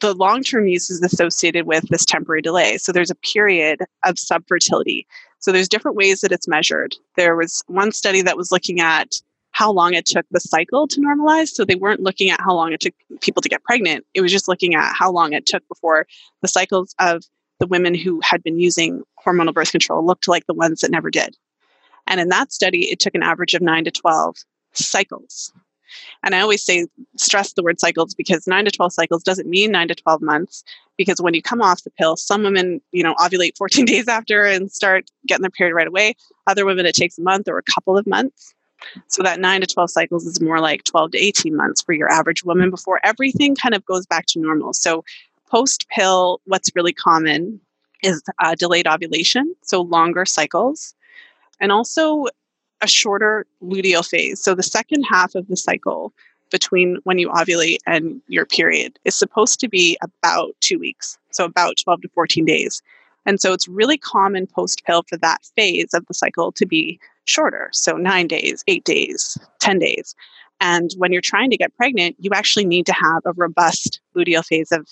the 0.00 0.14
long 0.14 0.42
term 0.42 0.66
use 0.66 0.90
is 0.90 1.02
associated 1.02 1.66
with 1.66 1.88
this 1.88 2.04
temporary 2.04 2.42
delay. 2.42 2.78
So, 2.78 2.92
there's 2.92 3.10
a 3.10 3.16
period 3.16 3.80
of 4.04 4.16
subfertility. 4.16 5.06
So, 5.38 5.52
there's 5.52 5.68
different 5.68 5.96
ways 5.96 6.20
that 6.20 6.32
it's 6.32 6.48
measured. 6.48 6.94
There 7.16 7.36
was 7.36 7.62
one 7.66 7.92
study 7.92 8.22
that 8.22 8.36
was 8.36 8.50
looking 8.50 8.80
at 8.80 9.14
how 9.54 9.70
long 9.70 9.94
it 9.94 10.04
took 10.04 10.26
the 10.30 10.40
cycle 10.40 10.86
to 10.88 11.00
normalize. 11.00 11.48
So 11.48 11.64
they 11.64 11.76
weren't 11.76 12.00
looking 12.00 12.28
at 12.28 12.40
how 12.40 12.54
long 12.54 12.72
it 12.72 12.80
took 12.80 12.94
people 13.20 13.40
to 13.40 13.48
get 13.48 13.62
pregnant. 13.62 14.04
It 14.12 14.20
was 14.20 14.32
just 14.32 14.48
looking 14.48 14.74
at 14.74 14.92
how 14.92 15.10
long 15.12 15.32
it 15.32 15.46
took 15.46 15.66
before 15.68 16.06
the 16.42 16.48
cycles 16.48 16.94
of 16.98 17.22
the 17.60 17.68
women 17.68 17.94
who 17.94 18.20
had 18.22 18.42
been 18.42 18.58
using 18.58 19.04
hormonal 19.24 19.54
birth 19.54 19.70
control 19.70 20.04
looked 20.04 20.26
like 20.26 20.44
the 20.46 20.54
ones 20.54 20.80
that 20.80 20.90
never 20.90 21.08
did. 21.08 21.36
And 22.06 22.20
in 22.20 22.28
that 22.28 22.52
study, 22.52 22.90
it 22.90 23.00
took 23.00 23.14
an 23.14 23.22
average 23.22 23.54
of 23.54 23.62
nine 23.62 23.84
to 23.84 23.90
12 23.90 24.36
cycles. 24.72 25.52
And 26.22 26.34
I 26.34 26.40
always 26.40 26.64
say, 26.64 26.86
stress 27.16 27.52
the 27.52 27.62
word 27.62 27.78
cycles 27.78 28.14
because 28.14 28.46
nine 28.46 28.64
to 28.64 28.70
12 28.70 28.92
cycles 28.92 29.22
doesn't 29.22 29.48
mean 29.48 29.70
nine 29.70 29.88
to 29.88 29.94
12 29.94 30.22
months. 30.22 30.64
Because 30.96 31.20
when 31.20 31.34
you 31.34 31.42
come 31.42 31.62
off 31.62 31.84
the 31.84 31.90
pill, 31.90 32.16
some 32.16 32.42
women, 32.42 32.80
you 32.92 33.02
know, 33.02 33.14
ovulate 33.14 33.56
14 33.56 33.84
days 33.86 34.08
after 34.08 34.44
and 34.44 34.70
start 34.70 35.10
getting 35.26 35.42
their 35.42 35.50
period 35.50 35.74
right 35.74 35.86
away. 35.86 36.14
Other 36.46 36.66
women, 36.66 36.86
it 36.86 36.94
takes 36.94 37.18
a 37.18 37.22
month 37.22 37.48
or 37.48 37.58
a 37.58 37.62
couple 37.62 37.96
of 37.96 38.06
months. 38.06 38.54
So 39.06 39.22
that 39.22 39.40
nine 39.40 39.60
to 39.60 39.66
12 39.66 39.90
cycles 39.90 40.26
is 40.26 40.40
more 40.40 40.60
like 40.60 40.84
12 40.84 41.12
to 41.12 41.18
18 41.18 41.56
months 41.56 41.80
for 41.80 41.92
your 41.92 42.10
average 42.10 42.44
woman 42.44 42.70
before 42.70 43.00
everything 43.02 43.56
kind 43.56 43.74
of 43.74 43.84
goes 43.86 44.06
back 44.06 44.26
to 44.26 44.40
normal. 44.40 44.72
So 44.74 45.04
post 45.48 45.88
pill, 45.88 46.40
what's 46.44 46.70
really 46.74 46.92
common 46.92 47.60
is 48.02 48.22
uh, 48.40 48.54
delayed 48.54 48.86
ovulation, 48.86 49.54
so 49.62 49.80
longer 49.80 50.26
cycles, 50.26 50.94
and 51.64 51.72
also 51.72 52.26
a 52.82 52.86
shorter 52.86 53.46
luteal 53.62 54.06
phase. 54.06 54.38
So 54.38 54.54
the 54.54 54.62
second 54.62 55.04
half 55.04 55.34
of 55.34 55.48
the 55.48 55.56
cycle 55.56 56.12
between 56.50 56.98
when 57.04 57.18
you 57.18 57.30
ovulate 57.30 57.78
and 57.86 58.20
your 58.28 58.44
period 58.44 58.98
is 59.06 59.16
supposed 59.16 59.60
to 59.60 59.68
be 59.68 59.96
about 60.02 60.50
two 60.60 60.78
weeks, 60.78 61.16
so 61.30 61.46
about 61.46 61.78
12 61.82 62.02
to 62.02 62.08
14 62.10 62.44
days. 62.44 62.82
And 63.24 63.40
so 63.40 63.54
it's 63.54 63.66
really 63.66 63.96
common 63.96 64.46
post 64.46 64.84
pill 64.84 65.04
for 65.08 65.16
that 65.16 65.38
phase 65.56 65.94
of 65.94 66.04
the 66.04 66.12
cycle 66.12 66.52
to 66.52 66.66
be 66.66 67.00
shorter. 67.24 67.70
So 67.72 67.96
nine 67.96 68.28
days, 68.28 68.62
eight 68.68 68.84
days, 68.84 69.38
10 69.60 69.78
days. 69.78 70.14
And 70.60 70.90
when 70.98 71.14
you're 71.14 71.22
trying 71.22 71.48
to 71.48 71.56
get 71.56 71.74
pregnant, 71.78 72.16
you 72.18 72.30
actually 72.34 72.66
need 72.66 72.84
to 72.84 72.92
have 72.92 73.22
a 73.24 73.32
robust 73.32 74.00
luteal 74.14 74.44
phase 74.44 74.70
of, 74.70 74.86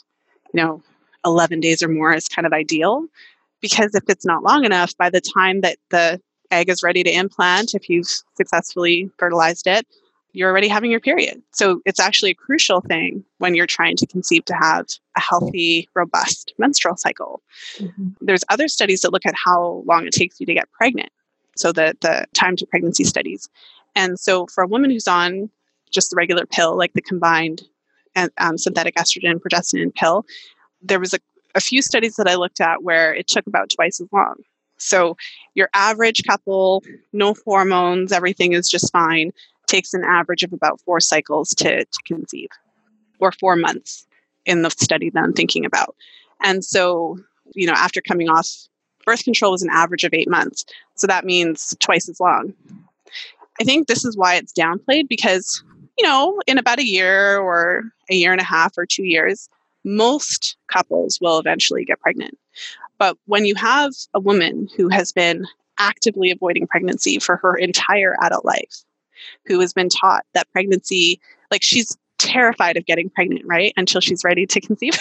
you 0.55 0.63
know, 0.63 0.83
11 1.27 1.61
days 1.61 1.83
or 1.83 1.89
more 1.89 2.15
is 2.15 2.29
kind 2.29 2.47
of 2.47 2.55
ideal. 2.55 3.05
Because 3.61 3.95
if 3.95 4.05
it's 4.09 4.25
not 4.25 4.43
long 4.43 4.65
enough, 4.65 4.97
by 4.97 5.11
the 5.11 5.21
time 5.21 5.61
that 5.61 5.77
the 5.91 6.19
egg 6.53 6.69
is 6.69 6.83
ready 6.83 7.03
to 7.03 7.11
implant, 7.11 7.75
if 7.75 7.89
you've 7.89 8.09
successfully 8.37 9.11
fertilized 9.19 9.67
it, 9.67 9.87
you're 10.33 10.51
already 10.51 10.69
having 10.69 10.91
your 10.91 11.01
period. 11.01 11.43
So 11.53 11.81
it's 11.85 12.01
actually 12.01 12.31
a 12.31 12.35
crucial 12.35 12.81
thing 12.81 13.25
when 13.39 13.55
you're 13.55 13.67
trying 13.67 13.97
to 13.97 14.07
conceive 14.07 14.45
to 14.47 14.55
have 14.55 14.87
a 15.17 15.21
healthy, 15.21 15.89
robust 15.95 16.55
menstrual 16.59 16.97
cycle. 16.97 17.43
Mm-hmm. 17.77 18.09
There's 18.21 18.45
other 18.49 18.69
studies 18.69 19.03
that 19.03 19.13
look 19.13 19.27
at 19.27 19.35
how 19.35 19.83
long 19.87 20.07
it 20.07 20.13
takes 20.13 20.41
you 20.41 20.47
to 20.47 20.55
get 20.55 20.71
pregnant 20.73 21.11
so 21.57 21.73
the, 21.73 21.95
the 22.01 22.27
time 22.33 22.57
to 22.57 22.67
pregnancy 22.67 23.05
studies. 23.05 23.49
And 23.95 24.19
so 24.19 24.47
for 24.47 24.65
a 24.65 24.67
woman 24.67 24.91
who's 24.91 25.09
on 25.09 25.51
just 25.91 26.11
the 26.11 26.17
regular 26.17 26.47
pill, 26.47 26.77
like 26.77 26.95
the 26.95 27.03
combined 27.03 27.63
um, 28.39 28.57
synthetic 28.57 28.95
estrogen 28.97 29.39
progestin 29.39 29.95
pill, 29.95 30.25
there 30.81 31.01
was 31.01 31.13
a, 31.13 31.19
a 31.55 31.61
few 31.61 31.83
studies 31.83 32.17
that 32.17 32.29
I 32.29 32.37
looked 32.37 32.61
at 32.61 32.83
where 32.83 33.15
it 33.15 33.29
took 33.29 33.47
about 33.47 33.71
twice 33.71 34.01
as 34.01 34.09
long. 34.13 34.37
So 34.83 35.17
your 35.55 35.69
average 35.75 36.25
couple, 36.25 36.83
no 37.13 37.35
hormones, 37.45 38.13
everything 38.13 38.53
is 38.53 38.69
just 38.69 38.93
fine, 38.93 39.33
takes 39.67 39.95
an 39.95 40.05
average 40.05 40.43
of 40.43 40.53
about 40.53 40.81
four 40.81 41.01
cycles 41.01 41.51
to, 41.51 41.85
to 41.85 41.99
conceive, 42.05 42.49
or 43.19 43.33
four 43.33 43.57
months 43.57 44.07
in 44.45 44.63
the 44.63 44.71
study 44.71 45.11
that 45.11 45.23
I'm 45.23 45.33
thinking 45.33 45.65
about. 45.65 45.95
And 46.43 46.65
so, 46.65 47.19
you 47.55 47.67
know, 47.67 47.75
after 47.75 48.01
coming 48.01 48.29
off 48.29 48.49
birth 49.05 49.25
control 49.25 49.53
was 49.53 49.63
an 49.63 49.71
average 49.71 50.05
of 50.05 50.15
eight 50.15 50.31
months. 50.31 50.65
So 50.95 51.07
that 51.07 51.25
means 51.25 51.75
twice 51.81 52.09
as 52.09 52.21
long. 52.21 52.55
I 53.61 53.65
think 53.65 53.87
this 53.87 54.05
is 54.05 54.17
why 54.17 54.37
it's 54.37 54.53
downplayed 54.53 55.09
because, 55.09 55.63
you 55.99 56.05
know, 56.05 56.41
in 56.47 56.59
about 56.59 56.79
a 56.79 56.87
year 56.87 57.39
or 57.39 57.85
a 58.11 58.15
year 58.15 58.33
and 58.33 58.41
a 58.41 58.45
half 58.45 58.77
or 58.79 58.87
two 58.87 59.05
years, 59.05 59.49
most 59.85 60.57
couples 60.69 61.19
will 61.21 61.39
eventually 61.39 61.85
get 61.85 62.01
pregnant. 62.01 62.39
But 62.99 63.17
when 63.27 63.45
you 63.45 63.55
have 63.57 63.93
a 64.15 64.21
woman 64.21 64.69
who 64.77 64.89
has 64.89 65.13
been 65.13 65.47
actively 65.79 66.31
avoiding 66.31 66.67
pregnancy 66.67 67.19
for 67.19 67.37
her 67.37 67.57
entire 67.57 68.17
adult 68.23 68.45
life, 68.45 68.85
who 69.47 69.61
has 69.61 69.73
been 69.73 69.89
taught 69.89 70.25
that 70.35 70.51
pregnancy, 70.53 71.21
like 71.51 71.63
she's 71.63 71.97
terrified 72.19 72.77
of 72.77 72.87
getting 72.87 73.11
pregnant, 73.11 73.43
right? 73.45 73.73
Until 73.77 74.01
she's 74.01 74.25
ready 74.25 74.47
to 74.47 74.61
conceive. 74.61 74.99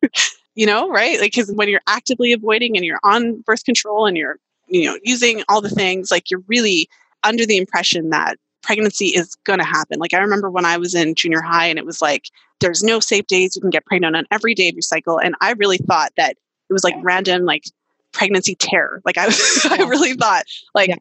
you 0.54 0.66
know, 0.66 0.88
right? 0.88 1.20
Like, 1.20 1.32
because 1.32 1.52
when 1.52 1.68
you're 1.68 1.82
actively 1.86 2.32
avoiding 2.32 2.76
and 2.76 2.84
you're 2.84 3.00
on 3.04 3.40
birth 3.42 3.64
control 3.64 4.06
and 4.06 4.16
you're, 4.16 4.38
you 4.66 4.84
know, 4.84 4.98
using 5.02 5.42
all 5.48 5.60
the 5.60 5.70
things, 5.70 6.10
like 6.10 6.30
you're 6.30 6.42
really 6.46 6.88
under 7.24 7.44
the 7.44 7.58
impression 7.58 8.10
that 8.10 8.38
pregnancy 8.62 9.06
is 9.06 9.34
going 9.44 9.58
to 9.58 9.64
happen. 9.64 9.98
Like, 9.98 10.14
I 10.14 10.18
remember 10.18 10.50
when 10.50 10.64
I 10.64 10.76
was 10.76 10.94
in 10.94 11.14
junior 11.14 11.40
high 11.40 11.66
and 11.66 11.78
it 11.78 11.86
was 11.86 12.02
like, 12.02 12.30
there's 12.60 12.82
no 12.82 13.00
safe 13.00 13.26
days. 13.26 13.54
You 13.54 13.60
can 13.60 13.70
get 13.70 13.86
pregnant 13.86 14.16
on 14.16 14.26
every 14.30 14.54
day 14.54 14.68
of 14.68 14.74
your 14.74 14.82
cycle. 14.82 15.18
And 15.18 15.34
I 15.40 15.52
really 15.52 15.78
thought 15.78 16.12
that 16.16 16.32
it 16.32 16.72
was 16.72 16.84
like 16.84 16.96
random, 17.02 17.44
like 17.44 17.64
pregnancy 18.12 18.54
terror. 18.54 19.00
Like 19.04 19.18
I, 19.18 19.26
was, 19.26 19.66
I 19.70 19.76
really 19.84 20.14
thought 20.14 20.44
like 20.74 20.88
yeah. 20.88 20.96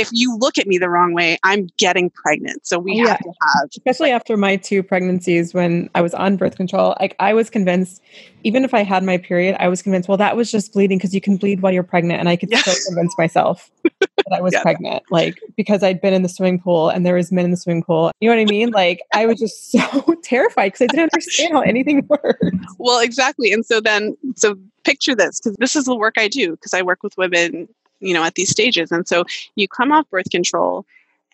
If 0.00 0.08
you 0.12 0.36
look 0.38 0.58
at 0.58 0.66
me 0.66 0.78
the 0.78 0.88
wrong 0.88 1.14
way, 1.14 1.38
I'm 1.44 1.68
getting 1.78 2.10
pregnant. 2.10 2.66
So 2.66 2.78
we 2.78 3.02
oh, 3.02 3.08
have 3.08 3.18
to 3.18 3.32
have 3.42 3.68
especially 3.70 4.10
after 4.10 4.36
my 4.36 4.56
two 4.56 4.82
pregnancies 4.82 5.54
when 5.54 5.88
I 5.94 6.00
was 6.00 6.14
on 6.14 6.36
birth 6.36 6.56
control, 6.56 6.96
like 7.00 7.14
I 7.20 7.34
was 7.34 7.50
convinced 7.50 8.02
even 8.42 8.64
if 8.64 8.72
I 8.72 8.82
had 8.82 9.04
my 9.04 9.18
period, 9.18 9.56
I 9.58 9.68
was 9.68 9.82
convinced, 9.82 10.08
well, 10.08 10.16
that 10.18 10.36
was 10.36 10.50
just 10.50 10.72
bleeding 10.72 10.98
because 10.98 11.14
you 11.14 11.20
can 11.20 11.36
bleed 11.36 11.60
while 11.60 11.72
you're 11.72 11.82
pregnant. 11.82 12.20
And 12.20 12.28
I 12.28 12.36
could 12.36 12.54
still 12.56 12.74
convince 12.86 13.16
myself 13.18 13.70
that 14.00 14.32
I 14.32 14.40
was 14.40 14.52
yeah. 14.52 14.62
pregnant, 14.62 15.02
like 15.10 15.38
because 15.56 15.82
I'd 15.82 16.00
been 16.00 16.14
in 16.14 16.22
the 16.22 16.28
swimming 16.28 16.60
pool 16.60 16.88
and 16.88 17.04
there 17.04 17.14
was 17.14 17.30
men 17.30 17.44
in 17.44 17.50
the 17.50 17.56
swimming 17.56 17.82
pool. 17.82 18.10
You 18.20 18.30
know 18.30 18.36
what 18.36 18.42
I 18.42 18.50
mean? 18.50 18.70
Like 18.70 19.02
I 19.14 19.26
was 19.26 19.38
just 19.38 19.70
so 19.72 20.14
terrified 20.22 20.72
because 20.72 20.82
I 20.82 20.86
didn't 20.86 21.12
understand 21.12 21.52
how 21.52 21.60
anything 21.60 22.06
worked. 22.08 22.42
Well, 22.78 23.00
exactly. 23.00 23.52
And 23.52 23.64
so 23.64 23.80
then, 23.80 24.16
so 24.36 24.56
picture 24.84 25.14
this 25.14 25.40
because 25.40 25.56
this 25.58 25.76
is 25.76 25.84
the 25.84 25.94
work 25.94 26.14
I 26.16 26.28
do 26.28 26.52
because 26.52 26.72
I 26.72 26.82
work 26.82 27.02
with 27.02 27.16
women, 27.18 27.68
you 28.00 28.14
know, 28.14 28.24
at 28.24 28.34
these 28.34 28.50
stages. 28.50 28.90
And 28.90 29.06
so 29.06 29.24
you 29.56 29.68
come 29.68 29.92
off 29.92 30.08
birth 30.10 30.30
control 30.30 30.84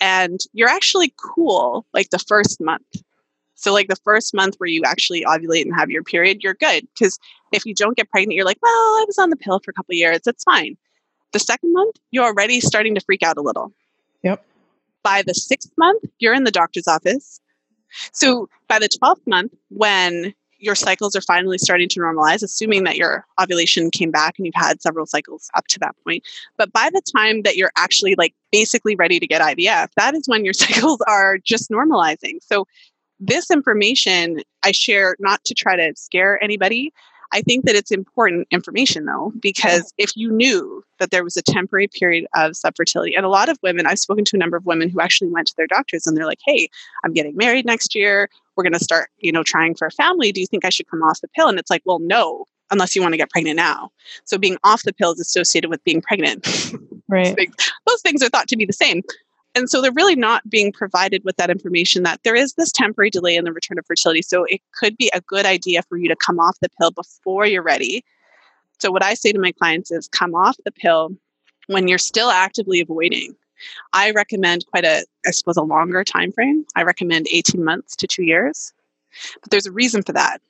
and 0.01 0.41
you're 0.53 0.69
actually 0.69 1.15
cool 1.17 1.87
like 1.95 2.11
the 2.11 2.19
first 2.19 2.61
month. 2.61 3.03
So, 3.55 3.73
like 3.73 3.89
the 3.89 3.97
first 3.97 4.35
month 4.35 4.57
where 4.59 4.69
you 4.69 4.83
actually 4.85 5.25
ovulate 5.25 5.63
and 5.63 5.75
have 5.75 5.91
your 5.91 6.03
period, 6.03 6.43
you're 6.43 6.55
good. 6.55 6.87
Because 6.93 7.19
if 7.53 7.65
you 7.65 7.75
don't 7.75 7.97
get 7.97 8.11
pregnant, 8.11 8.35
you're 8.35 8.45
like, 8.45 8.59
well, 8.63 8.71
I 8.71 9.05
was 9.07 9.19
on 9.19 9.31
the 9.31 9.37
pill 9.37 9.61
for 9.61 9.71
a 9.71 9.75
couple 9.75 9.95
years. 9.95 10.21
It's 10.27 10.45
fine. 10.45 10.77
The 11.33 11.39
second 11.39 11.73
month, 11.73 11.97
you're 12.11 12.25
already 12.25 12.61
starting 12.61 12.95
to 12.95 13.01
freak 13.01 13.23
out 13.23 13.39
a 13.39 13.41
little. 13.41 13.73
Yep. 14.23 14.45
By 15.03 15.23
the 15.27 15.33
sixth 15.33 15.71
month, 15.79 16.05
you're 16.19 16.35
in 16.35 16.45
the 16.45 16.51
doctor's 16.51 16.87
office. 16.87 17.41
So, 18.13 18.49
by 18.69 18.79
the 18.79 18.89
12th 18.89 19.27
month, 19.27 19.55
when 19.71 20.35
your 20.59 20.75
cycles 20.75 21.15
are 21.15 21.21
finally 21.21 21.59
starting 21.59 21.89
to 21.91 22.01
normalize, 22.01 22.43
assuming 22.43 22.85
that 22.85 22.97
your 22.97 23.27
ovulation 23.41 23.91
came 23.91 24.11
back 24.11 24.35
and 24.39 24.47
you've 24.47 24.55
had 24.55 24.81
several 24.81 25.07
cycles 25.07 25.51
up 25.55 25.67
to 25.69 25.79
that 25.81 25.95
point. 26.05 26.25
But 26.57 26.73
by 26.73 26.91
the 26.93 27.03
time 27.17 27.43
that 27.43 27.57
you're 27.57 27.73
actually 27.77 28.15
like 28.17 28.35
basically 28.51 28.97
ready 28.97 29.21
to 29.21 29.27
get 29.27 29.43
IVF, 29.43 29.89
that 29.97 30.15
is 30.15 30.25
when 30.27 30.45
your 30.45 30.55
cycles 30.55 31.01
are 31.07 31.39
just 31.39 31.71
normalizing. 31.71 32.39
So 32.43 32.67
this 33.19 33.51
information 33.51 34.41
I 34.63 34.73
share 34.73 35.17
not 35.19 35.45
to 35.45 35.55
try 35.55 35.77
to 35.77 35.93
scare 35.97 36.43
anybody. 36.43 36.93
I 37.33 37.43
think 37.43 37.65
that 37.65 37.75
it's 37.75 37.91
important 37.91 38.47
information 38.51 39.05
though, 39.05 39.33
because 39.41 39.93
if 39.99 40.17
you 40.17 40.31
knew 40.31 40.85
that 40.99 41.11
there 41.11 41.25
was 41.25 41.37
a 41.37 41.43
temporary 41.43 41.89
period 41.89 42.27
of 42.35 42.53
subfertility, 42.53 43.13
and 43.17 43.27
a 43.27 43.29
lot 43.29 43.49
of 43.49 43.59
women, 43.63 43.87
I've 43.87 43.99
spoken 43.99 44.25
to 44.27 44.37
a 44.37 44.39
number 44.39 44.57
of 44.57 44.65
women 44.65 44.89
who 44.89 45.01
actually 45.01 45.31
went 45.31 45.49
to 45.49 45.55
their 45.57 45.67
doctors 45.67 46.07
and 46.07 46.17
they're 46.17 46.27
like, 46.27 46.41
hey, 46.47 46.69
I'm 47.05 47.13
getting 47.13 47.37
married 47.37 47.67
next 47.67 47.95
year. 47.95 48.29
We're 48.57 48.65
going 48.65 48.73
to 48.73 48.83
start, 48.83 49.11
you 49.19 49.33
know, 49.33 49.43
trying 49.43 49.75
for 49.75 49.87
a 49.87 49.91
family. 49.91 50.33
Do 50.33 50.41
you 50.41 50.47
think 50.47 50.65
I 50.65 50.71
should 50.71 50.89
come 50.89 51.03
off 51.03 51.21
the 51.21 51.29
pill? 51.29 51.49
And 51.49 51.59
it's 51.59 51.71
like, 51.71 51.83
well, 51.85 51.99
no, 51.99 52.47
unless 52.71 52.97
you 52.97 53.03
want 53.03 53.13
to 53.13 53.19
get 53.19 53.31
pregnant 53.31 53.57
now. 53.57 53.91
So 54.25 54.39
being 54.39 54.57
off 54.65 54.83
the 54.83 54.93
pill 54.93 55.13
is 55.13 55.21
associated 55.21 55.71
with 55.71 55.83
being 55.85 56.01
pregnant. 56.01 56.47
Right. 57.09 57.37
those 57.87 58.03
things 58.03 58.21
are 58.21 58.29
thought 58.29 58.49
to 58.49 58.57
be 58.57 58.65
the 58.65 58.73
same. 58.73 59.01
And 59.55 59.71
so 59.71 59.81
they're 59.81 59.93
really 59.93 60.17
not 60.17 60.49
being 60.51 60.73
provided 60.73 61.23
with 61.25 61.37
that 61.37 61.51
information 61.51 62.03
that 62.03 62.21
there 62.25 62.35
is 62.35 62.55
this 62.55 62.73
temporary 62.73 63.11
delay 63.11 63.37
in 63.37 63.45
the 63.45 63.53
return 63.53 63.79
of 63.79 63.87
fertility. 63.87 64.23
So 64.23 64.43
it 64.43 64.61
could 64.75 64.97
be 64.97 65.09
a 65.15 65.21
good 65.21 65.47
idea 65.47 65.83
for 65.85 65.99
you 65.99 66.09
to 66.09 66.17
come 66.17 66.41
off 66.41 66.59
the 66.61 66.69
pill 66.81 66.91
before 66.91 67.47
you're 67.47 67.63
ready. 67.63 68.05
So 68.81 68.91
what 68.91 69.05
I 69.05 69.15
say 69.15 69.33
to 69.33 69.39
my 69.39 69.53
clients 69.53 69.93
is 69.93 70.09
come 70.09 70.35
off 70.35 70.57
the 70.65 70.73
pill 70.73 71.17
when 71.69 71.89
you're 71.89 71.97
still 71.97 72.31
actively 72.31 72.81
avoiding. 72.81 73.37
I 73.93 74.11
recommend 74.11 74.67
quite 74.67 74.85
a, 74.85 75.05
I 75.27 75.31
suppose, 75.31 75.57
a 75.57 75.63
longer 75.63 76.05
time 76.05 76.33
frame. 76.33 76.65
I 76.75 76.83
recommend 76.83 77.27
18 77.31 77.65
months 77.65 77.97
to 77.97 78.07
two 78.07 78.25
years. 78.25 78.73
But 79.41 79.51
there's 79.51 79.67
a 79.67 79.73
reason 79.73 80.03
for 80.03 80.13
that. 80.13 80.41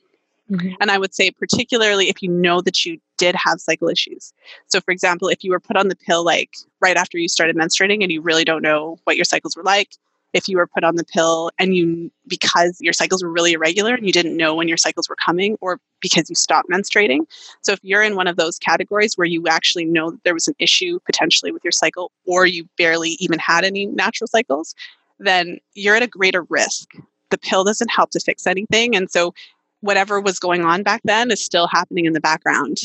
Mm-hmm. 0.50 0.74
And 0.80 0.90
I 0.90 0.98
would 0.98 1.14
say, 1.14 1.30
particularly 1.30 2.08
if 2.08 2.22
you 2.22 2.28
know 2.28 2.60
that 2.60 2.84
you 2.84 3.00
did 3.16 3.34
have 3.34 3.60
cycle 3.60 3.88
issues. 3.88 4.32
So, 4.68 4.80
for 4.80 4.92
example, 4.92 5.28
if 5.28 5.42
you 5.42 5.50
were 5.50 5.60
put 5.60 5.76
on 5.76 5.88
the 5.88 5.96
pill 5.96 6.24
like 6.24 6.50
right 6.80 6.96
after 6.96 7.18
you 7.18 7.28
started 7.28 7.56
menstruating 7.56 8.02
and 8.02 8.12
you 8.12 8.20
really 8.20 8.44
don't 8.44 8.62
know 8.62 8.98
what 9.04 9.16
your 9.16 9.24
cycles 9.24 9.56
were 9.56 9.64
like, 9.64 9.96
if 10.32 10.48
you 10.48 10.56
were 10.56 10.66
put 10.66 10.84
on 10.84 10.96
the 10.96 11.04
pill 11.04 11.50
and 11.58 11.74
you, 11.74 12.10
because 12.26 12.76
your 12.80 12.92
cycles 12.92 13.22
were 13.22 13.30
really 13.30 13.52
irregular 13.52 13.94
and 13.94 14.06
you 14.06 14.12
didn't 14.12 14.36
know 14.36 14.54
when 14.54 14.68
your 14.68 14.76
cycles 14.76 15.08
were 15.08 15.16
coming, 15.16 15.56
or 15.60 15.80
because 16.00 16.28
you 16.28 16.36
stopped 16.36 16.68
menstruating. 16.70 17.20
So, 17.62 17.72
if 17.72 17.80
you're 17.82 18.02
in 18.02 18.16
one 18.16 18.26
of 18.26 18.36
those 18.36 18.58
categories 18.58 19.16
where 19.16 19.26
you 19.26 19.46
actually 19.48 19.84
know 19.84 20.10
that 20.10 20.24
there 20.24 20.34
was 20.34 20.48
an 20.48 20.54
issue 20.58 20.98
potentially 21.06 21.52
with 21.52 21.64
your 21.64 21.72
cycle, 21.72 22.12
or 22.26 22.46
you 22.46 22.68
barely 22.76 23.10
even 23.20 23.38
had 23.38 23.64
any 23.64 23.86
natural 23.86 24.28
cycles, 24.28 24.74
then 25.18 25.58
you're 25.74 25.96
at 25.96 26.02
a 26.02 26.08
greater 26.08 26.42
risk. 26.44 26.90
The 27.30 27.38
pill 27.38 27.64
doesn't 27.64 27.90
help 27.90 28.10
to 28.10 28.20
fix 28.20 28.46
anything. 28.46 28.94
And 28.94 29.10
so, 29.10 29.32
whatever 29.80 30.20
was 30.20 30.38
going 30.38 30.64
on 30.64 30.82
back 30.82 31.00
then 31.04 31.30
is 31.30 31.44
still 31.44 31.66
happening 31.66 32.04
in 32.04 32.12
the 32.12 32.20
background. 32.20 32.78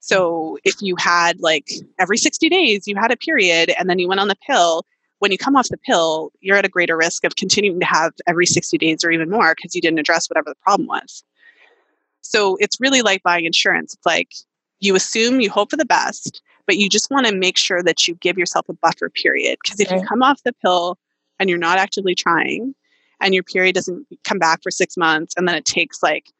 So 0.00 0.58
if 0.64 0.82
you 0.82 0.96
had 0.96 1.40
like 1.40 1.70
every 1.98 2.18
60 2.18 2.50
days 2.50 2.86
you 2.86 2.94
had 2.94 3.10
a 3.10 3.16
period 3.16 3.72
and 3.78 3.88
then 3.88 3.98
you 3.98 4.06
went 4.06 4.20
on 4.20 4.28
the 4.28 4.36
pill, 4.46 4.84
when 5.18 5.32
you 5.32 5.38
come 5.38 5.56
off 5.56 5.68
the 5.68 5.78
pill, 5.78 6.32
you're 6.40 6.56
at 6.56 6.64
a 6.64 6.68
greater 6.68 6.96
risk 6.96 7.24
of 7.24 7.36
continuing 7.36 7.80
to 7.80 7.86
have 7.86 8.12
every 8.26 8.46
60 8.46 8.76
days 8.78 9.04
or 9.04 9.10
even 9.10 9.30
more 9.30 9.54
because 9.54 9.74
you 9.74 9.80
didn't 9.80 9.98
address 9.98 10.28
whatever 10.28 10.50
the 10.50 10.56
problem 10.62 10.86
was. 10.86 11.24
So 12.20 12.56
it's 12.60 12.80
really 12.80 13.02
like 13.02 13.22
buying 13.22 13.44
insurance. 13.44 13.94
It's 13.94 14.06
like 14.06 14.30
you 14.80 14.96
assume, 14.96 15.40
you 15.40 15.50
hope 15.50 15.70
for 15.70 15.76
the 15.76 15.84
best, 15.84 16.42
but 16.66 16.76
you 16.76 16.88
just 16.88 17.10
want 17.10 17.26
to 17.26 17.34
make 17.34 17.56
sure 17.56 17.82
that 17.82 18.08
you 18.08 18.14
give 18.16 18.38
yourself 18.38 18.68
a 18.68 18.74
buffer 18.74 19.10
period. 19.10 19.58
Because 19.62 19.80
if 19.80 19.90
you 19.90 20.02
come 20.06 20.22
off 20.22 20.42
the 20.42 20.52
pill 20.52 20.98
and 21.38 21.48
you're 21.48 21.58
not 21.58 21.78
actively 21.78 22.14
trying, 22.14 22.74
and 23.20 23.34
your 23.34 23.42
period 23.42 23.74
doesn't 23.74 24.06
come 24.24 24.38
back 24.38 24.62
for 24.62 24.70
six 24.70 24.96
months 24.96 25.34
and 25.36 25.48
then 25.48 25.54
it 25.54 25.64
takes 25.64 26.02
like 26.02 26.30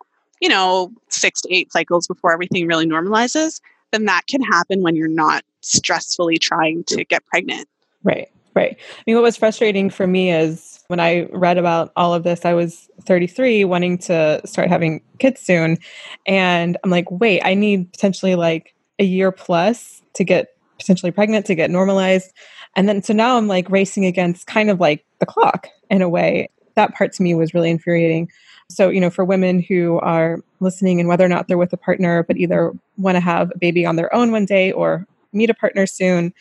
you 0.41 0.49
know 0.49 0.93
six 1.09 1.41
to 1.41 1.53
eight 1.53 1.73
cycles 1.73 2.07
before 2.07 2.33
everything 2.33 2.67
really 2.67 2.87
normalizes 2.87 3.61
then 3.91 4.05
that 4.05 4.27
can 4.27 4.43
happen 4.43 4.83
when 4.83 4.95
you're 4.97 5.09
not 5.09 5.43
stressfully 5.63 6.39
trying 6.39 6.85
to 6.85 7.05
get 7.05 7.25
pregnant 7.27 7.69
right 8.03 8.31
right. 8.55 8.77
I 8.79 9.03
mean 9.07 9.17
what 9.17 9.23
was 9.23 9.37
frustrating 9.37 9.91
for 9.91 10.07
me 10.07 10.31
is 10.31 10.83
when 10.89 11.01
i 11.01 11.27
read 11.33 11.59
about 11.59 11.93
all 11.97 12.15
of 12.15 12.25
this 12.25 12.45
i 12.45 12.53
was 12.53 12.89
33 13.05 13.65
wanting 13.65 13.99
to 13.99 14.41
start 14.45 14.69
having 14.69 15.03
kids 15.19 15.41
soon. 15.41 15.79
And 16.27 16.77
i'm 16.85 16.91
like 16.91 17.11
wait 17.11 17.43
i 17.45 17.55
need 17.55 17.93
potentially 17.93 18.35
like 18.35 18.75
a 18.99 19.05
year 19.05 19.33
plus 19.33 20.03
to 20.15 20.25
get 20.25 20.57
potentially 20.79 21.13
pregnant 21.13 21.47
to 21.47 21.55
get 21.55 21.71
normalized. 21.71 22.33
And 22.77 22.89
then 22.89 23.03
so 23.03 23.13
now 23.13 23.37
i'm 23.37 23.49
like 23.49 23.71
racing 23.71 24.05
against 24.05 24.47
kind 24.47 24.71
of 24.71 24.81
like 24.81 25.05
the 25.21 25.27
clock 25.27 25.69
in 25.91 26.03
a 26.03 26.09
way. 26.09 26.49
That 26.75 26.95
part 26.95 27.13
to 27.15 27.23
me 27.23 27.35
was 27.35 27.55
really 27.55 27.71
infuriating. 27.71 28.31
So, 28.71 28.89
you 28.89 29.01
know, 29.01 29.11
for 29.11 29.25
women 29.25 29.61
who 29.61 29.99
are 30.01 30.39
listening 30.61 30.99
and 30.99 31.09
whether 31.09 31.25
or 31.25 31.29
not 31.29 31.49
they're 31.49 31.59
with 31.59 31.73
a 31.73 31.79
partner, 31.79 32.23
but 32.23 32.37
either 32.37 32.73
want 32.97 33.17
to 33.17 33.21
have 33.21 33.53
a 33.55 33.59
baby 33.59 33.85
on 33.85 33.97
their 33.97 34.13
own 34.15 34.33
one 34.33 34.47
day 34.47 34.73
or 34.73 35.07
meet 35.33 35.51
a 35.51 35.55
partner 35.55 35.87
soon, 35.87 36.33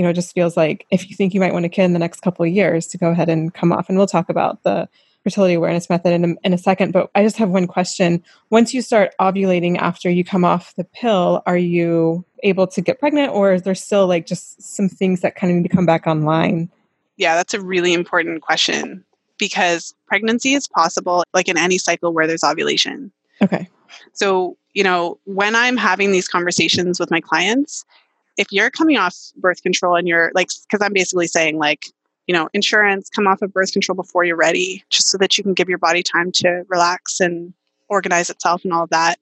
you 0.00 0.06
know, 0.06 0.14
just 0.14 0.32
feels 0.32 0.56
like 0.56 0.86
if 0.90 1.10
you 1.10 1.14
think 1.14 1.34
you 1.34 1.40
might 1.40 1.52
want 1.52 1.66
a 1.66 1.68
kid 1.68 1.84
in 1.84 1.92
the 1.92 1.98
next 1.98 2.22
couple 2.22 2.42
of 2.42 2.50
years 2.50 2.86
to 2.86 2.96
go 2.96 3.10
ahead 3.10 3.28
and 3.28 3.52
come 3.52 3.70
off. 3.70 3.90
And 3.90 3.98
we'll 3.98 4.06
talk 4.06 4.30
about 4.30 4.62
the 4.62 4.88
fertility 5.24 5.52
awareness 5.52 5.90
method 5.90 6.14
in 6.14 6.24
a, 6.24 6.34
in 6.42 6.54
a 6.54 6.56
second. 6.56 6.94
But 6.94 7.10
I 7.14 7.22
just 7.22 7.36
have 7.36 7.50
one 7.50 7.66
question. 7.66 8.24
Once 8.48 8.72
you 8.72 8.80
start 8.80 9.12
ovulating 9.20 9.76
after 9.76 10.08
you 10.08 10.24
come 10.24 10.42
off 10.42 10.74
the 10.76 10.84
pill, 10.84 11.42
are 11.44 11.58
you 11.58 12.24
able 12.42 12.66
to 12.68 12.80
get 12.80 12.98
pregnant 12.98 13.30
or 13.34 13.52
is 13.52 13.60
there 13.60 13.74
still 13.74 14.06
like 14.06 14.24
just 14.24 14.62
some 14.62 14.88
things 14.88 15.20
that 15.20 15.36
kind 15.36 15.50
of 15.50 15.58
need 15.58 15.68
to 15.68 15.76
come 15.76 15.84
back 15.84 16.06
online? 16.06 16.70
Yeah, 17.18 17.34
that's 17.34 17.52
a 17.52 17.60
really 17.60 17.92
important 17.92 18.40
question 18.40 19.04
because 19.36 19.94
pregnancy 20.06 20.54
is 20.54 20.66
possible 20.66 21.24
like 21.34 21.46
in 21.46 21.58
any 21.58 21.76
cycle 21.76 22.14
where 22.14 22.26
there's 22.26 22.42
ovulation. 22.42 23.12
Okay. 23.42 23.68
So, 24.14 24.56
you 24.72 24.82
know, 24.82 25.18
when 25.24 25.54
I'm 25.54 25.76
having 25.76 26.10
these 26.10 26.26
conversations 26.26 26.98
with 26.98 27.10
my 27.10 27.20
clients, 27.20 27.84
if 28.40 28.46
you're 28.50 28.70
coming 28.70 28.96
off 28.96 29.14
birth 29.36 29.62
control 29.62 29.96
and 29.96 30.08
you're 30.08 30.32
like, 30.34 30.48
because 30.62 30.82
I'm 30.84 30.94
basically 30.94 31.26
saying, 31.26 31.58
like, 31.58 31.84
you 32.26 32.34
know, 32.34 32.48
insurance, 32.54 33.10
come 33.10 33.26
off 33.26 33.42
of 33.42 33.52
birth 33.52 33.72
control 33.72 33.94
before 33.94 34.24
you're 34.24 34.34
ready, 34.34 34.82
just 34.88 35.08
so 35.08 35.18
that 35.18 35.36
you 35.36 35.44
can 35.44 35.52
give 35.52 35.68
your 35.68 35.76
body 35.76 36.02
time 36.02 36.32
to 36.32 36.64
relax 36.68 37.20
and 37.20 37.52
organize 37.90 38.30
itself 38.30 38.64
and 38.64 38.72
all 38.72 38.84
of 38.84 38.90
that. 38.90 39.16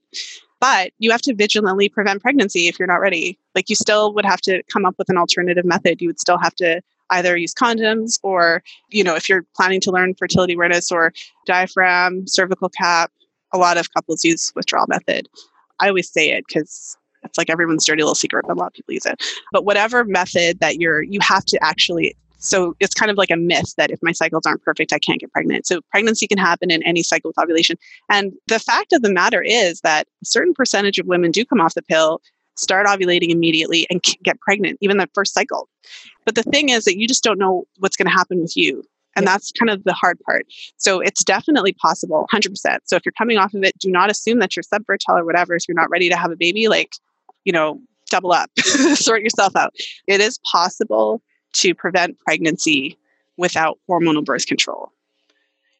But 0.60 0.92
you 0.98 1.10
have 1.10 1.22
to 1.22 1.34
vigilantly 1.34 1.88
prevent 1.88 2.22
pregnancy 2.22 2.68
if 2.68 2.78
you're 2.78 2.86
not 2.86 3.00
ready. 3.00 3.40
Like, 3.56 3.68
you 3.68 3.74
still 3.74 4.14
would 4.14 4.24
have 4.24 4.40
to 4.42 4.62
come 4.72 4.86
up 4.86 4.94
with 4.98 5.10
an 5.10 5.16
alternative 5.16 5.64
method. 5.64 6.00
You 6.00 6.08
would 6.08 6.20
still 6.20 6.38
have 6.38 6.54
to 6.56 6.80
either 7.10 7.36
use 7.36 7.54
condoms 7.54 8.20
or, 8.22 8.62
you 8.90 9.02
know, 9.02 9.16
if 9.16 9.28
you're 9.28 9.44
planning 9.56 9.80
to 9.80 9.90
learn 9.90 10.14
fertility 10.14 10.54
awareness 10.54 10.92
or 10.92 11.12
diaphragm, 11.44 12.28
cervical 12.28 12.68
cap, 12.68 13.10
a 13.52 13.58
lot 13.58 13.78
of 13.78 13.92
couples 13.94 14.24
use 14.24 14.52
withdrawal 14.54 14.86
method. 14.88 15.28
I 15.80 15.88
always 15.88 16.08
say 16.08 16.30
it 16.30 16.44
because 16.46 16.96
it's 17.28 17.38
like 17.38 17.50
everyone's 17.50 17.84
dirty 17.84 18.02
little 18.02 18.14
secret, 18.14 18.44
but 18.46 18.56
a 18.56 18.60
lot 18.60 18.68
of 18.68 18.72
people 18.72 18.94
use 18.94 19.06
it. 19.06 19.22
But 19.52 19.64
whatever 19.64 20.04
method 20.04 20.60
that 20.60 20.80
you're, 20.80 21.02
you 21.02 21.20
have 21.20 21.44
to 21.46 21.58
actually 21.62 22.16
so 22.38 22.76
it's 22.78 22.94
kind 22.94 23.10
of 23.10 23.16
like 23.16 23.30
a 23.30 23.36
myth 23.36 23.74
that 23.76 23.90
if 23.90 23.98
my 24.00 24.12
cycles 24.12 24.46
aren't 24.46 24.62
perfect, 24.62 24.92
I 24.92 24.98
can't 25.00 25.20
get 25.20 25.32
pregnant. 25.32 25.66
So 25.66 25.80
pregnancy 25.90 26.26
can 26.26 26.38
happen 26.38 26.70
in 26.70 26.82
any 26.84 27.02
cycle 27.02 27.30
with 27.30 27.38
ovulation. 27.38 27.76
And 28.08 28.32
the 28.46 28.60
fact 28.60 28.92
of 28.92 29.02
the 29.02 29.12
matter 29.12 29.42
is 29.42 29.80
that 29.80 30.06
a 30.22 30.24
certain 30.24 30.54
percentage 30.54 30.98
of 30.98 31.06
women 31.06 31.32
do 31.32 31.44
come 31.44 31.60
off 31.60 31.74
the 31.74 31.82
pill 31.82 32.20
start 32.56 32.86
ovulating 32.86 33.30
immediately 33.30 33.86
and 33.88 34.02
get 34.22 34.40
pregnant, 34.40 34.78
even 34.80 34.98
the 34.98 35.08
first 35.14 35.32
cycle. 35.32 35.68
But 36.24 36.34
the 36.34 36.42
thing 36.42 36.70
is 36.70 36.84
that 36.84 36.98
you 36.98 37.06
just 37.06 37.22
don't 37.22 37.38
know 37.38 37.64
what's 37.78 37.96
going 37.96 38.06
to 38.06 38.12
happen 38.12 38.40
with 38.40 38.56
you. 38.56 38.82
And 39.16 39.26
that's 39.26 39.50
kind 39.52 39.70
of 39.70 39.82
the 39.84 39.92
hard 39.92 40.18
part. 40.20 40.46
So 40.76 41.00
it's 41.00 41.24
definitely 41.24 41.72
possible, 41.72 42.28
100%. 42.32 42.54
So 42.84 42.96
if 42.96 43.04
you're 43.04 43.12
coming 43.12 43.38
off 43.38 43.54
of 43.54 43.64
it, 43.64 43.76
do 43.78 43.90
not 43.90 44.10
assume 44.10 44.38
that 44.40 44.54
you're 44.54 44.62
subfertile 44.62 45.20
or 45.20 45.24
whatever. 45.24 45.54
If 45.54 45.64
you're 45.66 45.74
not 45.74 45.90
ready 45.90 46.08
to 46.08 46.16
have 46.16 46.30
a 46.30 46.36
baby, 46.36 46.68
like, 46.68 46.92
you 47.44 47.52
know, 47.52 47.80
double 48.10 48.32
up, 48.32 48.50
sort 48.58 49.22
yourself 49.22 49.54
out. 49.56 49.74
It 50.06 50.20
is 50.20 50.38
possible 50.38 51.22
to 51.54 51.74
prevent 51.74 52.18
pregnancy 52.20 52.98
without 53.36 53.78
hormonal 53.88 54.24
birth 54.24 54.46
control. 54.46 54.92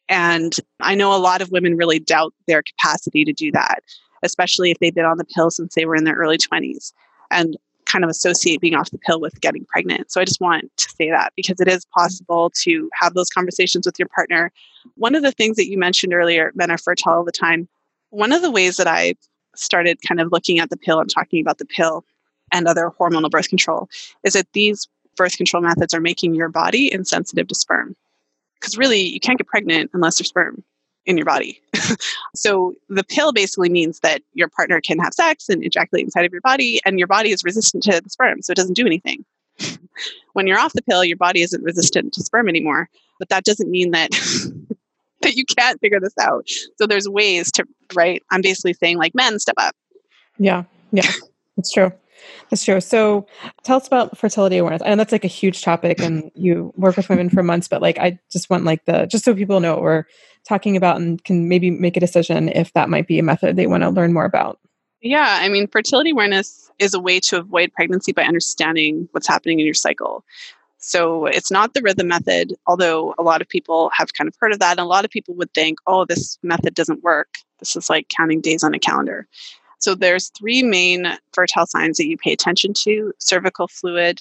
And 0.09 0.55
I 0.81 0.95
know 0.95 1.15
a 1.15 1.19
lot 1.19 1.43
of 1.43 1.51
women 1.51 1.77
really 1.77 1.99
doubt 1.99 2.33
their 2.47 2.63
capacity 2.63 3.25
to 3.25 3.33
do 3.33 3.53
that 3.53 3.83
especially 4.23 4.71
if 4.71 4.79
they've 4.79 4.95
been 4.95 5.05
on 5.05 5.19
the 5.19 5.25
pill 5.25 5.51
since 5.51 5.75
they 5.75 5.85
were 5.85 5.97
in 5.97 6.05
their 6.05 6.17
early 6.17 6.39
20s 6.39 6.93
and 7.31 7.57
kind 7.87 8.05
of 8.05 8.11
associate 8.11 8.61
being 8.61 8.75
off 8.75 8.91
the 8.91 8.99
pill 8.99 9.21
with 9.21 9.41
getting 9.41 9.65
pregnant. 9.65 10.11
So 10.13 10.21
I 10.21 10.25
just 10.25 10.41
want 10.41 10.71
to 10.77 10.91
say 10.91 11.11
that 11.11 11.33
because 11.37 11.59
it 11.61 11.69
is 11.69 11.87
possible 11.87 12.51
to 12.63 12.91
have 12.93 13.15
those 13.15 13.31
conversations 13.31 13.87
with 13.87 13.99
your 13.99 14.09
partner. 14.09 14.53
One 14.97 15.15
of 15.15 15.23
the 15.23 15.33
things 15.33 15.57
that 15.57 15.69
you 15.69 15.79
mentioned 15.79 16.13
earlier, 16.13 16.53
men 16.55 16.71
are 16.71 16.79
fertile 16.79 17.13
all 17.13 17.25
the 17.25 17.33
time. 17.33 17.67
One 18.11 18.33
of 18.33 18.43
the 18.43 18.51
ways 18.51 18.77
that 18.77 18.87
I 18.87 19.15
started 19.59 19.99
kind 20.07 20.21
of 20.21 20.33
looking 20.33 20.59
at 20.59 20.71
the 20.71 20.77
pill 20.77 21.01
and 21.01 21.11
talking 21.11 21.41
about 21.41 21.59
the 21.59 21.65
pill 21.65 22.05
and 22.53 22.67
other 22.67 22.91
hormonal 22.99 23.31
birth 23.31 23.49
control 23.49 23.89
is 24.25 24.33
that 24.33 24.47
these 24.53 24.89
birth 25.17 25.37
control 25.37 25.63
methods 25.63 25.93
are 25.93 26.01
making 26.01 26.35
your 26.35 26.49
body 26.49 26.93
insensitive 26.93 27.49
to 27.49 27.55
sperm. 27.55 27.95
Because 28.61 28.77
really, 28.77 29.01
you 29.01 29.21
can't 29.21 29.39
get 29.39 29.47
pregnant 29.47 29.91
unless 29.95 30.19
there's 30.19 30.29
sperm 30.29 30.65
in 31.07 31.17
your 31.17 31.27
body. 31.27 31.61
so 32.35 32.75
the 32.89 33.05
pill 33.05 33.33
basically 33.33 33.69
means 33.69 34.01
that 34.01 34.23
your 34.35 34.49
partner 34.49 34.81
can 34.81 34.99
have 34.99 35.15
sex 35.15 35.49
and 35.49 35.65
ejaculate 35.65 36.05
inside 36.05 36.25
of 36.25 36.33
your 36.33 36.41
body, 36.41 36.81
and 36.85 36.99
your 36.99 37.07
body 37.07 37.31
is 37.31 37.45
resistant 37.45 37.83
to 37.85 38.01
the 38.01 38.11
sperm, 38.11 38.43
so 38.43 38.53
it 38.53 38.57
doesn't 38.57 38.75
do 38.75 38.87
anything. 38.87 39.25
when 40.35 40.47
you're 40.47 40.59
off 40.59 40.73
the 40.73 40.83
pill, 40.83 41.05
your 41.05 41.17
body 41.17 41.43
isn't 41.43 41.65
resistant 41.65 42.13
to 42.13 42.23
sperm 42.23 42.49
anymore, 42.49 42.89
but 43.19 43.29
that 43.29 43.45
doesn't 43.45 43.71
mean 43.71 43.91
that 43.93 44.11
that 45.23 45.35
you 45.35 45.45
can't 45.45 45.81
figure 45.81 46.01
this 46.01 46.15
out. 46.21 46.49
So 46.77 46.87
there's 46.87 47.09
ways 47.09 47.51
to 47.53 47.65
right. 47.95 48.23
I'm 48.31 48.41
basically 48.41 48.75
saying 48.75 48.99
like 48.99 49.15
men 49.15 49.39
step 49.39 49.57
up. 49.59 49.75
Yeah, 50.39 50.65
yeah, 50.93 51.11
That's 51.57 51.73
true. 51.73 51.93
That's 52.51 52.65
true. 52.65 52.81
So 52.81 53.27
tell 53.63 53.77
us 53.77 53.87
about 53.87 54.17
fertility 54.17 54.59
awareness. 54.59 54.83
I 54.85 54.91
know 54.91 54.97
that's 54.97 55.13
like 55.13 55.25
a 55.25 55.29
huge 55.29 55.63
topic 55.63 56.01
and 56.01 56.31
you 56.35 56.73
work 56.77 56.97
with 56.97 57.09
women 57.09 57.31
for 57.31 57.43
months, 57.43 57.69
but 57.69 57.83
like 57.83 57.99
I 57.99 58.19
just 58.31 58.49
want 58.51 58.65
like 58.65 58.85
the 58.87 59.07
just 59.07 59.25
so 59.25 59.35
people 59.35 59.61
know 59.61 59.75
what 59.75 59.83
we're 59.83 60.05
talking 60.47 60.77
about 60.77 60.97
and 60.97 61.23
can 61.25 61.49
maybe 61.49 61.71
make 61.71 61.97
a 61.97 62.01
decision 62.01 62.49
if 62.49 62.73
that 62.73 62.89
might 62.89 63.07
be 63.07 63.19
a 63.19 63.23
method 63.23 63.57
they 63.57 63.67
want 63.67 63.83
to 63.83 63.91
learn 63.91 64.13
more 64.13 64.25
about. 64.25 64.59
Yeah, 65.01 65.39
I 65.41 65.49
mean 65.49 65.69
fertility 65.69 66.11
awareness 66.11 66.71
is 66.79 66.95
a 66.95 67.01
way 67.01 67.21
to 67.21 67.39
avoid 67.39 67.73
pregnancy 67.73 68.13
by 68.13 68.23
understanding 68.23 69.09
what's 69.13 69.29
happening 69.29 69.61
in 69.61 69.67
your 69.67 69.75
cycle. 69.75 70.25
So 70.79 71.27
it's 71.27 71.51
not 71.51 71.75
the 71.75 71.83
rhythm 71.83 72.09
method, 72.09 72.55
although 72.67 73.15
a 73.19 73.23
lot 73.23 73.43
of 73.43 73.49
people 73.49 73.91
have 73.95 74.15
kind 74.15 74.29
of 74.29 74.35
heard 74.39 74.53
of 74.53 74.61
that. 74.61 74.73
And 74.73 74.81
a 74.81 74.85
lot 74.85 75.05
of 75.05 75.11
people 75.11 75.35
would 75.35 75.53
think, 75.53 75.79
oh, 75.87 76.05
this 76.05 76.39
method 76.43 76.75
doesn't 76.75 77.03
work. 77.03 77.35
This 77.59 77.75
is 77.75 77.91
like 77.91 78.09
counting 78.17 78.41
days 78.41 78.63
on 78.63 78.75
a 78.75 78.79
calendar. 78.79 79.27
So 79.79 79.95
there's 79.95 80.29
three 80.31 80.63
main 80.63 81.07
fertile 81.33 81.67
signs 81.67 81.97
that 81.97 82.07
you 82.07 82.17
pay 82.17 82.33
attention 82.33 82.75
to 82.75 83.13
cervical 83.19 83.69
fluid, 83.69 84.21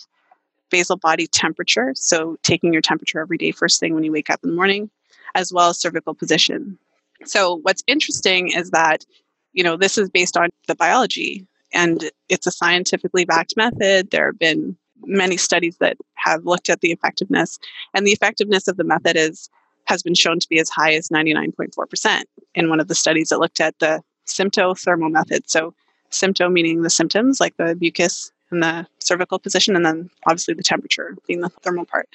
basal 0.69 0.97
body 0.97 1.27
temperature, 1.27 1.93
so 1.95 2.37
taking 2.43 2.73
your 2.73 2.81
temperature 2.81 3.19
every 3.19 3.37
day 3.37 3.51
first 3.51 3.79
thing 3.79 3.93
when 3.93 4.03
you 4.03 4.11
wake 4.11 4.29
up 4.29 4.39
in 4.43 4.49
the 4.49 4.55
morning, 4.55 4.89
as 5.35 5.51
well 5.51 5.69
as 5.69 5.79
cervical 5.79 6.13
position. 6.13 6.77
So 7.25 7.55
what's 7.63 7.83
interesting 7.87 8.51
is 8.51 8.71
that 8.71 9.05
you 9.53 9.63
know 9.63 9.77
this 9.77 9.97
is 9.97 10.09
based 10.09 10.37
on 10.37 10.49
the 10.67 10.75
biology 10.75 11.47
and 11.73 12.11
it's 12.29 12.45
a 12.45 12.51
scientifically 12.51 13.25
backed 13.25 13.57
method. 13.57 14.11
There 14.11 14.27
have 14.27 14.39
been 14.39 14.77
many 15.05 15.37
studies 15.37 15.77
that 15.77 15.97
have 16.15 16.45
looked 16.45 16.69
at 16.69 16.81
the 16.81 16.91
effectiveness, 16.91 17.59
and 17.93 18.05
the 18.05 18.11
effectiveness 18.11 18.67
of 18.67 18.77
the 18.77 18.83
method 18.83 19.15
is 19.15 19.49
has 19.85 20.03
been 20.03 20.15
shown 20.15 20.39
to 20.39 20.49
be 20.49 20.59
as 20.59 20.69
high 20.69 20.93
as 20.93 21.07
99.4% 21.09 22.23
in 22.55 22.69
one 22.69 22.79
of 22.79 22.89
the 22.89 22.95
studies 22.95 23.29
that 23.29 23.39
looked 23.39 23.61
at 23.61 23.79
the 23.79 24.01
symptothermal 24.27 25.11
method. 25.11 25.49
So, 25.49 25.73
sympto 26.11 26.51
meaning 26.51 26.81
the 26.81 26.89
symptoms 26.89 27.39
like 27.39 27.55
the 27.57 27.75
mucus 27.79 28.31
and 28.51 28.61
the 28.63 28.87
cervical 28.99 29.39
position, 29.39 29.75
and 29.75 29.85
then 29.85 30.09
obviously 30.25 30.53
the 30.53 30.63
temperature 30.63 31.15
being 31.27 31.41
the 31.41 31.49
thermal 31.49 31.85
part. 31.85 32.09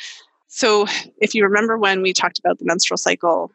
So, 0.49 0.87
if 1.19 1.35
you 1.35 1.45
remember 1.45 1.79
when 1.79 2.03
we 2.03 2.13
talked 2.13 2.39
about 2.39 2.59
the 2.59 2.65
menstrual 2.67 2.99
cycle, 2.99 3.51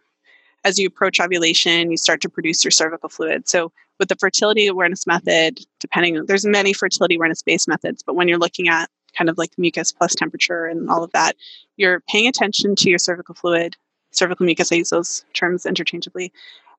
as 0.64 0.80
you 0.80 0.88
approach 0.88 1.20
ovulation, 1.20 1.92
you 1.92 1.98
start 1.98 2.22
to 2.22 2.30
produce 2.30 2.64
your 2.64 2.72
cervical 2.72 3.10
fluid. 3.10 3.48
So, 3.48 3.72
with 4.00 4.10
the 4.10 4.16
fertility 4.16 4.68
awareness 4.68 5.08
method, 5.08 5.60
depending, 5.80 6.26
there's 6.26 6.46
many 6.46 6.74
fertility 6.74 7.16
awareness 7.16 7.42
based 7.42 7.68
methods, 7.68 8.04
but 8.04 8.16
when 8.16 8.28
you're 8.28 8.38
looking 8.38 8.68
at 8.68 8.90
kind 9.18 9.30
of 9.30 9.38
like 9.38 9.52
mucus 9.58 9.92
plus 9.92 10.14
temperature 10.14 10.66
and 10.66 10.90
all 10.90 11.04
of 11.04 11.12
that, 11.12 11.36
you're 11.78 12.02
paying 12.02 12.28
attention 12.28 12.76
to 12.76 12.90
your 12.90 13.00
cervical 13.00 13.36
fluid, 13.36 13.76
cervical 14.12 14.46
mucus, 14.46 14.72
I 14.72 14.76
use 14.76 14.90
those 14.90 15.26
terms 15.34 15.66
interchangeably. 15.66 16.32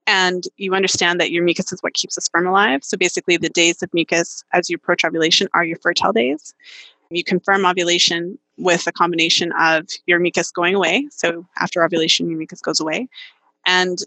And 0.06 0.44
you 0.56 0.74
understand 0.74 1.20
that 1.20 1.30
your 1.30 1.44
mucus 1.44 1.70
is 1.70 1.82
what 1.82 1.92
keeps 1.92 2.14
the 2.14 2.22
sperm 2.22 2.46
alive. 2.46 2.82
So 2.82 2.96
basically, 2.96 3.36
the 3.36 3.50
days 3.50 3.82
of 3.82 3.92
mucus 3.92 4.42
as 4.54 4.70
you 4.70 4.76
approach 4.76 5.04
ovulation 5.04 5.48
are 5.52 5.64
your 5.64 5.76
fertile 5.76 6.14
days. 6.14 6.54
You 7.10 7.22
confirm 7.22 7.66
ovulation 7.66 8.38
with 8.56 8.86
a 8.86 8.92
combination 8.92 9.52
of 9.58 9.86
your 10.06 10.18
mucus 10.18 10.50
going 10.50 10.74
away. 10.74 11.08
So 11.10 11.46
after 11.58 11.84
ovulation, 11.84 12.28
your 12.28 12.38
mucus 12.38 12.60
goes 12.60 12.80
away. 12.80 13.08
And 13.66 13.98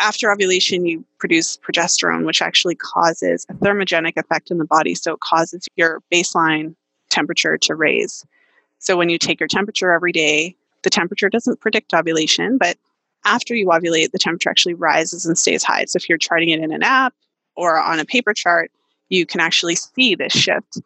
after 0.00 0.30
ovulation, 0.30 0.86
you 0.86 1.04
produce 1.18 1.56
progesterone, 1.56 2.24
which 2.24 2.40
actually 2.40 2.76
causes 2.76 3.44
a 3.48 3.54
thermogenic 3.54 4.16
effect 4.16 4.50
in 4.52 4.58
the 4.58 4.64
body. 4.64 4.94
So 4.94 5.14
it 5.14 5.20
causes 5.20 5.66
your 5.76 6.02
baseline 6.12 6.76
temperature 7.10 7.56
to 7.58 7.74
raise. 7.74 8.24
So 8.78 8.96
when 8.96 9.08
you 9.08 9.18
take 9.18 9.40
your 9.40 9.48
temperature 9.48 9.92
every 9.92 10.12
day, 10.12 10.54
the 10.82 10.90
temperature 10.90 11.28
doesn't 11.28 11.60
predict 11.60 11.92
ovulation, 11.94 12.58
but 12.58 12.76
after 13.24 13.54
you 13.54 13.66
ovulate, 13.66 14.12
the 14.12 14.18
temperature 14.18 14.48
actually 14.48 14.74
rises 14.74 15.26
and 15.26 15.36
stays 15.36 15.64
high. 15.64 15.84
So 15.86 15.96
if 15.96 16.08
you're 16.08 16.18
charting 16.18 16.50
it 16.50 16.60
in 16.60 16.72
an 16.72 16.82
app 16.82 17.14
or 17.56 17.78
on 17.78 17.98
a 17.98 18.04
paper 18.04 18.32
chart, 18.32 18.70
you 19.08 19.26
can 19.26 19.40
actually 19.40 19.74
see 19.74 20.14
this 20.14 20.32
shift. 20.32 20.78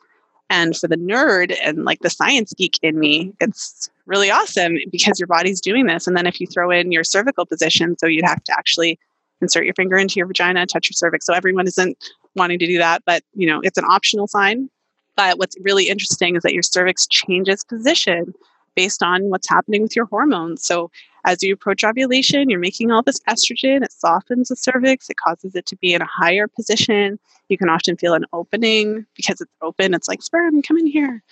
And 0.48 0.76
for 0.76 0.88
the 0.88 0.96
nerd 0.96 1.56
and 1.62 1.84
like 1.84 2.00
the 2.00 2.10
science 2.10 2.52
geek 2.54 2.78
in 2.82 2.98
me, 2.98 3.32
it's 3.40 3.90
really 4.06 4.30
awesome 4.30 4.76
because 4.90 5.18
your 5.18 5.26
body's 5.26 5.60
doing 5.60 5.86
this. 5.86 6.06
And 6.06 6.16
then 6.16 6.26
if 6.26 6.40
you 6.40 6.46
throw 6.46 6.70
in 6.70 6.92
your 6.92 7.04
cervical 7.04 7.46
position, 7.46 7.96
so 7.98 8.06
you'd 8.06 8.24
have 8.24 8.44
to 8.44 8.52
actually 8.52 8.98
insert 9.40 9.64
your 9.64 9.74
finger 9.74 9.96
into 9.96 10.16
your 10.16 10.26
vagina, 10.26 10.66
touch 10.66 10.88
your 10.88 10.94
cervix. 10.94 11.26
So 11.26 11.34
everyone 11.34 11.66
isn't 11.66 11.96
wanting 12.36 12.58
to 12.60 12.66
do 12.66 12.78
that, 12.78 13.02
but 13.04 13.22
you 13.34 13.46
know, 13.46 13.60
it's 13.62 13.78
an 13.78 13.84
optional 13.84 14.26
sign. 14.26 14.70
But 15.16 15.38
what's 15.38 15.56
really 15.60 15.88
interesting 15.88 16.36
is 16.36 16.42
that 16.42 16.54
your 16.54 16.62
cervix 16.62 17.06
changes 17.06 17.64
position 17.64 18.34
based 18.74 19.02
on 19.02 19.24
what's 19.24 19.48
happening 19.48 19.82
with 19.82 19.94
your 19.94 20.06
hormones. 20.06 20.64
So 20.64 20.90
as 21.24 21.42
you 21.42 21.54
approach 21.54 21.84
ovulation, 21.84 22.48
you're 22.48 22.58
making 22.58 22.90
all 22.90 23.02
this 23.02 23.20
estrogen, 23.28 23.84
it 23.84 23.92
softens 23.92 24.48
the 24.48 24.56
cervix, 24.56 25.08
it 25.08 25.16
causes 25.16 25.54
it 25.54 25.66
to 25.66 25.76
be 25.76 25.94
in 25.94 26.02
a 26.02 26.06
higher 26.06 26.48
position. 26.48 27.18
You 27.48 27.58
can 27.58 27.68
often 27.68 27.96
feel 27.96 28.14
an 28.14 28.24
opening 28.32 29.06
because 29.14 29.40
it's 29.40 29.52
open, 29.60 29.94
it's 29.94 30.08
like 30.08 30.22
sperm, 30.22 30.62
come 30.62 30.78
in 30.78 30.86
here. 30.86 31.22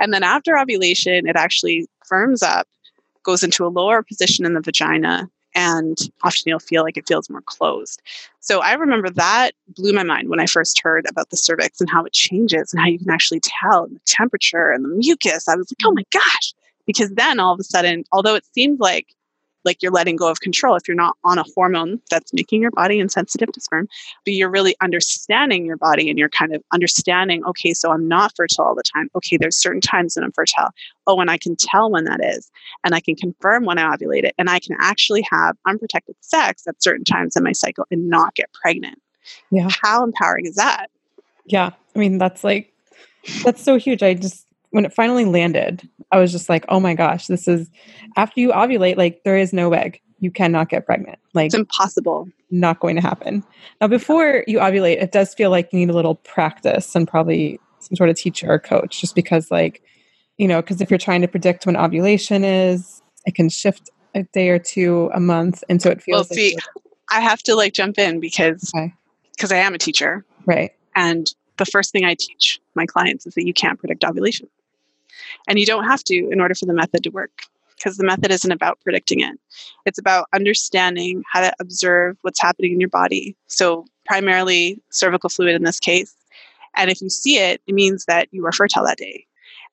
And 0.00 0.12
then 0.12 0.22
after 0.22 0.58
ovulation, 0.58 1.26
it 1.26 1.36
actually 1.36 1.86
firms 2.04 2.42
up, 2.42 2.66
goes 3.22 3.42
into 3.42 3.64
a 3.64 3.68
lower 3.68 4.02
position 4.02 4.44
in 4.44 4.54
the 4.54 4.60
vagina, 4.60 5.30
and 5.54 5.98
often 6.22 6.42
you'll 6.46 6.58
feel 6.58 6.82
like 6.82 6.96
it 6.96 7.08
feels 7.08 7.30
more 7.30 7.42
closed. 7.42 8.00
So 8.40 8.60
I 8.60 8.74
remember 8.74 9.10
that 9.10 9.52
blew 9.68 9.92
my 9.92 10.02
mind 10.02 10.28
when 10.28 10.40
I 10.40 10.46
first 10.46 10.80
heard 10.82 11.06
about 11.08 11.30
the 11.30 11.36
cervix 11.36 11.80
and 11.80 11.90
how 11.90 12.04
it 12.04 12.12
changes 12.12 12.72
and 12.72 12.80
how 12.80 12.88
you 12.88 12.98
can 12.98 13.10
actually 13.10 13.40
tell 13.40 13.86
the 13.86 14.00
temperature 14.06 14.70
and 14.70 14.84
the 14.84 14.88
mucus. 14.88 15.48
I 15.48 15.56
was 15.56 15.70
like, 15.70 15.86
oh 15.86 15.92
my 15.92 16.04
gosh. 16.12 16.54
Because 16.86 17.10
then 17.10 17.38
all 17.38 17.52
of 17.52 17.60
a 17.60 17.64
sudden, 17.64 18.04
although 18.12 18.34
it 18.34 18.46
seems 18.54 18.80
like 18.80 19.14
like 19.68 19.82
you're 19.82 19.92
letting 19.92 20.16
go 20.16 20.30
of 20.30 20.40
control. 20.40 20.74
If 20.74 20.88
you're 20.88 20.96
not 20.96 21.16
on 21.24 21.38
a 21.38 21.44
hormone 21.54 22.00
that's 22.10 22.32
making 22.32 22.62
your 22.62 22.70
body 22.70 22.98
insensitive 22.98 23.52
to 23.52 23.60
sperm 23.60 23.86
but 24.24 24.32
you're 24.32 24.50
really 24.50 24.74
understanding 24.80 25.66
your 25.66 25.76
body 25.76 26.08
and 26.08 26.18
you're 26.18 26.30
kind 26.30 26.54
of 26.54 26.62
understanding 26.72 27.44
okay 27.44 27.74
so 27.74 27.92
i'm 27.92 28.08
not 28.08 28.34
fertile 28.34 28.64
all 28.64 28.74
the 28.74 28.82
time. 28.82 29.08
Okay 29.14 29.36
there's 29.36 29.56
certain 29.56 29.82
times 29.82 30.14
that 30.14 30.24
i'm 30.24 30.32
fertile. 30.32 30.70
Oh 31.06 31.20
and 31.20 31.30
i 31.30 31.36
can 31.36 31.54
tell 31.54 31.90
when 31.90 32.04
that 32.04 32.20
is 32.24 32.50
and 32.82 32.94
i 32.94 33.00
can 33.00 33.14
confirm 33.14 33.64
when 33.66 33.78
i 33.78 33.94
ovulate 33.94 34.24
it 34.24 34.34
and 34.38 34.48
i 34.48 34.58
can 34.58 34.76
actually 34.80 35.24
have 35.30 35.56
unprotected 35.66 36.16
sex 36.20 36.66
at 36.66 36.82
certain 36.82 37.04
times 37.04 37.36
in 37.36 37.44
my 37.44 37.52
cycle 37.52 37.86
and 37.90 38.08
not 38.08 38.34
get 38.34 38.52
pregnant. 38.52 38.98
Yeah. 39.50 39.68
How 39.82 40.02
empowering 40.02 40.46
is 40.46 40.54
that? 40.54 40.86
Yeah. 41.44 41.70
I 41.94 41.98
mean 41.98 42.16
that's 42.16 42.42
like 42.42 42.72
that's 43.44 43.62
so 43.62 43.76
huge. 43.76 44.02
I 44.02 44.14
just 44.14 44.47
when 44.70 44.84
it 44.84 44.92
finally 44.92 45.24
landed, 45.24 45.88
I 46.12 46.18
was 46.18 46.32
just 46.32 46.48
like, 46.48 46.64
oh 46.68 46.80
my 46.80 46.94
gosh, 46.94 47.26
this 47.26 47.48
is 47.48 47.70
after 48.16 48.40
you 48.40 48.50
ovulate, 48.50 48.96
like 48.96 49.22
there 49.24 49.36
is 49.36 49.52
no 49.52 49.72
egg. 49.72 50.00
You 50.20 50.30
cannot 50.30 50.68
get 50.68 50.84
pregnant. 50.84 51.18
Like 51.32 51.46
it's 51.46 51.54
impossible. 51.54 52.28
Not 52.50 52.80
going 52.80 52.96
to 52.96 53.02
happen. 53.02 53.44
Now, 53.80 53.88
before 53.88 54.44
you 54.46 54.58
ovulate, 54.58 55.00
it 55.00 55.12
does 55.12 55.34
feel 55.34 55.50
like 55.50 55.72
you 55.72 55.78
need 55.78 55.90
a 55.90 55.94
little 55.94 56.16
practice 56.16 56.94
and 56.96 57.06
probably 57.06 57.60
some 57.78 57.94
sort 57.94 58.10
of 58.10 58.16
teacher 58.16 58.50
or 58.50 58.58
coach, 58.58 59.00
just 59.00 59.14
because, 59.14 59.50
like, 59.50 59.82
you 60.38 60.48
know, 60.48 60.60
because 60.60 60.80
if 60.80 60.90
you're 60.90 60.98
trying 60.98 61.20
to 61.20 61.28
predict 61.28 61.66
when 61.66 61.76
ovulation 61.76 62.44
is, 62.44 63.02
it 63.26 63.34
can 63.34 63.48
shift 63.48 63.90
a 64.14 64.24
day 64.24 64.48
or 64.48 64.58
two, 64.58 65.10
a 65.14 65.20
month, 65.20 65.62
and 65.68 65.80
so 65.80 65.90
it 65.90 66.02
feels. 66.02 66.30
Like 66.30 66.36
Well, 66.36 66.36
see, 66.36 66.56
I 67.10 67.20
have 67.20 67.42
to 67.44 67.54
like 67.54 67.72
jump 67.74 67.98
in 67.98 68.18
because 68.18 68.72
because 69.36 69.52
okay. 69.52 69.60
I 69.60 69.64
am 69.64 69.74
a 69.74 69.78
teacher, 69.78 70.24
right? 70.46 70.72
And 70.96 71.32
the 71.58 71.66
first 71.66 71.92
thing 71.92 72.04
I 72.04 72.14
teach 72.18 72.58
my 72.74 72.86
clients 72.86 73.26
is 73.26 73.34
that 73.34 73.46
you 73.46 73.52
can't 73.52 73.78
predict 73.78 74.04
ovulation. 74.04 74.48
And 75.46 75.58
you 75.58 75.66
don't 75.66 75.84
have 75.84 76.04
to 76.04 76.14
in 76.30 76.40
order 76.40 76.54
for 76.54 76.66
the 76.66 76.74
method 76.74 77.02
to 77.04 77.10
work 77.10 77.42
because 77.78 77.96
the 77.96 78.04
method 78.04 78.30
isn't 78.30 78.50
about 78.50 78.80
predicting 78.80 79.20
it. 79.20 79.38
It's 79.86 79.98
about 79.98 80.26
understanding 80.34 81.22
how 81.30 81.40
to 81.40 81.54
observe 81.60 82.18
what's 82.22 82.40
happening 82.40 82.72
in 82.72 82.80
your 82.80 82.88
body. 82.88 83.36
So, 83.46 83.86
primarily 84.04 84.80
cervical 84.90 85.30
fluid 85.30 85.54
in 85.54 85.64
this 85.64 85.80
case. 85.80 86.16
And 86.76 86.90
if 86.90 87.00
you 87.00 87.08
see 87.08 87.38
it, 87.38 87.60
it 87.66 87.74
means 87.74 88.04
that 88.06 88.28
you 88.30 88.44
are 88.46 88.52
fertile 88.52 88.84
that 88.84 88.98
day. 88.98 89.26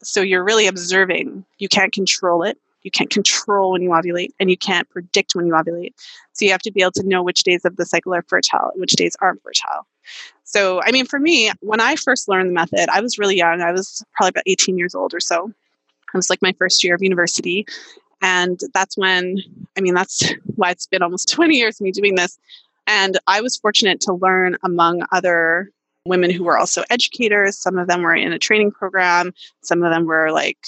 So, 0.03 0.21
you're 0.21 0.43
really 0.43 0.67
observing. 0.67 1.45
You 1.57 1.67
can't 1.67 1.91
control 1.91 2.43
it. 2.43 2.57
You 2.83 2.91
can't 2.91 3.09
control 3.09 3.71
when 3.71 3.81
you 3.81 3.89
ovulate, 3.89 4.29
and 4.39 4.51
you 4.51 4.57
can't 4.57 4.87
predict 4.89 5.33
when 5.33 5.47
you 5.47 5.53
ovulate. 5.53 5.93
So, 6.33 6.45
you 6.45 6.51
have 6.51 6.61
to 6.61 6.71
be 6.71 6.81
able 6.81 6.91
to 6.93 7.07
know 7.07 7.23
which 7.23 7.43
days 7.43 7.65
of 7.65 7.77
the 7.77 7.85
cycle 7.85 8.13
are 8.13 8.23
fertile 8.23 8.69
and 8.71 8.79
which 8.79 8.93
days 8.93 9.15
aren't 9.21 9.41
fertile. 9.41 9.87
So, 10.45 10.79
I 10.83 10.91
mean, 10.91 11.05
for 11.05 11.19
me, 11.19 11.51
when 11.61 11.81
I 11.81 11.95
first 11.95 12.29
learned 12.29 12.49
the 12.49 12.53
method, 12.53 12.87
I 12.89 13.01
was 13.01 13.17
really 13.17 13.35
young. 13.35 13.61
I 13.61 13.71
was 13.71 14.03
probably 14.13 14.29
about 14.29 14.43
18 14.45 14.77
years 14.77 14.93
old 14.93 15.13
or 15.13 15.19
so. 15.19 15.47
It 15.47 16.17
was 16.17 16.29
like 16.29 16.41
my 16.41 16.53
first 16.53 16.83
year 16.83 16.95
of 16.95 17.01
university. 17.01 17.65
And 18.21 18.59
that's 18.73 18.95
when, 18.95 19.37
I 19.77 19.81
mean, 19.81 19.95
that's 19.95 20.31
why 20.55 20.69
it's 20.69 20.87
been 20.87 21.01
almost 21.01 21.29
20 21.33 21.55
years 21.55 21.81
me 21.81 21.91
doing 21.91 22.15
this. 22.15 22.37
And 22.87 23.17
I 23.27 23.41
was 23.41 23.57
fortunate 23.57 23.99
to 24.01 24.13
learn 24.13 24.55
among 24.63 25.01
other 25.11 25.71
women 26.05 26.29
who 26.29 26.43
were 26.43 26.57
also 26.57 26.83
educators. 26.91 27.57
Some 27.57 27.79
of 27.79 27.87
them 27.87 28.03
were 28.03 28.15
in 28.15 28.31
a 28.31 28.37
training 28.37 28.71
program, 28.71 29.33
some 29.63 29.83
of 29.83 29.91
them 29.91 30.05
were 30.05 30.31
like, 30.31 30.59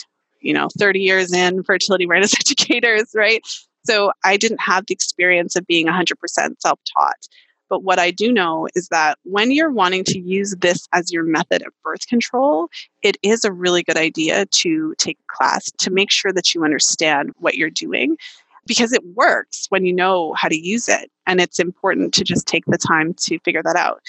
you 0.41 0.53
know, 0.53 0.69
30 0.78 0.99
years 0.99 1.32
in 1.32 1.61
fertility 1.61 2.05
awareness 2.05 2.34
educators, 2.39 3.11
right? 3.13 3.45
So 3.86 4.11
I 4.23 4.38
didn't 4.38 4.61
have 4.61 4.88
the 4.88 4.93
experience 4.93 5.55
of 5.55 5.67
being 5.67 5.86
100% 5.86 6.15
self 6.59 6.80
taught. 6.97 7.28
But 7.70 7.84
what 7.84 7.99
I 7.99 8.11
do 8.11 8.32
know 8.32 8.68
is 8.76 8.88
that 8.89 9.18
when 9.24 9.51
you're 9.51 9.72
wanting 9.72 10.03
to 10.05 10.20
use 10.20 10.55
this 10.59 10.88
as 10.93 11.11
your 11.11 11.24
method 11.24 11.65
of 11.65 11.74
birth 11.84 12.07
control, 12.07 12.70
it 13.03 13.18
is 13.24 13.43
a 13.43 13.51
really 13.51 13.84
good 13.84 13.97
idea 13.97 14.45
to 14.45 14.95
take 14.97 15.18
a 15.18 15.34
class 15.34 15.72
to 15.80 15.91
make 15.91 16.11
sure 16.11 16.32
that 16.34 16.53
you 16.53 16.63
understand 16.63 17.32
what 17.38 17.55
you're 17.55 17.70
doing 17.70 18.18
because 18.65 18.91
it 18.91 19.03
works 19.15 19.65
when 19.70 19.86
you 19.86 19.93
know 19.93 20.34
how 20.34 20.49
to 20.49 20.57
use 20.57 20.88
it. 20.89 21.09
And 21.26 21.39
it's 21.39 21.59
important 21.59 22.13
to 22.15 22.24
just 22.24 22.47
take 22.47 22.65
the 22.65 22.78
time 22.78 23.13
to 23.22 23.39
figure 23.39 23.63
that 23.63 23.76
out. 23.76 24.01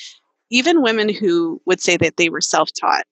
Even 0.50 0.82
women 0.82 1.08
who 1.08 1.60
would 1.66 1.80
say 1.80 1.96
that 1.98 2.16
they 2.16 2.28
were 2.28 2.40
self 2.40 2.70
taught, 2.72 3.06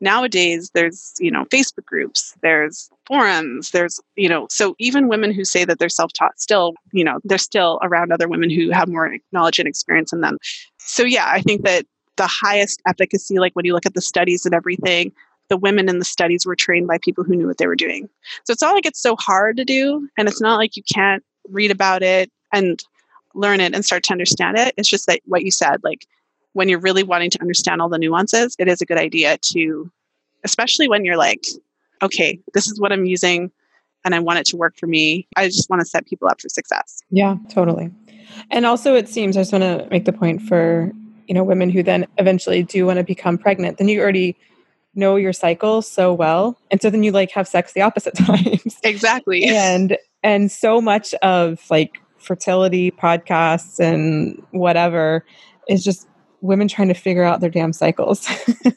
nowadays 0.00 0.70
there's 0.74 1.14
you 1.18 1.30
know 1.30 1.44
facebook 1.46 1.84
groups 1.84 2.34
there's 2.42 2.90
forums 3.06 3.70
there's 3.70 4.00
you 4.16 4.28
know 4.28 4.46
so 4.50 4.74
even 4.78 5.08
women 5.08 5.32
who 5.32 5.44
say 5.44 5.64
that 5.64 5.78
they're 5.78 5.88
self-taught 5.88 6.38
still 6.40 6.74
you 6.92 7.04
know 7.04 7.18
they're 7.24 7.38
still 7.38 7.78
around 7.82 8.12
other 8.12 8.28
women 8.28 8.50
who 8.50 8.70
have 8.70 8.88
more 8.88 9.16
knowledge 9.32 9.58
and 9.58 9.68
experience 9.68 10.10
than 10.10 10.20
them. 10.20 10.38
So 10.78 11.04
yeah 11.04 11.26
i 11.28 11.40
think 11.40 11.62
that 11.62 11.86
the 12.16 12.26
highest 12.26 12.82
efficacy 12.86 13.38
like 13.38 13.54
when 13.54 13.64
you 13.64 13.72
look 13.72 13.86
at 13.86 13.94
the 13.94 14.02
studies 14.02 14.44
and 14.44 14.54
everything 14.54 15.12
the 15.48 15.56
women 15.58 15.88
in 15.88 15.98
the 15.98 16.04
studies 16.04 16.46
were 16.46 16.56
trained 16.56 16.86
by 16.86 16.96
people 16.96 17.24
who 17.24 17.36
knew 17.36 17.46
what 17.46 17.58
they 17.58 17.66
were 17.66 17.76
doing. 17.76 18.08
So 18.44 18.52
it's 18.52 18.62
not 18.62 18.74
like 18.74 18.86
it's 18.86 19.02
so 19.02 19.16
hard 19.16 19.58
to 19.58 19.66
do 19.66 20.08
and 20.16 20.26
it's 20.26 20.40
not 20.40 20.56
like 20.56 20.78
you 20.78 20.82
can't 20.82 21.22
read 21.50 21.70
about 21.70 22.02
it 22.02 22.30
and 22.54 22.80
learn 23.34 23.60
it 23.60 23.74
and 23.74 23.84
start 23.84 24.02
to 24.04 24.12
understand 24.12 24.56
it. 24.56 24.72
It's 24.78 24.88
just 24.88 25.06
that 25.08 25.20
what 25.26 25.42
you 25.44 25.50
said 25.50 25.84
like 25.84 26.06
when 26.52 26.68
you're 26.68 26.80
really 26.80 27.02
wanting 27.02 27.30
to 27.30 27.40
understand 27.40 27.80
all 27.80 27.88
the 27.88 27.98
nuances, 27.98 28.56
it 28.58 28.68
is 28.68 28.80
a 28.80 28.86
good 28.86 28.98
idea 28.98 29.38
to, 29.38 29.90
especially 30.44 30.88
when 30.88 31.04
you're 31.04 31.16
like, 31.16 31.44
okay, 32.02 32.38
this 32.52 32.66
is 32.66 32.80
what 32.80 32.92
I'm 32.92 33.04
using 33.04 33.50
and 34.04 34.14
I 34.14 34.18
want 34.18 34.38
it 34.38 34.46
to 34.46 34.56
work 34.56 34.76
for 34.76 34.86
me. 34.86 35.26
I 35.36 35.46
just 35.46 35.70
want 35.70 35.80
to 35.80 35.86
set 35.86 36.06
people 36.06 36.28
up 36.28 36.40
for 36.40 36.48
success. 36.48 37.02
Yeah, 37.10 37.36
totally. 37.48 37.90
And 38.50 38.66
also, 38.66 38.94
it 38.94 39.08
seems 39.08 39.36
I 39.36 39.40
just 39.40 39.52
want 39.52 39.62
to 39.62 39.86
make 39.90 40.04
the 40.04 40.12
point 40.12 40.42
for 40.42 40.90
you 41.28 41.34
know 41.34 41.44
women 41.44 41.70
who 41.70 41.82
then 41.82 42.06
eventually 42.18 42.62
do 42.62 42.86
want 42.86 42.98
to 42.98 43.04
become 43.04 43.38
pregnant. 43.38 43.78
Then 43.78 43.88
you 43.88 44.00
already 44.00 44.36
know 44.94 45.16
your 45.16 45.32
cycle 45.32 45.82
so 45.82 46.12
well. 46.12 46.58
And 46.70 46.82
so 46.82 46.90
then 46.90 47.02
you 47.02 47.12
like 47.12 47.30
have 47.32 47.48
sex 47.48 47.72
the 47.72 47.82
opposite 47.82 48.14
times. 48.16 48.78
Exactly. 48.82 49.44
and 49.44 49.96
and 50.22 50.50
so 50.50 50.80
much 50.80 51.14
of 51.14 51.60
like 51.70 51.98
fertility 52.18 52.90
podcasts 52.90 53.80
and 53.80 54.42
whatever 54.50 55.24
is 55.68 55.82
just 55.84 56.06
women 56.42 56.68
trying 56.68 56.88
to 56.88 56.94
figure 56.94 57.22
out 57.22 57.40
their 57.40 57.50
damn 57.50 57.72
cycles. 57.72 58.28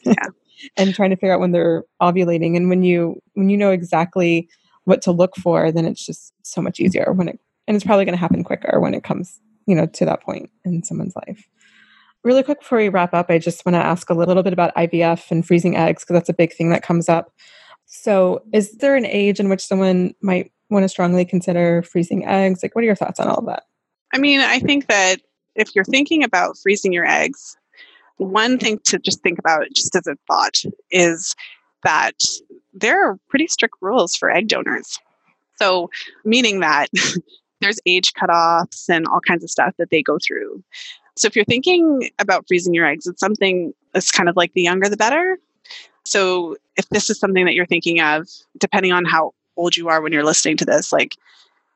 Yeah. 0.06 0.14
and 0.78 0.96
trying 0.96 1.10
to 1.10 1.16
figure 1.16 1.34
out 1.34 1.40
when 1.40 1.52
they're 1.52 1.84
ovulating 2.02 2.56
and 2.56 2.70
when 2.70 2.84
you 2.84 3.22
when 3.34 3.50
you 3.50 3.58
know 3.58 3.72
exactly 3.72 4.50
what 4.86 5.02
to 5.02 5.12
look 5.12 5.36
for 5.36 5.72
then 5.72 5.86
it's 5.86 6.04
just 6.06 6.34
so 6.44 6.62
much 6.62 6.80
easier 6.80 7.12
when 7.14 7.28
it 7.28 7.40
and 7.68 7.76
it's 7.76 7.86
probably 7.86 8.06
going 8.06 8.16
to 8.16 8.20
happen 8.20 8.44
quicker 8.44 8.80
when 8.80 8.94
it 8.94 9.04
comes 9.04 9.40
you 9.68 9.76
know 9.76 9.86
to 9.86 10.06
that 10.06 10.24
point 10.24 10.50
in 10.64 10.82
someone's 10.82 11.16
life 11.28 11.48
really 12.24 12.42
quick 12.42 12.62
before 12.62 12.78
we 12.78 12.90
wrap 12.90 13.14
up 13.14 13.30
i 13.30 13.38
just 13.38 13.66
want 13.66 13.76
to 13.76 13.86
ask 13.86 14.10
a 14.10 14.14
little 14.14 14.42
bit 14.44 14.54
about 14.54 14.74
ivf 14.76 15.30
and 15.30 15.46
freezing 15.46 15.76
eggs 15.76 16.04
because 16.04 16.16
that's 16.16 16.30
a 16.30 16.34
big 16.34 16.54
thing 16.54 16.70
that 16.70 16.84
comes 16.84 17.10
up 17.10 17.32
so 17.86 18.42
is 18.54 18.72
there 18.78 18.96
an 18.96 19.06
age 19.06 19.40
in 19.40 19.50
which 19.50 19.66
someone 19.66 20.14
might 20.22 20.52
want 20.70 20.84
to 20.84 20.90
strongly 20.90 21.26
consider 21.26 21.84
freezing 21.84 22.26
eggs 22.26 22.64
like 22.64 22.74
what 22.74 22.84
are 22.84 22.88
your 22.88 22.96
thoughts 22.96 23.20
on 23.20 23.28
all 23.28 23.40
of 23.40 23.46
that 23.46 23.64
I 24.16 24.18
mean, 24.18 24.40
I 24.40 24.60
think 24.60 24.88
that 24.88 25.22
if 25.56 25.76
you're 25.76 25.86
thinking 25.86 26.24
about 26.24 26.58
freezing 26.58 26.94
your 26.94 27.06
eggs, 27.06 27.58
one 28.18 28.58
thing 28.58 28.80
to 28.86 29.00
just 29.00 29.22
think 29.22 29.40
about, 29.40 29.68
just 29.74 29.96
as 29.96 30.08
a 30.08 30.16
thought, 30.28 30.58
is 30.92 31.36
that 31.84 32.16
there 32.74 33.10
are 33.10 33.20
pretty 33.30 33.48
strict 33.48 33.76
rules 33.82 34.16
for 34.16 34.30
egg 34.30 34.48
donors. 34.48 35.00
So, 35.56 35.90
meaning 36.24 36.60
that 36.60 36.90
there's 37.62 37.80
age 37.86 38.14
cutoffs 38.14 38.90
and 38.90 39.08
all 39.08 39.22
kinds 39.22 39.44
of 39.44 39.50
stuff 39.50 39.74
that 39.78 39.90
they 39.90 40.02
go 40.02 40.18
through. 40.20 40.64
So, 41.18 41.28
if 41.28 41.36
you're 41.36 41.46
thinking 41.46 42.10
about 42.20 42.48
freezing 42.48 42.74
your 42.74 42.86
eggs, 42.86 43.08
it's 43.08 43.20
something 43.20 43.74
that's 43.94 44.12
kind 44.12 44.30
of 44.30 44.36
like 44.36 44.54
the 44.54 44.62
younger 44.62 44.90
the 44.90 44.98
better. 44.98 45.38
So, 46.04 46.58
if 46.78 46.88
this 46.90 47.10
is 47.10 47.20
something 47.20 47.46
that 47.46 47.54
you're 47.54 47.66
thinking 47.66 48.02
of, 48.02 48.28
depending 48.60 48.92
on 48.92 49.06
how 49.06 49.34
old 49.58 49.78
you 49.78 49.88
are 49.88 50.02
when 50.02 50.12
you're 50.12 50.26
listening 50.26 50.58
to 50.58 50.66
this, 50.66 50.92
like 50.92 51.16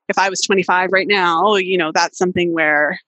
if 0.09 0.17
I 0.17 0.29
was 0.29 0.41
25 0.41 0.91
right 0.91 1.07
now, 1.07 1.55
you 1.55 1.77
know, 1.77 1.91
that's 1.93 2.17
something 2.17 2.51
where 2.51 2.99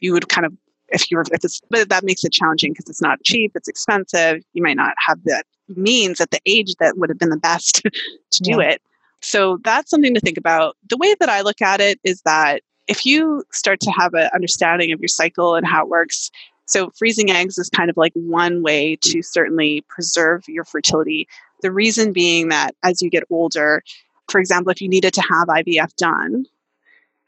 you 0.00 0.12
would 0.12 0.28
kind 0.28 0.46
of, 0.46 0.52
if 0.88 1.10
you're, 1.10 1.22
if 1.32 1.44
it's, 1.44 1.60
but 1.70 1.88
that 1.88 2.04
makes 2.04 2.24
it 2.24 2.32
challenging 2.32 2.72
because 2.72 2.88
it's 2.88 3.02
not 3.02 3.22
cheap, 3.24 3.52
it's 3.54 3.68
expensive. 3.68 4.42
You 4.52 4.62
might 4.62 4.76
not 4.76 4.94
have 5.04 5.18
the 5.24 5.42
means 5.68 6.20
at 6.20 6.30
the 6.30 6.40
age 6.46 6.74
that 6.78 6.96
would 6.96 7.08
have 7.08 7.18
been 7.18 7.30
the 7.30 7.36
best 7.36 7.76
to 8.30 8.42
do 8.42 8.52
Yeah. 8.60 8.70
it. 8.70 8.82
So 9.22 9.58
that's 9.64 9.90
something 9.90 10.14
to 10.14 10.20
think 10.20 10.38
about. 10.38 10.76
The 10.88 10.96
way 10.96 11.14
that 11.18 11.28
I 11.28 11.40
look 11.40 11.60
at 11.60 11.80
it 11.80 11.98
is 12.04 12.22
that 12.24 12.62
if 12.86 13.04
you 13.04 13.42
start 13.50 13.80
to 13.80 13.90
have 13.90 14.14
an 14.14 14.28
understanding 14.34 14.92
of 14.92 15.00
your 15.00 15.08
cycle 15.08 15.56
and 15.56 15.66
how 15.66 15.82
it 15.82 15.88
works, 15.88 16.30
so 16.66 16.90
freezing 16.96 17.30
eggs 17.30 17.58
is 17.58 17.68
kind 17.70 17.90
of 17.90 17.96
like 17.96 18.12
one 18.14 18.62
way 18.62 18.96
to 19.02 19.22
certainly 19.22 19.84
preserve 19.88 20.44
your 20.48 20.64
fertility. 20.64 21.26
The 21.62 21.72
reason 21.72 22.12
being 22.12 22.48
that 22.50 22.74
as 22.84 23.00
you 23.02 23.10
get 23.10 23.24
older, 23.30 23.82
for 24.30 24.38
example, 24.40 24.70
if 24.70 24.80
you 24.80 24.88
needed 24.88 25.14
to 25.14 25.22
have 25.22 25.48
IVF 25.48 25.94
done, 25.96 26.44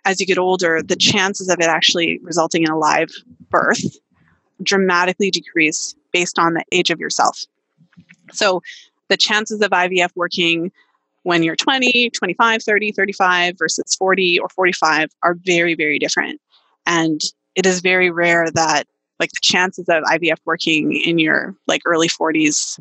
as 0.09 0.21
you 0.21 0.27
get 0.27 0.39
older, 0.39 0.83
the 0.83 0.97
chances 0.97 1.51
of 1.51 1.61
it 1.61 1.67
actually 1.67 2.19
resulting 2.23 2.63
in 2.63 2.71
a 2.71 2.79
live 2.79 3.11
birth 3.51 3.99
dramatically 4.63 5.31
decrease 5.31 5.95
based 6.13 6.39
on 6.39 6.55
the 6.55 6.65
age 6.73 6.91
of 6.91 6.99
yourself. 6.99 7.45
So 8.33 8.63
the 9.09 9.19
chances 9.19 9.61
of 9.61 9.71
IVF 9.71 10.11
working 10.17 10.73
when 11.25 11.43
you're 11.43 11.57
20, 11.57 12.09
25, 12.11 12.63
30, 12.63 12.93
35 12.93 13.59
versus 13.59 13.95
40 13.97 14.39
or 14.39 14.49
45 14.49 15.11
are 15.23 15.37
very, 15.45 15.75
very 15.75 15.99
different. 15.99 16.41
And 16.87 17.21
it 17.55 17.67
is 17.67 17.81
very 17.81 18.11
rare 18.11 18.51
that 18.55 18.87
like 19.21 19.31
the 19.31 19.41
chances 19.43 19.91
of 19.91 20.05
IVF 20.05 20.39
working 20.47 20.95
in 20.95 21.19
your 21.19 21.55
like 21.67 21.83
early 21.85 22.09
40s 22.09 22.81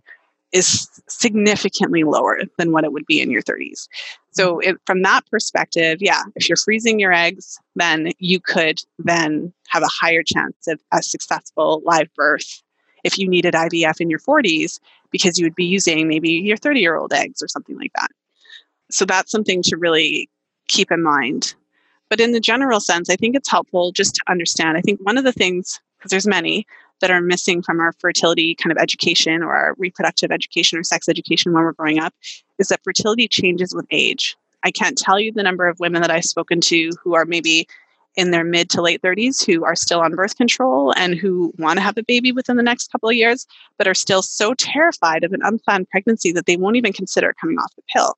is 0.51 0.87
significantly 1.07 2.03
lower 2.03 2.39
than 2.57 2.71
what 2.71 2.83
it 2.83 2.91
would 2.91 3.05
be 3.05 3.21
in 3.21 3.29
your 3.29 3.41
30s. 3.41 3.87
So 4.31 4.59
it, 4.59 4.77
from 4.85 5.01
that 5.01 5.25
perspective, 5.29 5.97
yeah, 5.99 6.23
if 6.35 6.47
you're 6.47 6.57
freezing 6.57 6.99
your 6.99 7.11
eggs, 7.11 7.59
then 7.75 8.11
you 8.19 8.39
could 8.39 8.79
then 8.99 9.53
have 9.67 9.83
a 9.83 9.89
higher 9.91 10.23
chance 10.23 10.67
of 10.67 10.79
a 10.93 11.01
successful 11.01 11.81
live 11.85 12.13
birth 12.15 12.61
if 13.03 13.17
you 13.17 13.27
needed 13.27 13.53
IVF 13.53 13.99
in 13.99 14.09
your 14.09 14.19
40s 14.19 14.79
because 15.11 15.37
you 15.37 15.45
would 15.45 15.55
be 15.55 15.65
using 15.65 16.07
maybe 16.07 16.29
your 16.31 16.57
30 16.57 16.79
year 16.79 16.95
old 16.95 17.13
eggs 17.13 17.41
or 17.41 17.47
something 17.47 17.77
like 17.77 17.91
that. 17.95 18.09
So 18.89 19.05
that's 19.05 19.31
something 19.31 19.61
to 19.63 19.77
really 19.77 20.29
keep 20.67 20.91
in 20.91 21.03
mind. 21.03 21.55
But 22.09 22.21
in 22.21 22.31
the 22.31 22.39
general 22.39 22.79
sense, 22.79 23.09
I 23.09 23.15
think 23.15 23.35
it's 23.35 23.51
helpful 23.51 23.91
just 23.91 24.15
to 24.15 24.21
understand. 24.29 24.77
I 24.77 24.81
think 24.81 24.99
one 25.01 25.17
of 25.17 25.23
the 25.23 25.33
things, 25.33 25.79
because 25.97 26.09
there's 26.09 26.27
many 26.27 26.65
that 27.01 27.11
are 27.11 27.21
missing 27.21 27.61
from 27.61 27.79
our 27.79 27.93
fertility 27.93 28.55
kind 28.55 28.71
of 28.71 28.77
education 28.77 29.43
or 29.43 29.53
our 29.53 29.75
reproductive 29.77 30.31
education 30.31 30.77
or 30.77 30.83
sex 30.83 31.07
education 31.07 31.53
when 31.53 31.63
we're 31.63 31.73
growing 31.73 31.99
up, 31.99 32.13
is 32.59 32.67
that 32.67 32.83
fertility 32.83 33.27
changes 33.27 33.73
with 33.73 33.85
age. 33.91 34.35
I 34.63 34.71
can't 34.71 34.97
tell 34.97 35.19
you 35.19 35.31
the 35.31 35.43
number 35.43 35.67
of 35.67 35.79
women 35.79 36.01
that 36.01 36.11
I've 36.11 36.25
spoken 36.25 36.61
to 36.61 36.91
who 37.03 37.15
are 37.15 37.25
maybe 37.25 37.67
in 38.15 38.31
their 38.31 38.43
mid 38.43 38.69
to 38.71 38.81
late 38.81 39.01
30s 39.03 39.45
who 39.45 39.63
are 39.63 39.75
still 39.75 39.99
on 39.99 40.15
birth 40.15 40.35
control 40.35 40.91
and 40.97 41.15
who 41.15 41.53
want 41.59 41.77
to 41.77 41.83
have 41.83 41.97
a 41.97 42.03
baby 42.03 42.31
within 42.31 42.57
the 42.57 42.63
next 42.63 42.91
couple 42.91 43.07
of 43.07 43.15
years, 43.15 43.45
but 43.77 43.87
are 43.87 43.93
still 43.93 44.23
so 44.23 44.55
terrified 44.55 45.23
of 45.23 45.33
an 45.33 45.41
unplanned 45.43 45.87
pregnancy 45.89 46.31
that 46.31 46.47
they 46.47 46.57
won't 46.57 46.75
even 46.75 46.91
consider 46.91 47.33
coming 47.39 47.57
off 47.59 47.75
the 47.75 47.83
pill. 47.93 48.15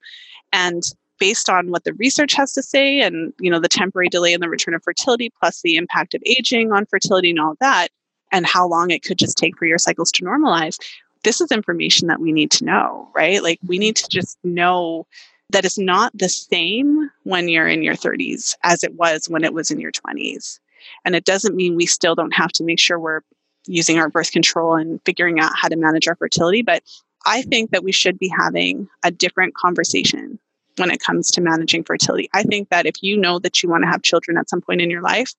And 0.53 0.84
based 1.19 1.49
on 1.49 1.69
what 1.69 1.84
the 1.84 1.93
research 1.95 2.34
has 2.34 2.53
to 2.53 2.63
say 2.63 3.01
and 3.01 3.34
you 3.41 3.51
know 3.51 3.59
the 3.59 3.67
temporary 3.67 4.07
delay 4.07 4.32
in 4.32 4.39
the 4.39 4.49
return 4.49 4.73
of 4.73 4.82
fertility 4.82 5.30
plus 5.38 5.61
the 5.61 5.75
impact 5.75 6.13
of 6.13 6.23
aging 6.25 6.71
on 6.71 6.86
fertility 6.86 7.30
and 7.30 7.39
all 7.39 7.55
that 7.59 7.89
and 8.32 8.45
how 8.45 8.67
long 8.67 8.91
it 8.91 9.03
could 9.03 9.17
just 9.17 9.38
take 9.38 9.57
for 9.57 9.65
your 9.65 9.77
cycles 9.77 10.11
to 10.11 10.23
normalize 10.23 10.77
this 11.23 11.41
is 11.41 11.51
information 11.51 12.07
that 12.07 12.19
we 12.19 12.32
need 12.32 12.51
to 12.51 12.65
know 12.65 13.07
right 13.15 13.43
like 13.43 13.59
we 13.65 13.77
need 13.77 13.95
to 13.95 14.07
just 14.09 14.38
know 14.43 15.05
that 15.51 15.65
it's 15.65 15.80
not 15.80 16.11
the 16.15 16.30
same 16.30 17.09
when 17.23 17.49
you're 17.49 17.67
in 17.67 17.84
your 17.84 17.95
30s 17.95 18.55
as 18.63 18.84
it 18.84 18.93
was 18.95 19.27
when 19.27 19.43
it 19.43 19.53
was 19.53 19.71
in 19.71 19.80
your 19.80 19.91
20s 19.91 20.59
and 21.05 21.15
it 21.15 21.25
doesn't 21.25 21.55
mean 21.55 21.75
we 21.75 21.86
still 21.86 22.15
don't 22.15 22.34
have 22.34 22.51
to 22.51 22.63
make 22.63 22.80
sure 22.80 22.99
we're 22.99 23.21
using 23.65 23.99
our 23.99 24.09
birth 24.09 24.32
control 24.32 24.75
and 24.75 25.01
figuring 25.05 25.39
out 25.39 25.51
how 25.55 25.67
to 25.67 25.75
manage 25.75 26.07
our 26.07 26.15
fertility 26.15 26.61
but 26.61 26.84
i 27.25 27.41
think 27.43 27.71
that 27.71 27.84
we 27.84 27.91
should 27.91 28.17
be 28.17 28.30
having 28.30 28.88
a 29.03 29.11
different 29.11 29.53
conversation 29.55 30.39
when 30.80 30.89
it 30.89 30.99
comes 30.99 31.30
to 31.32 31.41
managing 31.41 31.84
fertility. 31.84 32.30
I 32.34 32.43
think 32.43 32.69
that 32.69 32.86
if 32.86 32.95
you 33.01 33.17
know 33.17 33.38
that 33.39 33.61
you 33.61 33.69
want 33.69 33.84
to 33.84 33.89
have 33.89 34.01
children 34.01 34.38
at 34.38 34.49
some 34.49 34.61
point 34.61 34.82
in 34.82 34.89
your 34.89 35.01
life, 35.01 35.34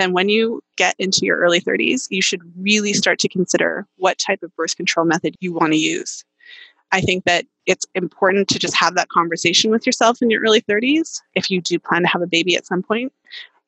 then 0.00 0.12
when 0.12 0.28
you 0.28 0.62
get 0.76 0.94
into 0.98 1.26
your 1.26 1.38
early 1.38 1.60
30s, 1.60 2.06
you 2.10 2.22
should 2.22 2.40
really 2.58 2.92
start 2.92 3.18
to 3.20 3.28
consider 3.28 3.86
what 3.96 4.18
type 4.18 4.42
of 4.42 4.54
birth 4.56 4.76
control 4.76 5.04
method 5.06 5.36
you 5.40 5.52
want 5.52 5.72
to 5.72 5.78
use. 5.78 6.24
I 6.92 7.00
think 7.00 7.24
that 7.24 7.46
it's 7.66 7.86
important 7.94 8.48
to 8.48 8.58
just 8.58 8.74
have 8.76 8.94
that 8.94 9.08
conversation 9.08 9.70
with 9.70 9.86
yourself 9.86 10.20
in 10.22 10.30
your 10.30 10.42
early 10.42 10.60
30s 10.62 11.20
if 11.34 11.50
you 11.50 11.60
do 11.60 11.78
plan 11.78 12.02
to 12.02 12.08
have 12.08 12.22
a 12.22 12.26
baby 12.26 12.56
at 12.56 12.66
some 12.66 12.82
point. 12.82 13.12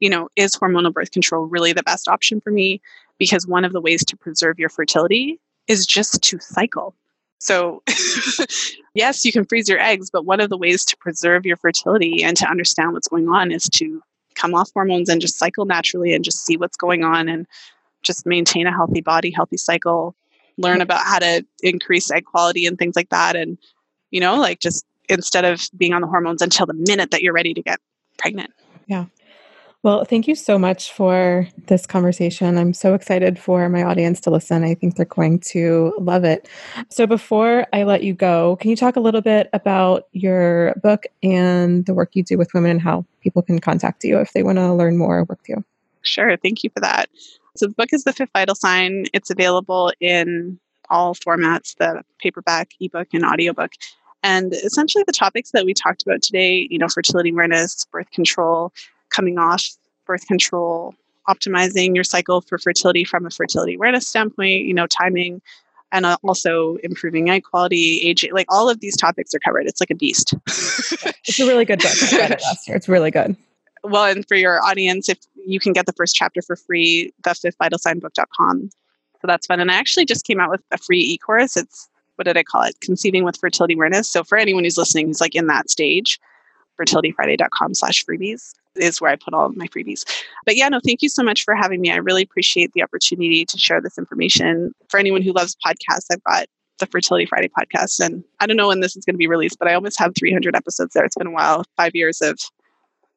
You 0.00 0.10
know, 0.10 0.28
is 0.34 0.56
hormonal 0.56 0.92
birth 0.92 1.12
control 1.12 1.46
really 1.46 1.72
the 1.72 1.84
best 1.84 2.08
option 2.08 2.40
for 2.40 2.50
me? 2.50 2.80
Because 3.18 3.46
one 3.46 3.64
of 3.64 3.72
the 3.72 3.80
ways 3.80 4.04
to 4.06 4.16
preserve 4.16 4.58
your 4.58 4.68
fertility 4.68 5.38
is 5.68 5.86
just 5.86 6.20
to 6.22 6.40
cycle. 6.40 6.96
So, 7.38 7.82
yes, 8.94 9.24
you 9.24 9.32
can 9.32 9.44
freeze 9.44 9.68
your 9.68 9.78
eggs, 9.78 10.10
but 10.10 10.24
one 10.24 10.40
of 10.40 10.50
the 10.50 10.56
ways 10.56 10.84
to 10.86 10.96
preserve 10.96 11.44
your 11.44 11.56
fertility 11.56 12.22
and 12.24 12.36
to 12.36 12.48
understand 12.48 12.92
what's 12.92 13.08
going 13.08 13.28
on 13.28 13.52
is 13.52 13.64
to 13.74 14.02
come 14.34 14.54
off 14.54 14.70
hormones 14.72 15.08
and 15.08 15.20
just 15.20 15.38
cycle 15.38 15.64
naturally 15.64 16.14
and 16.14 16.24
just 16.24 16.44
see 16.44 16.56
what's 16.56 16.76
going 16.76 17.04
on 17.04 17.28
and 17.28 17.46
just 18.02 18.26
maintain 18.26 18.66
a 18.66 18.72
healthy 18.72 19.00
body, 19.00 19.30
healthy 19.30 19.56
cycle, 19.56 20.14
learn 20.58 20.80
about 20.80 21.04
how 21.04 21.18
to 21.18 21.44
increase 21.62 22.10
egg 22.10 22.24
quality 22.24 22.66
and 22.66 22.78
things 22.78 22.96
like 22.96 23.08
that. 23.10 23.36
And, 23.36 23.58
you 24.10 24.20
know, 24.20 24.36
like 24.36 24.60
just 24.60 24.84
instead 25.08 25.44
of 25.44 25.68
being 25.76 25.92
on 25.92 26.00
the 26.00 26.08
hormones 26.08 26.42
until 26.42 26.66
the 26.66 26.74
minute 26.74 27.10
that 27.10 27.22
you're 27.22 27.32
ready 27.32 27.54
to 27.54 27.62
get 27.62 27.80
pregnant. 28.18 28.52
Well, 29.84 30.04
thank 30.04 30.28
you 30.28 30.36
so 30.36 30.60
much 30.60 30.92
for 30.92 31.48
this 31.66 31.86
conversation. 31.86 32.56
I'm 32.56 32.72
so 32.72 32.94
excited 32.94 33.36
for 33.36 33.68
my 33.68 33.82
audience 33.82 34.20
to 34.20 34.30
listen. 34.30 34.62
I 34.62 34.74
think 34.74 34.94
they're 34.94 35.04
going 35.04 35.40
to 35.50 35.92
love 35.98 36.22
it. 36.22 36.48
So, 36.88 37.04
before 37.04 37.66
I 37.72 37.82
let 37.82 38.04
you 38.04 38.14
go, 38.14 38.56
can 38.60 38.70
you 38.70 38.76
talk 38.76 38.94
a 38.94 39.00
little 39.00 39.22
bit 39.22 39.48
about 39.52 40.06
your 40.12 40.74
book 40.84 41.06
and 41.24 41.84
the 41.84 41.94
work 41.94 42.10
you 42.14 42.22
do 42.22 42.38
with 42.38 42.54
women 42.54 42.70
and 42.70 42.80
how 42.80 43.04
people 43.22 43.42
can 43.42 43.58
contact 43.58 44.04
you 44.04 44.20
if 44.20 44.34
they 44.34 44.44
want 44.44 44.58
to 44.58 44.72
learn 44.72 44.96
more 44.96 45.18
or 45.18 45.24
work 45.24 45.40
with 45.40 45.48
you? 45.48 45.64
Sure. 46.02 46.36
Thank 46.36 46.62
you 46.62 46.70
for 46.70 46.78
that. 46.78 47.08
So, 47.56 47.66
the 47.66 47.74
book 47.74 47.92
is 47.92 48.04
The 48.04 48.12
Fifth 48.12 48.30
Vital 48.32 48.54
Sign. 48.54 49.06
It's 49.12 49.30
available 49.30 49.92
in 49.98 50.60
all 50.90 51.16
formats 51.16 51.76
the 51.76 52.04
paperback, 52.20 52.70
ebook, 52.78 53.08
and 53.12 53.24
audiobook. 53.24 53.72
And 54.22 54.52
essentially, 54.52 55.02
the 55.04 55.12
topics 55.12 55.50
that 55.50 55.64
we 55.64 55.74
talked 55.74 56.04
about 56.04 56.22
today 56.22 56.68
you 56.70 56.78
know, 56.78 56.86
fertility 56.86 57.30
awareness, 57.30 57.84
birth 57.90 58.12
control, 58.12 58.72
coming 59.12 59.38
off 59.38 59.64
birth 60.06 60.26
control, 60.26 60.94
optimizing 61.28 61.94
your 61.94 62.04
cycle 62.04 62.40
for 62.40 62.58
fertility 62.58 63.04
from 63.04 63.26
a 63.26 63.30
fertility 63.30 63.74
awareness 63.74 64.08
standpoint, 64.08 64.64
you 64.64 64.74
know, 64.74 64.86
timing, 64.86 65.40
and 65.92 66.06
uh, 66.06 66.16
also 66.24 66.76
improving 66.82 67.30
egg 67.30 67.44
quality, 67.44 68.00
aging, 68.00 68.32
like 68.32 68.46
all 68.48 68.68
of 68.68 68.80
these 68.80 68.96
topics 68.96 69.34
are 69.34 69.38
covered. 69.38 69.66
It's 69.66 69.80
like 69.80 69.90
a 69.90 69.94
beast. 69.94 70.34
It's 71.24 71.38
a 71.38 71.46
really 71.46 71.64
good 71.64 71.78
book. 71.78 71.92
I 72.12 72.16
read 72.16 72.30
it 72.32 72.42
last 72.42 72.66
year. 72.66 72.76
It's 72.76 72.88
really 72.88 73.12
good. 73.12 73.36
well, 73.84 74.06
and 74.06 74.26
for 74.26 74.34
your 74.34 74.60
audience, 74.62 75.08
if 75.08 75.18
you 75.46 75.60
can 75.60 75.72
get 75.72 75.86
the 75.86 75.92
first 75.92 76.16
chapter 76.16 76.42
for 76.42 76.56
free, 76.56 77.14
the 77.22 77.32
fifth 77.32 77.54
vital 77.58 77.78
sign 77.78 78.00
book.com. 78.00 78.68
So 79.20 79.26
that's 79.28 79.46
fun. 79.46 79.60
And 79.60 79.70
I 79.70 79.74
actually 79.76 80.04
just 80.04 80.26
came 80.26 80.40
out 80.40 80.50
with 80.50 80.62
a 80.72 80.78
free 80.78 81.00
e 81.00 81.18
course. 81.18 81.56
It's 81.56 81.88
what 82.16 82.24
did 82.24 82.36
I 82.36 82.42
call 82.42 82.64
it? 82.64 82.74
Conceiving 82.80 83.22
with 83.22 83.36
fertility 83.36 83.74
awareness. 83.74 84.10
So 84.10 84.24
for 84.24 84.36
anyone 84.36 84.64
who's 84.64 84.76
listening 84.76 85.06
who's 85.06 85.20
like 85.20 85.36
in 85.36 85.46
that 85.46 85.70
stage, 85.70 86.18
fertilityfriday.com 86.78 87.74
slash 87.74 88.04
freebies 88.04 88.52
is 88.76 89.00
where 89.00 89.10
I 89.10 89.16
put 89.16 89.34
all 89.34 89.46
of 89.46 89.56
my 89.56 89.66
freebies. 89.68 90.04
But 90.46 90.56
yeah, 90.56 90.68
no, 90.68 90.80
thank 90.84 91.02
you 91.02 91.08
so 91.08 91.22
much 91.22 91.44
for 91.44 91.54
having 91.54 91.80
me. 91.80 91.90
I 91.90 91.96
really 91.96 92.22
appreciate 92.22 92.72
the 92.72 92.82
opportunity 92.82 93.44
to 93.44 93.58
share 93.58 93.80
this 93.80 93.98
information. 93.98 94.72
For 94.88 94.98
anyone 94.98 95.22
who 95.22 95.32
loves 95.32 95.56
podcasts, 95.64 96.06
I've 96.10 96.24
got 96.24 96.46
the 96.78 96.86
Fertility 96.86 97.26
Friday 97.26 97.48
podcast. 97.48 98.04
And 98.04 98.24
I 98.40 98.46
don't 98.46 98.56
know 98.56 98.68
when 98.68 98.80
this 98.80 98.96
is 98.96 99.04
going 99.04 99.14
to 99.14 99.18
be 99.18 99.28
released, 99.28 99.58
but 99.58 99.68
I 99.68 99.74
almost 99.74 99.98
have 99.98 100.14
300 100.18 100.56
episodes 100.56 100.94
there. 100.94 101.04
It's 101.04 101.16
been 101.16 101.28
a 101.28 101.32
while, 101.32 101.64
five 101.76 101.92
years 101.94 102.20
of 102.20 102.38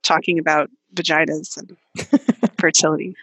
talking 0.03 0.37
about 0.37 0.69
vaginas 0.93 1.57
and 1.57 1.75
fertility. 2.59 3.15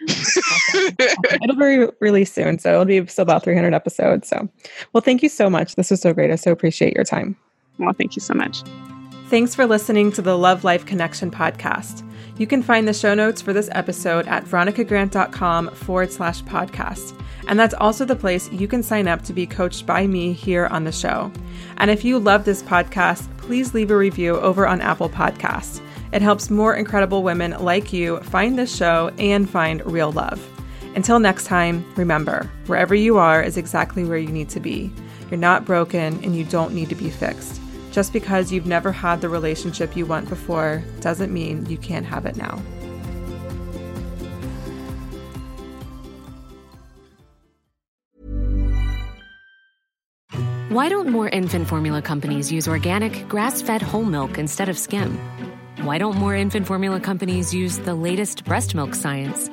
it'll 1.41 1.55
be 1.55 1.87
released 1.99 2.35
soon. 2.35 2.59
So 2.59 2.73
it'll 2.73 2.85
be 2.85 3.05
still 3.07 3.23
about 3.23 3.43
300 3.43 3.73
episodes. 3.73 4.27
So, 4.27 4.49
well, 4.91 5.01
thank 5.01 5.23
you 5.23 5.29
so 5.29 5.49
much. 5.49 5.75
This 5.75 5.89
was 5.89 6.01
so 6.01 6.13
great. 6.13 6.29
I 6.29 6.35
so 6.35 6.51
appreciate 6.51 6.93
your 6.93 7.05
time. 7.05 7.35
Well, 7.79 7.93
thank 7.93 8.15
you 8.15 8.21
so 8.21 8.33
much. 8.33 8.61
Thanks 9.29 9.55
for 9.55 9.65
listening 9.65 10.11
to 10.11 10.21
the 10.21 10.37
Love 10.37 10.63
Life 10.63 10.85
Connection 10.85 11.31
podcast. 11.31 12.07
You 12.37 12.47
can 12.47 12.63
find 12.63 12.87
the 12.87 12.93
show 12.93 13.13
notes 13.13 13.41
for 13.41 13.53
this 13.53 13.69
episode 13.73 14.27
at 14.27 14.45
veronicagrant.com 14.45 15.69
forward 15.69 16.11
slash 16.11 16.43
podcast. 16.43 17.17
And 17.47 17.59
that's 17.59 17.75
also 17.75 18.05
the 18.05 18.15
place 18.15 18.51
you 18.51 18.67
can 18.67 18.81
sign 18.81 19.07
up 19.07 19.21
to 19.23 19.33
be 19.33 19.45
coached 19.45 19.85
by 19.85 20.07
me 20.07 20.33
here 20.33 20.67
on 20.67 20.83
the 20.83 20.91
show. 20.91 21.31
And 21.77 21.91
if 21.91 22.03
you 22.03 22.17
love 22.17 22.45
this 22.45 22.63
podcast, 22.63 23.27
please 23.37 23.73
leave 23.73 23.91
a 23.91 23.97
review 23.97 24.37
over 24.37 24.67
on 24.67 24.81
Apple 24.81 25.09
Podcasts. 25.09 25.81
It 26.11 26.21
helps 26.21 26.49
more 26.49 26.75
incredible 26.75 27.23
women 27.23 27.51
like 27.59 27.91
you 27.91 28.19
find 28.21 28.57
this 28.57 28.75
show 28.75 29.11
and 29.17 29.49
find 29.49 29.85
real 29.85 30.11
love. 30.11 30.41
Until 30.95 31.19
next 31.19 31.45
time, 31.45 31.85
remember 31.95 32.49
wherever 32.67 32.93
you 32.95 33.17
are 33.17 33.41
is 33.41 33.57
exactly 33.57 34.03
where 34.03 34.17
you 34.17 34.29
need 34.29 34.49
to 34.49 34.59
be. 34.59 34.91
You're 35.29 35.39
not 35.39 35.65
broken 35.65 36.23
and 36.23 36.35
you 36.35 36.43
don't 36.45 36.73
need 36.73 36.89
to 36.89 36.95
be 36.95 37.09
fixed. 37.09 37.62
Just 37.93 38.11
because 38.11 38.51
you've 38.51 38.65
never 38.65 38.91
had 38.91 39.21
the 39.21 39.29
relationship 39.29 39.95
you 39.95 40.07
want 40.07 40.27
before 40.27 40.83
doesn't 40.99 41.31
mean 41.31 41.67
you 41.67 41.77
can't 41.77 42.07
have 42.07 42.25
it 42.25 42.35
now. 42.35 42.59
Why 50.69 50.89
don't 50.89 51.09
more 51.09 51.29
infant 51.29 51.67
formula 51.67 52.01
companies 52.01 52.51
use 52.51 52.67
organic, 52.67 53.29
grass 53.29 53.61
fed 53.61 53.83
whole 53.83 54.05
milk 54.05 54.39
instead 54.39 54.69
of 54.69 54.77
skim? 54.79 55.19
Why 55.83 55.99
don't 55.99 56.17
more 56.17 56.35
infant 56.35 56.65
formula 56.65 56.99
companies 56.99 57.53
use 57.53 57.77
the 57.77 57.93
latest 57.93 58.43
breast 58.43 58.73
milk 58.73 58.95
science? 58.95 59.49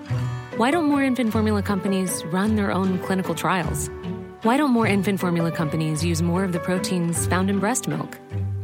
Why 0.57 0.71
don't 0.71 0.87
more 0.87 1.03
infant 1.03 1.31
formula 1.33 1.63
companies 1.63 2.25
run 2.33 2.57
their 2.57 2.73
own 2.73 3.01
clinical 3.01 3.35
trials? 3.35 3.91
Why 4.43 4.57
don't 4.57 4.71
more 4.71 4.87
infant 4.87 5.21
formula 5.21 5.53
companies 5.53 6.03
use 6.03 6.23
more 6.23 6.45
of 6.45 6.53
the 6.53 6.61
proteins 6.61 7.27
found 7.27 7.51
in 7.51 7.59
breast 7.59 7.87
milk? 7.87 8.19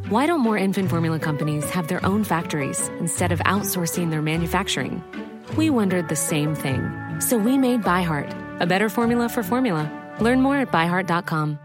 Why 0.09 0.25
don't 0.25 0.41
more 0.41 0.57
infant 0.57 0.89
formula 0.89 1.19
companies 1.19 1.69
have 1.69 1.89
their 1.89 2.03
own 2.03 2.25
factories 2.25 2.89
instead 2.99 3.31
of 3.31 3.41
outsourcing 3.41 4.09
their 4.09 4.23
manufacturing? 4.23 5.05
We 5.55 5.69
wondered 5.69 6.09
the 6.09 6.17
same 6.17 6.55
thing. 6.55 6.81
So 7.21 7.37
we 7.37 7.59
made 7.59 7.83
ByHeart, 7.83 8.33
a 8.59 8.67
better 8.67 8.89
formula 8.89 9.29
for 9.29 9.43
formula. 9.43 9.93
Learn 10.19 10.41
more 10.41 10.57
at 10.57 10.73
byheart.com. 10.73 11.59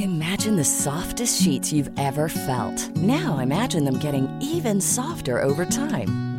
Imagine 0.00 0.56
the 0.56 0.64
softest 0.64 1.40
sheets 1.40 1.72
you've 1.72 1.90
ever 1.96 2.28
felt. 2.28 2.96
Now 2.96 3.38
imagine 3.38 3.84
them 3.84 3.98
getting 3.98 4.26
even 4.42 4.80
softer 4.80 5.40
over 5.40 5.64
time. 5.64 6.29